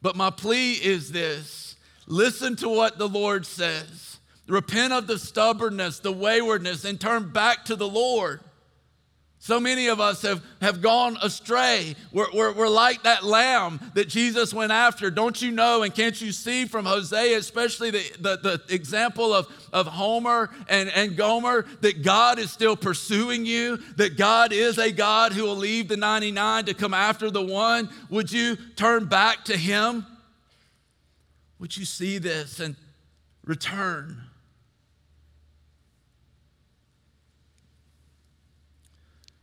But 0.00 0.16
my 0.16 0.30
plea 0.30 0.72
is 0.72 1.12
this 1.12 1.69
Listen 2.10 2.56
to 2.56 2.68
what 2.68 2.98
the 2.98 3.08
Lord 3.08 3.46
says. 3.46 4.18
Repent 4.48 4.92
of 4.92 5.06
the 5.06 5.16
stubbornness, 5.16 6.00
the 6.00 6.10
waywardness, 6.10 6.84
and 6.84 7.00
turn 7.00 7.30
back 7.30 7.66
to 7.66 7.76
the 7.76 7.86
Lord. 7.86 8.40
So 9.38 9.60
many 9.60 9.86
of 9.86 10.00
us 10.00 10.20
have, 10.22 10.44
have 10.60 10.82
gone 10.82 11.16
astray. 11.22 11.94
We're, 12.12 12.26
we're, 12.34 12.52
we're, 12.52 12.68
like 12.68 13.04
that 13.04 13.24
lamb 13.24 13.80
that 13.94 14.08
Jesus 14.08 14.52
went 14.52 14.72
after. 14.72 15.08
Don't 15.08 15.40
you 15.40 15.52
know 15.52 15.84
and 15.84 15.94
can't 15.94 16.20
you 16.20 16.32
see 16.32 16.66
from 16.66 16.84
Hosea, 16.84 17.38
especially 17.38 17.90
the, 17.92 18.02
the, 18.18 18.60
the 18.66 18.74
example 18.74 19.32
of, 19.32 19.46
of 19.72 19.86
Homer 19.86 20.50
and, 20.68 20.90
and 20.90 21.16
Gomer, 21.16 21.64
that 21.80 22.02
God 22.02 22.40
is 22.40 22.50
still 22.50 22.76
pursuing 22.76 23.46
you, 23.46 23.78
that 23.96 24.18
God 24.18 24.52
is 24.52 24.78
a 24.78 24.90
God 24.90 25.32
who 25.32 25.44
will 25.44 25.56
leave 25.56 25.86
the 25.86 25.96
99 25.96 26.64
to 26.64 26.74
come 26.74 26.92
after 26.92 27.30
the 27.30 27.40
one? 27.40 27.88
Would 28.10 28.32
you 28.32 28.56
turn 28.74 29.06
back 29.06 29.44
to 29.44 29.56
Him? 29.56 30.04
Would 31.60 31.76
you 31.76 31.84
see 31.84 32.16
this 32.16 32.58
and 32.58 32.74
return? 33.44 34.22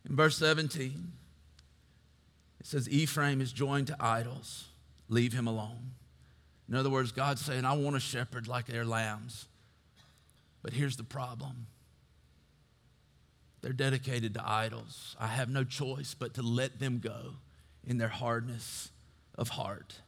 In 0.09 0.15
verse 0.15 0.35
17, 0.37 1.11
it 2.59 2.65
says, 2.65 2.89
Ephraim 2.89 3.39
is 3.39 3.53
joined 3.53 3.87
to 3.87 3.95
idols. 3.99 4.65
Leave 5.09 5.31
him 5.31 5.47
alone. 5.47 5.91
In 6.67 6.75
other 6.75 6.89
words, 6.89 7.11
God's 7.11 7.45
saying, 7.45 7.65
I 7.65 7.73
want 7.73 7.95
a 7.95 7.99
shepherd 7.99 8.47
like 8.47 8.65
their 8.65 8.83
lambs. 8.83 9.45
But 10.63 10.73
here's 10.73 10.97
the 10.97 11.03
problem 11.03 11.67
they're 13.61 13.73
dedicated 13.73 14.33
to 14.35 14.49
idols. 14.49 15.15
I 15.19 15.27
have 15.27 15.49
no 15.49 15.63
choice 15.63 16.15
but 16.17 16.33
to 16.35 16.41
let 16.41 16.79
them 16.79 16.99
go 16.99 17.35
in 17.85 17.97
their 17.97 18.07
hardness 18.07 18.89
of 19.35 19.49
heart. 19.49 20.01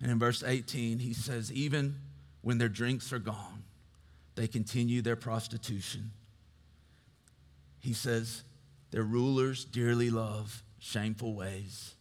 And 0.00 0.10
in 0.10 0.18
verse 0.18 0.42
18, 0.42 0.98
he 0.98 1.14
says, 1.14 1.52
Even 1.52 1.96
when 2.42 2.58
their 2.58 2.68
drinks 2.68 3.12
are 3.12 3.18
gone, 3.18 3.64
they 4.34 4.46
continue 4.46 5.00
their 5.02 5.16
prostitution. 5.16 6.10
He 7.80 7.92
says, 7.92 8.42
Their 8.90 9.02
rulers 9.02 9.64
dearly 9.64 10.10
love 10.10 10.62
shameful 10.78 11.34
ways. 11.34 11.94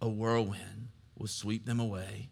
A 0.00 0.08
whirlwind 0.08 0.88
will 1.16 1.26
sweep 1.26 1.66
them 1.66 1.80
away, 1.80 2.28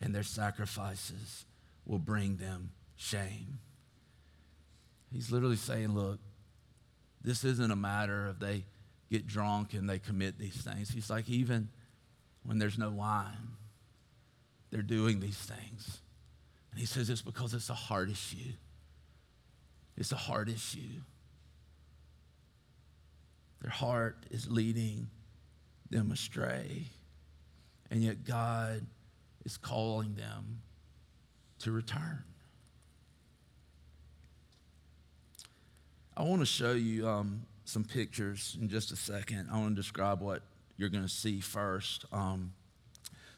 and 0.00 0.14
their 0.14 0.22
sacrifices 0.22 1.44
will 1.84 1.98
bring 1.98 2.36
them 2.36 2.70
shame. 2.96 3.58
He's 5.12 5.30
literally 5.30 5.56
saying, 5.56 5.94
Look, 5.94 6.20
this 7.22 7.44
isn't 7.44 7.70
a 7.70 7.76
matter 7.76 8.26
of 8.26 8.38
they 8.38 8.64
get 9.10 9.26
drunk 9.26 9.74
and 9.74 9.88
they 9.88 9.98
commit 9.98 10.38
these 10.38 10.56
things. 10.56 10.90
He's 10.90 11.10
like, 11.10 11.28
even 11.28 11.68
when 12.44 12.58
there's 12.58 12.78
no 12.78 12.90
wine, 12.90 13.56
they're 14.70 14.82
doing 14.82 15.20
these 15.20 15.36
things. 15.36 16.00
And 16.70 16.80
he 16.80 16.86
says 16.86 17.10
it's 17.10 17.22
because 17.22 17.54
it's 17.54 17.70
a 17.70 17.74
heart 17.74 18.10
issue. 18.10 18.52
It's 19.96 20.12
a 20.12 20.16
heart 20.16 20.48
issue. 20.48 21.00
Their 23.60 23.70
heart 23.70 24.24
is 24.30 24.50
leading 24.50 25.08
them 25.90 26.12
astray. 26.12 26.84
And 27.90 28.02
yet 28.02 28.24
God 28.24 28.86
is 29.44 29.56
calling 29.56 30.14
them 30.14 30.62
to 31.60 31.72
return. 31.72 32.22
I 36.16 36.22
want 36.22 36.40
to 36.40 36.46
show 36.46 36.72
you 36.72 37.08
um, 37.08 37.42
some 37.64 37.84
pictures 37.84 38.56
in 38.60 38.68
just 38.68 38.92
a 38.92 38.96
second. 38.96 39.48
I 39.52 39.58
want 39.58 39.74
to 39.74 39.82
describe 39.82 40.20
what 40.20 40.42
you're 40.76 40.88
going 40.88 41.04
to 41.04 41.08
see 41.08 41.40
first. 41.40 42.04
Um, 42.12 42.52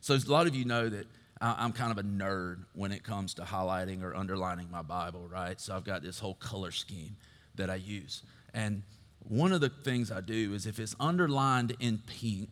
so, 0.00 0.14
a 0.14 0.18
lot 0.26 0.46
of 0.46 0.54
you 0.54 0.64
know 0.64 0.88
that 0.88 1.06
I'm 1.43 1.72
kind 1.72 1.90
of 1.90 1.99
a 1.99 2.03
nerd 2.03 2.64
when 2.72 2.93
it 2.93 3.03
comes 3.03 3.34
to 3.34 3.43
highlighting 3.43 4.03
or 4.03 4.14
underlining 4.14 4.70
my 4.70 4.82
Bible, 4.82 5.28
right? 5.28 5.61
So, 5.61 5.74
I've 5.74 5.84
got 5.84 6.03
this 6.03 6.18
whole 6.18 6.34
color 6.34 6.70
scheme 6.70 7.16
that 7.57 7.68
I 7.68 7.74
use. 7.74 8.22
And 8.55 8.82
one 9.28 9.53
of 9.53 9.61
the 9.61 9.68
things 9.68 10.11
I 10.11 10.20
do 10.20 10.55
is 10.55 10.66
if 10.66 10.78
it's 10.78 10.95
underlined 10.99 11.76
in 11.80 12.01
pink, 12.07 12.51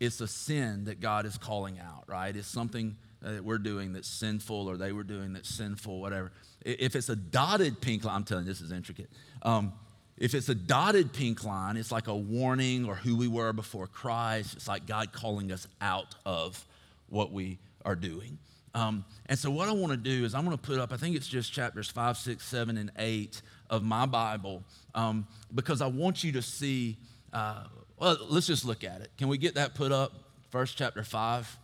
it's 0.00 0.20
a 0.20 0.28
sin 0.28 0.84
that 0.84 1.00
God 1.00 1.26
is 1.26 1.36
calling 1.36 1.78
out, 1.78 2.04
right? 2.06 2.34
It's 2.34 2.48
something 2.48 2.96
that 3.20 3.44
we're 3.44 3.58
doing 3.58 3.92
that's 3.92 4.08
sinful 4.08 4.68
or 4.68 4.76
they 4.76 4.92
were 4.92 5.02
doing 5.02 5.32
that's 5.32 5.48
sinful, 5.48 6.00
whatever. 6.00 6.32
If 6.64 6.94
it's 6.94 7.08
a 7.08 7.16
dotted 7.16 7.80
pink 7.80 8.04
line, 8.04 8.16
I'm 8.16 8.24
telling 8.24 8.44
you, 8.44 8.50
this 8.50 8.60
is 8.60 8.70
intricate. 8.70 9.10
Um, 9.42 9.72
if 10.16 10.34
it's 10.34 10.48
a 10.48 10.54
dotted 10.54 11.12
pink 11.12 11.44
line, 11.44 11.76
it's 11.76 11.92
like 11.92 12.08
a 12.08 12.16
warning 12.16 12.84
or 12.84 12.94
who 12.94 13.16
we 13.16 13.28
were 13.28 13.52
before 13.52 13.86
Christ. 13.86 14.54
It's 14.54 14.68
like 14.68 14.86
God 14.86 15.12
calling 15.12 15.50
us 15.50 15.66
out 15.80 16.14
of 16.24 16.64
what 17.08 17.32
we 17.32 17.58
are 17.84 17.96
doing. 17.96 18.38
Um, 18.74 19.04
and 19.26 19.38
so, 19.38 19.50
what 19.50 19.68
I 19.68 19.72
want 19.72 19.92
to 19.92 19.96
do 19.96 20.24
is, 20.24 20.34
I'm 20.34 20.44
going 20.44 20.56
to 20.56 20.62
put 20.62 20.78
up, 20.78 20.92
I 20.92 20.96
think 20.96 21.16
it's 21.16 21.26
just 21.26 21.52
chapters 21.52 21.88
five, 21.88 22.16
six, 22.16 22.44
seven, 22.44 22.76
and 22.76 22.90
eight 22.98 23.42
of 23.70 23.82
my 23.82 24.06
Bible, 24.06 24.62
um, 24.94 25.26
because 25.54 25.80
I 25.80 25.86
want 25.86 26.22
you 26.22 26.32
to 26.32 26.42
see. 26.42 26.96
Uh, 27.32 27.64
well, 27.98 28.16
let's 28.28 28.46
just 28.46 28.64
look 28.64 28.84
at 28.84 29.00
it. 29.00 29.10
Can 29.18 29.28
we 29.28 29.38
get 29.38 29.54
that 29.56 29.74
put 29.74 29.90
up? 29.90 30.12
First 30.50 30.78
chapter 30.78 31.02
five. 31.02 31.58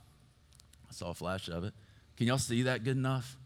I 0.89 0.93
saw 0.93 1.11
a 1.11 1.15
flash 1.15 1.49
of 1.49 1.65
it. 1.65 1.75
Can 2.17 2.27
y'all 2.27 2.39
see 2.39 2.63
that 2.63 2.85
good 2.85 2.97
enough? 2.97 3.37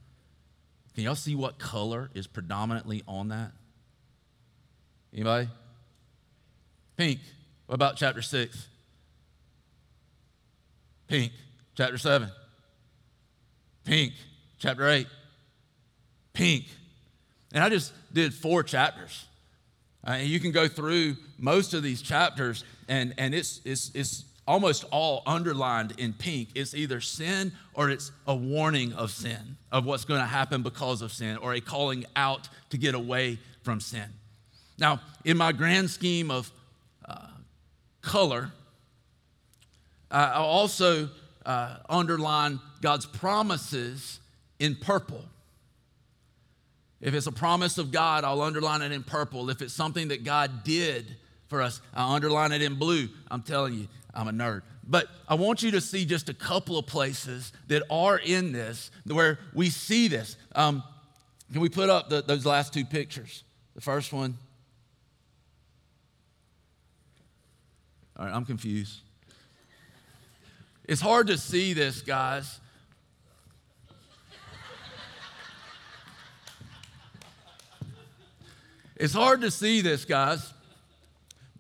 Can 0.95 1.05
y'all 1.05 1.15
see 1.15 1.35
what 1.35 1.59
color 1.59 2.11
is 2.15 2.27
predominantly 2.27 3.03
on 3.07 3.29
that? 3.29 3.53
Anybody? 5.13 5.49
Pink. 6.97 7.21
What 7.67 7.77
about 7.77 7.97
chapter 7.97 8.21
6? 8.21 8.67
Pink. 11.07 11.33
Chapter 11.79 11.97
7. 11.97 12.29
Pink. 13.85 14.13
Chapter 14.59 14.89
8. 14.89 15.07
Pink. 16.33 16.65
And 17.53 17.63
I 17.63 17.69
just 17.69 17.93
did 18.13 18.35
four 18.35 18.65
chapters. 18.65 19.27
Uh, 20.05 20.15
you 20.15 20.41
can 20.41 20.51
go 20.51 20.67
through 20.67 21.15
most 21.39 21.75
of 21.75 21.85
these 21.85 22.03
chapters, 22.03 22.65
and, 22.89 23.15
and 23.17 23.33
it's, 23.33 23.61
it's, 23.65 23.93
it's 23.95 24.25
almost 24.45 24.87
all 24.91 25.23
underlined 25.25 25.95
in 25.99 26.15
pink. 26.15 26.49
It's 26.57 26.75
either 26.75 27.01
sin 27.01 27.53
or 27.75 27.91
it's 27.91 28.11
a 28.27 28.35
warning 28.35 28.93
of 28.95 29.13
sin, 29.13 29.57
of 29.71 29.87
what's 29.87 30.05
going 30.05 30.21
to 30.21 30.27
happen 30.27 30.65
because 30.65 31.01
of 31.01 31.13
sin, 31.13 31.37
or 31.37 31.55
a 31.55 31.61
calling 31.61 32.07
out 32.17 32.49
to 32.71 32.77
get 32.77 32.97
away 32.97 33.39
from 33.63 33.79
sin. 33.81 34.07
Now, 34.81 35.01
in 35.25 35.37
my 35.37 35.53
grand 35.53 35.91
scheme 35.91 36.33
of 36.33 36.51
uh, 37.09 37.29
color, 38.03 38.51
I 40.11 40.33
also 40.33 41.11
uh, 41.49 41.79
underline 41.89 42.61
God's 42.83 43.07
promises 43.07 44.21
in 44.61 44.77
purple. 44.77 45.25
If 47.01 47.15
it's 47.15 47.27
a 47.27 47.33
promise 47.33 47.79
of 47.79 47.91
God, 47.91 48.23
I'll 48.23 48.43
underline 48.43 48.83
it 48.83 48.93
in 48.93 49.03
purple. 49.03 49.49
If 49.51 49.63
it's 49.63 49.73
something 49.73 50.09
that 50.09 50.25
God 50.25 50.63
did 50.63 51.17
for 51.49 51.63
us, 51.63 51.81
I'll 51.95 52.13
underline 52.13 52.53
it 52.53 52.61
in 52.61 52.75
blue. 52.75 53.09
I'm 53.31 53.43
telling 53.43 53.75
you, 53.75 53.89
I'm 54.13 54.29
a 54.29 54.33
nerd. 54.33 54.63
But 54.87 55.07
I 55.27 55.35
want 55.35 55.63
you 55.63 55.71
to 55.73 55.81
see 55.81 56.05
just 56.05 56.29
a 56.29 56.35
couple 56.35 56.79
of 56.79 56.87
places 56.87 57.53
that 57.69 57.83
are 57.91 58.19
in 58.19 58.53
this 58.53 58.91
where 59.07 59.39
we 59.55 59.71
see 59.71 60.09
this. 60.09 60.37
Um, 60.55 60.83
can 61.51 61.63
we 61.63 61.71
put 61.71 61.89
up 61.89 62.11
the, 62.11 62.21
those 62.21 62.45
last 62.45 62.75
two 62.75 62.85
pictures? 62.85 63.43
The 63.75 63.81
first 63.81 64.13
one 64.13 64.37
All 68.19 68.27
right, 68.27 68.35
I'm 68.35 68.45
confused. 68.45 69.03
It's 70.89 71.03
hard 71.03 71.27
to 71.27 71.37
see 71.37 71.75
this, 71.75 72.01
guys. 72.01 72.61
It's 78.97 79.13
hard 79.13 79.43
to 79.43 79.51
see 79.51 79.83
this, 79.83 80.07
guys, 80.07 80.53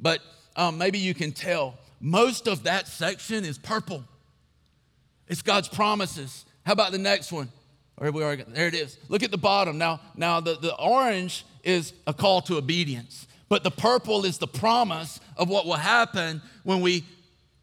but 0.00 0.20
um, 0.56 0.76
maybe 0.78 0.98
you 0.98 1.14
can 1.14 1.30
tell. 1.30 1.78
Most 2.00 2.48
of 2.48 2.64
that 2.64 2.88
section 2.88 3.44
is 3.44 3.58
purple. 3.58 4.02
It's 5.28 5.42
God's 5.42 5.68
promises. 5.68 6.46
How 6.64 6.72
about 6.72 6.90
the 6.90 6.98
next 6.98 7.30
one? 7.30 7.48
Or 7.98 8.10
we 8.10 8.22
there 8.22 8.66
it 8.66 8.74
is. 8.74 8.96
Look 9.08 9.22
at 9.22 9.30
the 9.30 9.38
bottom. 9.38 9.76
Now, 9.76 10.00
now 10.16 10.40
the, 10.40 10.54
the 10.54 10.74
orange 10.76 11.44
is 11.62 11.92
a 12.06 12.14
call 12.14 12.40
to 12.42 12.56
obedience. 12.56 13.28
But 13.48 13.62
the 13.62 13.70
purple 13.70 14.24
is 14.24 14.38
the 14.38 14.48
promise 14.48 15.20
of 15.36 15.48
what 15.48 15.66
will 15.66 15.74
happen 15.74 16.40
when 16.64 16.80
we 16.80 17.04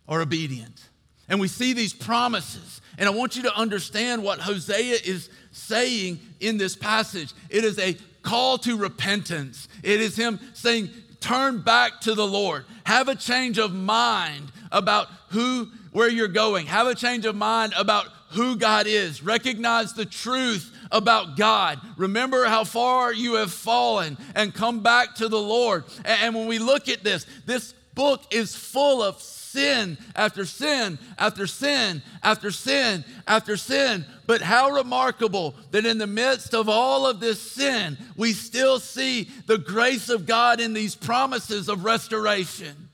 are 0.07 0.22
obedient. 0.22 0.85
And 1.28 1.39
we 1.39 1.47
see 1.47 1.73
these 1.73 1.93
promises. 1.93 2.82
And 2.97 3.09
I 3.09 3.11
want 3.11 3.36
you 3.36 3.43
to 3.43 3.55
understand 3.55 4.23
what 4.23 4.39
Hosea 4.39 4.97
is 5.03 5.30
saying 5.51 6.19
in 6.39 6.57
this 6.57 6.76
passage. 6.76 7.34
It 7.49 7.63
is 7.63 7.80
a 7.80 7.97
call 8.21 8.57
to 8.59 8.78
repentance. 8.78 9.67
It 9.84 10.01
is 10.01 10.15
him 10.15 10.39
saying, 10.53 10.89
turn 11.19 11.61
back 11.61 12.01
to 12.01 12.13
the 12.13 12.26
Lord. 12.26 12.65
Have 12.86 13.07
a 13.07 13.15
change 13.15 13.57
of 13.57 13.73
mind 13.73 14.51
about 14.71 15.07
who 15.30 15.69
where 15.91 16.09
you're 16.09 16.28
going. 16.28 16.67
Have 16.67 16.88
a 16.88 16.95
change 16.95 17.26
of 17.26 17.36
mind 17.36 17.73
about 17.78 18.07
who 18.32 18.57
God 18.57 18.86
is. 18.86 19.23
Recognize 19.23 19.93
the 19.93 20.05
truth 20.05 20.71
about 20.91 21.38
God. 21.38 21.80
Remember 21.97 22.45
how 22.45 22.65
far 22.65 23.13
you 23.13 23.36
have 23.36 23.51
fallen 23.51 24.17
and 24.36 24.53
come 24.53 24.82
back 24.82 25.15
to 25.15 25.30
the 25.30 25.39
Lord. 25.39 25.86
And 26.03 26.36
when 26.36 26.47
we 26.47 26.59
look 26.59 26.89
at 26.89 27.03
this, 27.03 27.26
this 27.45 27.73
book 27.96 28.24
is 28.32 28.56
full 28.56 29.02
of 29.02 29.22
sin 29.22 29.98
after 30.16 30.46
sin 30.46 31.00
after 31.18 31.48
sin 31.48 32.02
after 32.22 32.52
sin 32.52 33.06
after 33.26 33.58
sin. 33.58 34.06
But 34.28 34.41
how 34.41 34.72
remarkable 34.72 35.56
that 35.72 35.86
in 35.86 35.98
the 35.98 36.08
midst 36.08 36.54
of 36.54 36.68
all 36.68 37.08
of 37.08 37.20
this 37.20 37.41
sin, 37.41 37.98
we 38.18 38.34
still 38.34 38.80
see 38.80 39.30
the 39.48 39.58
grace 39.58 40.10
of 40.10 40.26
God 40.26 40.60
in 40.60 40.74
these 40.74 40.96
promises 40.96 41.70
of 41.70 41.86
restoration. 41.86 42.89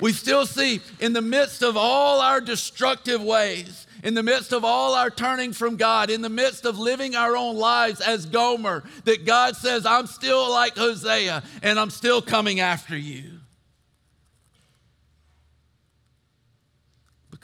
We 0.00 0.12
still 0.12 0.44
see 0.44 0.80
in 0.98 1.12
the 1.12 1.22
midst 1.22 1.62
of 1.62 1.76
all 1.76 2.20
our 2.20 2.40
destructive 2.40 3.22
ways, 3.22 3.86
in 4.02 4.14
the 4.14 4.24
midst 4.24 4.52
of 4.52 4.64
all 4.64 4.94
our 4.94 5.08
turning 5.08 5.52
from 5.52 5.76
God, 5.76 6.10
in 6.10 6.20
the 6.20 6.28
midst 6.28 6.66
of 6.66 6.78
living 6.78 7.14
our 7.14 7.36
own 7.36 7.56
lives 7.56 8.00
as 8.00 8.26
Gomer, 8.26 8.82
that 9.04 9.24
God 9.24 9.54
says, 9.54 9.86
I'm 9.86 10.08
still 10.08 10.50
like 10.50 10.76
Hosea 10.76 11.44
and 11.62 11.78
I'm 11.78 11.90
still 11.90 12.20
coming 12.20 12.58
after 12.58 12.96
you. 12.96 13.34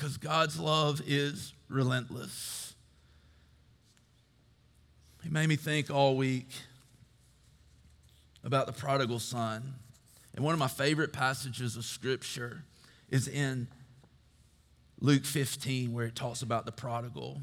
Because 0.00 0.16
God's 0.16 0.58
love 0.58 1.02
is 1.06 1.52
relentless. 1.68 2.74
He 5.22 5.28
made 5.28 5.46
me 5.46 5.56
think 5.56 5.90
all 5.90 6.16
week 6.16 6.48
about 8.42 8.66
the 8.66 8.72
prodigal 8.72 9.18
son. 9.18 9.74
And 10.34 10.42
one 10.42 10.54
of 10.54 10.58
my 10.58 10.68
favorite 10.68 11.12
passages 11.12 11.76
of 11.76 11.84
scripture 11.84 12.64
is 13.10 13.28
in 13.28 13.68
Luke 15.00 15.26
15, 15.26 15.92
where 15.92 16.06
it 16.06 16.16
talks 16.16 16.40
about 16.40 16.64
the 16.64 16.72
prodigal. 16.72 17.42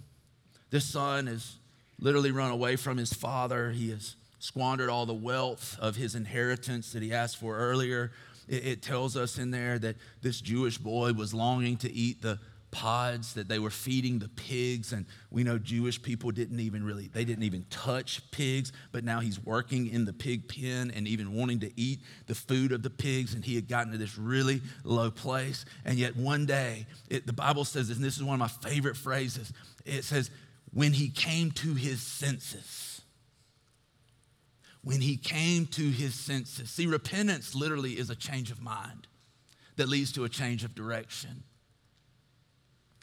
This 0.71 0.85
son 0.85 1.27
has 1.27 1.57
literally 1.99 2.31
run 2.31 2.49
away 2.49 2.75
from 2.75 2.97
his 2.97 3.13
father. 3.13 3.69
He 3.69 3.91
has 3.91 4.15
squandered 4.39 4.89
all 4.89 5.05
the 5.05 5.13
wealth 5.13 5.77
of 5.79 5.95
his 5.95 6.15
inheritance 6.15 6.91
that 6.93 7.03
he 7.03 7.13
asked 7.13 7.37
for 7.37 7.55
earlier. 7.55 8.11
It, 8.47 8.65
it 8.65 8.81
tells 8.81 9.15
us 9.17 9.37
in 9.37 9.51
there 9.51 9.79
that 9.79 9.95
this 10.21 10.41
Jewish 10.41 10.77
boy 10.77 11.13
was 11.13 11.33
longing 11.33 11.77
to 11.77 11.91
eat 11.91 12.21
the 12.21 12.39
pods 12.71 13.33
that 13.33 13.47
they 13.47 13.59
were 13.59 13.69
feeding 13.69 14.19
the 14.19 14.27
pigs. 14.29 14.91
And 14.91 15.05
we 15.31 15.43
know 15.43 15.57
jewish 15.57 16.01
people 16.01 16.31
didn't 16.31 16.59
even 16.59 16.83
really 16.83 17.07
they 17.07 17.25
didn't 17.25 17.43
even 17.43 17.65
touch 17.69 18.29
pigs 18.31 18.71
but 18.91 19.03
now 19.03 19.19
he's 19.19 19.39
working 19.43 19.87
in 19.87 20.05
the 20.05 20.13
pig 20.13 20.47
pen 20.47 20.91
and 20.95 21.07
even 21.07 21.33
wanting 21.33 21.59
to 21.61 21.71
eat 21.79 22.01
the 22.27 22.35
food 22.35 22.71
of 22.71 22.83
the 22.83 22.89
pigs. 22.89 23.33
And 23.33 23.43
he 23.43 23.55
had 23.55 23.67
gotten 23.67 23.91
to 23.93 23.97
this 23.97 24.17
really 24.17 24.61
low 24.83 25.09
place. 25.09 25.65
And 25.85 25.97
yet 25.97 26.15
one 26.15 26.45
day 26.45 26.87
it, 27.09 27.25
the 27.25 27.33
bible 27.33 27.65
says 27.65 27.89
and 27.89 28.03
this 28.03 28.17
is 28.17 28.23
one 28.23 28.39
of 28.39 28.39
my 28.39 28.69
favorite 28.69 28.97
phrases. 28.97 29.51
It 29.85 30.03
says 30.03 30.29
when 30.73 30.93
he 30.93 31.09
came 31.09 31.51
to 31.51 31.73
his 31.73 32.01
senses 32.01 32.86
when 34.87 35.01
he 35.01 35.17
came 35.17 35.65
to 35.65 35.89
his 35.89 36.15
senses 36.15 36.71
see 36.71 36.87
repentance 36.87 37.53
literally 37.53 37.99
is 37.99 38.09
a 38.09 38.15
change 38.15 38.51
of 38.51 38.61
mind 38.61 39.05
that 39.75 39.89
leads 39.89 40.13
to 40.13 40.23
a 40.23 40.29
change 40.29 40.63
of 40.63 40.73
direction 40.73 41.43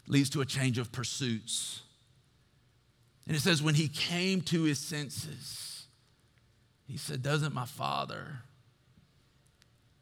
leads 0.07 0.31
to 0.31 0.41
a 0.41 0.45
change 0.45 0.79
of 0.79 0.93
pursuits. 0.93 1.83
And 3.27 3.37
it 3.37 3.41
says, 3.41 3.63
when 3.63 3.75
he 3.75 3.89
came 3.89 4.43
to 4.43 4.65
his 4.65 4.79
senses, 4.79 5.87
he 6.87 6.97
said, 6.97 7.23
Doesn't 7.23 7.55
my 7.55 7.67
father 7.67 8.41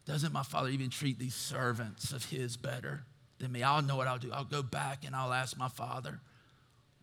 Doesn't 0.05 0.33
my 0.33 0.43
father 0.43 0.69
even 0.69 0.91
treat 0.91 1.19
these 1.19 1.35
servants 1.35 2.13
of 2.13 2.27
his 2.27 2.57
better 2.57 3.05
than 3.39 3.53
me? 3.53 3.63
I'll 3.63 3.83
know 3.83 3.97
what 3.97 4.09
I'll 4.09 4.19
do. 4.19 4.33
I'll 4.33 4.45
go 4.45 4.63
back 4.63 5.05
and 5.05 5.15
I'll 5.15 5.33
ask 5.33 5.57
my 5.57 5.69
father, 5.69 6.21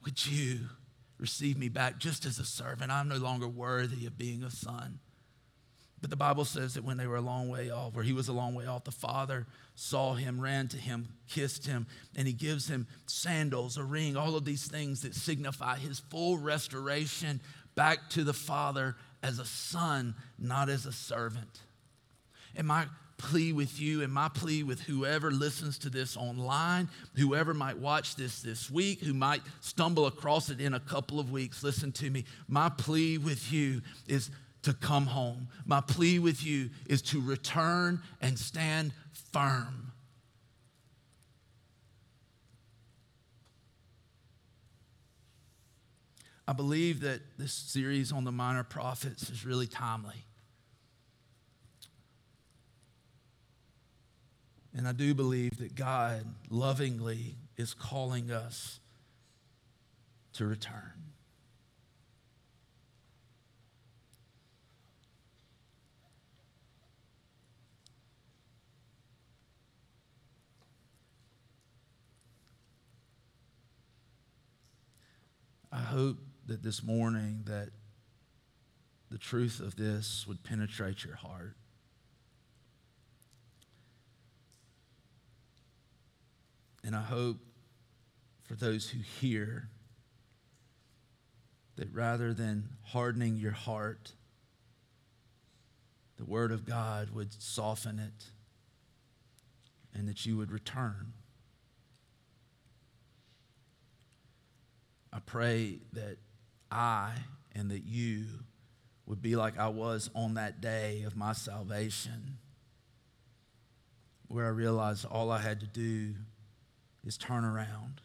Would 0.03 0.25
you 0.25 0.69
receive 1.19 1.57
me 1.57 1.69
back 1.69 1.99
just 1.99 2.25
as 2.25 2.39
a 2.39 2.45
servant? 2.45 2.91
I'm 2.91 3.09
no 3.09 3.17
longer 3.17 3.47
worthy 3.47 4.05
of 4.05 4.17
being 4.17 4.43
a 4.43 4.51
son. 4.51 4.99
But 6.01 6.09
the 6.09 6.15
Bible 6.15 6.45
says 6.45 6.75
that 6.75 6.85
when 6.85 6.97
they 6.97 7.07
were 7.07 7.17
a 7.17 7.21
long 7.21 7.49
way 7.49 7.69
off, 7.69 7.93
where 7.93 8.05
he 8.05 8.13
was 8.13 8.29
a 8.29 8.33
long 8.33 8.55
way 8.55 8.65
off, 8.65 8.85
the 8.85 8.91
father 8.91 9.45
saw 9.75 10.13
him, 10.13 10.39
ran 10.39 10.69
to 10.69 10.77
him, 10.77 11.09
kissed 11.27 11.67
him, 11.67 11.87
and 12.15 12.25
he 12.25 12.33
gives 12.33 12.69
him 12.69 12.87
sandals, 13.05 13.77
a 13.77 13.83
ring, 13.83 14.15
all 14.15 14.35
of 14.35 14.45
these 14.45 14.65
things 14.65 15.01
that 15.01 15.13
signify 15.13 15.77
his 15.77 15.99
full 15.99 16.37
restoration 16.37 17.41
back 17.75 18.09
to 18.11 18.23
the 18.23 18.33
father 18.33 18.95
as 19.21 19.39
a 19.39 19.45
son, 19.45 20.15
not 20.37 20.69
as 20.69 20.85
a 20.85 20.93
servant. 20.93 21.59
And 22.55 22.65
my 22.65 22.85
plea 23.19 23.53
with 23.53 23.79
you 23.79 24.01
and 24.01 24.11
my 24.11 24.29
plea 24.29 24.63
with 24.63 24.79
whoever 24.81 25.29
listens 25.29 25.77
to 25.79 25.89
this 25.89 26.17
online, 26.17 26.89
whoever 27.15 27.53
might 27.53 27.77
watch 27.77 28.15
this 28.15 28.41
this 28.41 28.71
week, 28.71 29.01
who 29.01 29.13
might 29.13 29.41
stumble 29.59 30.07
across 30.07 30.49
it 30.49 30.59
in 30.59 30.73
a 30.73 30.79
couple 30.79 31.19
of 31.19 31.31
weeks, 31.31 31.61
listen 31.61 31.91
to 31.91 32.09
me. 32.09 32.25
My 32.47 32.69
plea 32.69 33.19
with 33.19 33.53
you 33.53 33.81
is 34.07 34.31
to 34.63 34.73
come 34.73 35.05
home. 35.05 35.49
My 35.65 35.81
plea 35.81 36.17
with 36.17 36.43
you 36.43 36.71
is 36.87 37.01
to 37.03 37.21
return 37.21 38.01
and 38.21 38.39
stand 38.39 38.93
firm. 39.31 39.91
I 46.47 46.53
believe 46.53 47.01
that 47.01 47.21
this 47.37 47.53
series 47.53 48.11
on 48.11 48.23
the 48.23 48.31
minor 48.31 48.63
prophets 48.63 49.29
is 49.29 49.45
really 49.45 49.67
timely. 49.67 50.25
And 54.75 54.87
I 54.87 54.91
do 54.91 55.13
believe 55.13 55.57
that 55.57 55.75
God 55.75 56.25
lovingly 56.49 57.35
is 57.57 57.73
calling 57.73 58.31
us 58.31 58.79
to 60.33 60.45
return. 60.45 61.09
I 75.71 75.81
hope 75.81 76.17
that 76.47 76.63
this 76.63 76.83
morning 76.83 77.43
that 77.45 77.69
the 79.11 79.17
truth 79.17 79.59
of 79.59 79.75
this 79.75 80.25
would 80.27 80.43
penetrate 80.43 81.03
your 81.03 81.15
heart. 81.15 81.55
And 86.83 86.95
I 86.95 87.01
hope 87.01 87.37
for 88.43 88.55
those 88.55 88.89
who 88.89 88.99
hear 88.99 89.69
that 91.75 91.93
rather 91.93 92.33
than 92.33 92.69
hardening 92.83 93.37
your 93.37 93.51
heart, 93.51 94.13
the 96.17 96.25
Word 96.25 96.51
of 96.51 96.65
God 96.65 97.11
would 97.11 97.33
soften 97.41 97.99
it 97.99 98.25
and 99.93 100.07
that 100.07 100.25
you 100.25 100.37
would 100.37 100.51
return. 100.51 101.13
I 105.11 105.19
pray 105.19 105.79
that 105.93 106.17
I 106.71 107.13
and 107.55 107.71
that 107.71 107.83
you 107.83 108.25
would 109.05 109.21
be 109.21 109.35
like 109.35 109.57
I 109.57 109.69
was 109.69 110.09
on 110.13 110.35
that 110.35 110.61
day 110.61 111.03
of 111.03 111.15
my 111.15 111.33
salvation, 111.33 112.37
where 114.27 114.45
I 114.45 114.49
realized 114.49 115.05
all 115.05 115.31
I 115.31 115.39
had 115.39 115.61
to 115.61 115.65
do 115.65 116.13
is 117.05 117.17
turn 117.17 117.43
around 117.43 118.01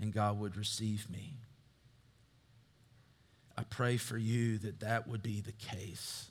and 0.00 0.12
God 0.12 0.38
would 0.38 0.56
receive 0.56 1.10
me. 1.10 1.34
I 3.56 3.64
pray 3.64 3.96
for 3.96 4.16
you 4.16 4.58
that 4.58 4.80
that 4.80 5.06
would 5.06 5.22
be 5.22 5.40
the 5.40 5.52
case. 5.52 6.30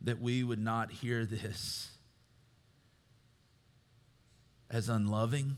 That 0.00 0.20
we 0.20 0.44
would 0.44 0.60
not 0.60 0.92
hear 0.92 1.24
this 1.24 1.90
as 4.70 4.88
unloving 4.88 5.56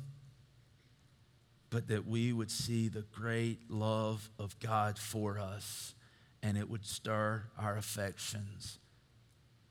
but 1.70 1.86
that 1.86 2.06
we 2.06 2.32
would 2.32 2.50
see 2.50 2.88
the 2.88 3.04
great 3.12 3.70
love 3.70 4.28
of 4.38 4.58
God 4.58 4.98
for 4.98 5.38
us 5.38 5.94
and 6.42 6.58
it 6.58 6.68
would 6.68 6.84
stir 6.84 7.44
our 7.56 7.76
affections 7.76 8.78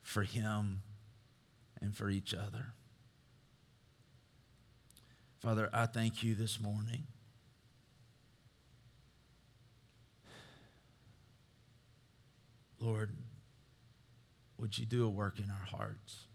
for 0.02 0.24
Him 0.24 0.82
and 1.82 1.96
for 1.96 2.10
each 2.10 2.34
other. 2.34 2.74
Father, 5.40 5.70
I 5.72 5.86
thank 5.86 6.22
you 6.22 6.36
this 6.36 6.60
morning. 6.60 7.04
Lord, 12.78 13.16
would 14.58 14.78
you 14.78 14.86
do 14.86 15.06
a 15.06 15.10
work 15.10 15.40
in 15.40 15.50
our 15.50 15.66
hearts? 15.66 16.26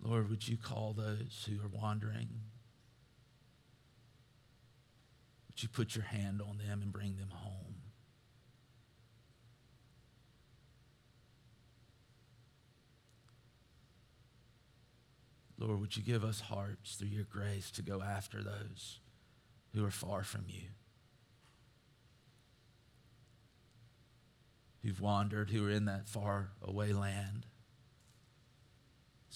Lord, 0.00 0.30
would 0.30 0.46
you 0.46 0.56
call 0.56 0.92
those 0.92 1.48
who 1.48 1.56
are 1.64 1.68
wandering? 1.68 2.28
Would 5.48 5.64
you 5.64 5.68
put 5.68 5.96
your 5.96 6.04
hand 6.04 6.40
on 6.40 6.58
them 6.58 6.80
and 6.80 6.92
bring 6.92 7.16
them 7.16 7.30
home? 7.32 7.75
Lord, 15.58 15.80
would 15.80 15.96
you 15.96 16.02
give 16.02 16.24
us 16.24 16.40
hearts 16.40 16.96
through 16.96 17.08
your 17.08 17.24
grace 17.24 17.70
to 17.72 17.82
go 17.82 18.02
after 18.02 18.42
those 18.42 18.98
who 19.74 19.84
are 19.84 19.90
far 19.90 20.22
from 20.22 20.44
you, 20.48 20.68
who've 24.82 25.00
wandered, 25.00 25.50
who 25.50 25.66
are 25.66 25.70
in 25.70 25.86
that 25.86 26.08
far 26.08 26.50
away 26.62 26.92
land? 26.92 27.46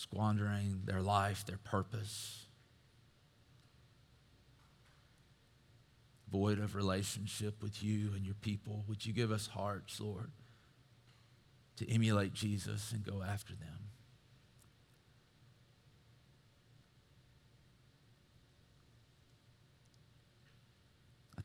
squandering 0.00 0.80
their 0.86 1.02
life, 1.02 1.44
their 1.44 1.58
purpose, 1.58 2.46
void 6.32 6.58
of 6.58 6.74
relationship 6.74 7.62
with 7.62 7.82
you 7.82 8.12
and 8.14 8.24
your 8.24 8.34
people. 8.36 8.84
Would 8.88 9.04
you 9.04 9.12
give 9.12 9.30
us 9.30 9.48
hearts, 9.48 10.00
Lord, 10.00 10.30
to 11.76 11.90
emulate 11.90 12.32
Jesus 12.32 12.92
and 12.92 13.04
go 13.04 13.22
after 13.22 13.52
them? 13.52 13.90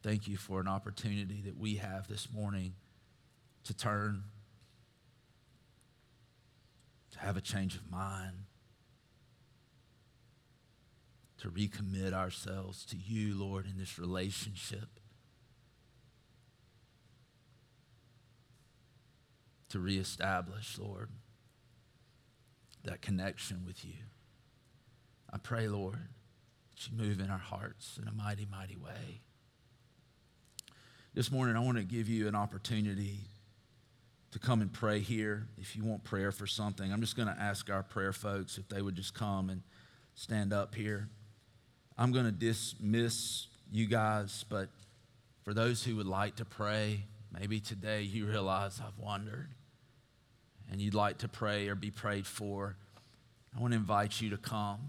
Thank 0.05 0.27
you 0.27 0.37
for 0.37 0.59
an 0.59 0.67
opportunity 0.67 1.41
that 1.43 1.57
we 1.57 1.77
have 1.77 2.07
this 2.07 2.27
morning 2.31 2.75
to 3.63 3.73
turn 3.73 4.21
to 7.11 7.19
have 7.19 7.37
a 7.37 7.41
change 7.41 7.75
of 7.75 7.89
mind, 7.89 8.43
to 11.39 11.49
recommit 11.49 12.13
ourselves 12.13 12.85
to 12.85 12.95
you, 12.95 13.33
Lord, 13.33 13.65
in 13.65 13.79
this 13.79 13.97
relationship, 13.97 14.99
to 19.69 19.79
reestablish, 19.79 20.77
Lord, 20.77 21.09
that 22.83 23.01
connection 23.01 23.63
with 23.65 23.83
you. 23.83 24.03
I 25.33 25.39
pray, 25.39 25.67
Lord, 25.67 26.09
that 26.75 26.91
you 26.91 26.95
move 26.95 27.19
in 27.19 27.31
our 27.31 27.39
hearts 27.39 27.97
in 27.99 28.07
a 28.07 28.11
mighty, 28.11 28.45
mighty 28.45 28.77
way. 28.77 29.21
This 31.15 31.31
morning, 31.31 31.55
I 31.55 31.61
want 31.61 31.77
to 31.77 31.83
give 31.85 32.09
you 32.09 32.27
an 32.27 32.35
opportunity 32.35 33.19
to 34.31 34.37
come 34.37 34.61
and 34.61 34.73
pray 34.73 34.99
here 34.99 35.47
if 35.57 35.73
you 35.73 35.85
want 35.85 36.03
prayer 36.03 36.29
for 36.33 36.45
something. 36.45 36.91
I'm 36.91 36.99
just 36.99 37.15
going 37.15 37.29
to 37.29 37.41
ask 37.41 37.69
our 37.69 37.83
prayer 37.83 38.11
folks 38.11 38.57
if 38.57 38.67
they 38.67 38.81
would 38.81 38.95
just 38.95 39.13
come 39.13 39.49
and 39.49 39.61
stand 40.15 40.51
up 40.51 40.75
here. 40.75 41.07
I'm 41.97 42.11
going 42.11 42.25
to 42.25 42.33
dismiss 42.33 43.47
you 43.71 43.85
guys, 43.85 44.43
but 44.49 44.67
for 45.45 45.53
those 45.53 45.85
who 45.85 45.95
would 45.95 46.05
like 46.05 46.35
to 46.35 46.43
pray, 46.43 47.05
maybe 47.31 47.61
today 47.61 48.01
you 48.01 48.25
realize 48.25 48.81
I've 48.85 49.01
wandered 49.01 49.47
and 50.69 50.81
you'd 50.81 50.95
like 50.95 51.19
to 51.19 51.29
pray 51.29 51.69
or 51.69 51.75
be 51.75 51.91
prayed 51.91 52.27
for, 52.27 52.75
I 53.55 53.61
want 53.61 53.71
to 53.71 53.77
invite 53.77 54.19
you 54.19 54.31
to 54.31 54.37
come 54.37 54.79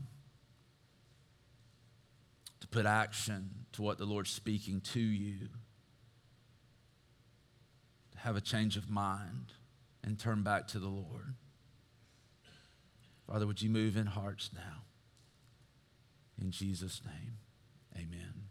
to 2.58 2.66
put 2.66 2.84
action 2.84 3.48
to 3.74 3.82
what 3.82 3.98
the 3.98 4.06
Lord's 4.06 4.30
speaking 4.30 4.80
to 4.80 4.98
you 4.98 5.50
have 8.26 8.36
a 8.36 8.40
change 8.40 8.76
of 8.76 8.90
mind 8.90 9.52
and 10.02 10.18
turn 10.18 10.42
back 10.42 10.66
to 10.66 10.80
the 10.80 10.88
Lord. 10.88 11.36
Father, 13.24 13.46
would 13.46 13.62
you 13.62 13.70
move 13.70 13.96
in 13.96 14.06
hearts 14.06 14.50
now? 14.52 14.82
In 16.36 16.50
Jesus' 16.50 17.00
name, 17.06 17.36
amen. 17.94 18.45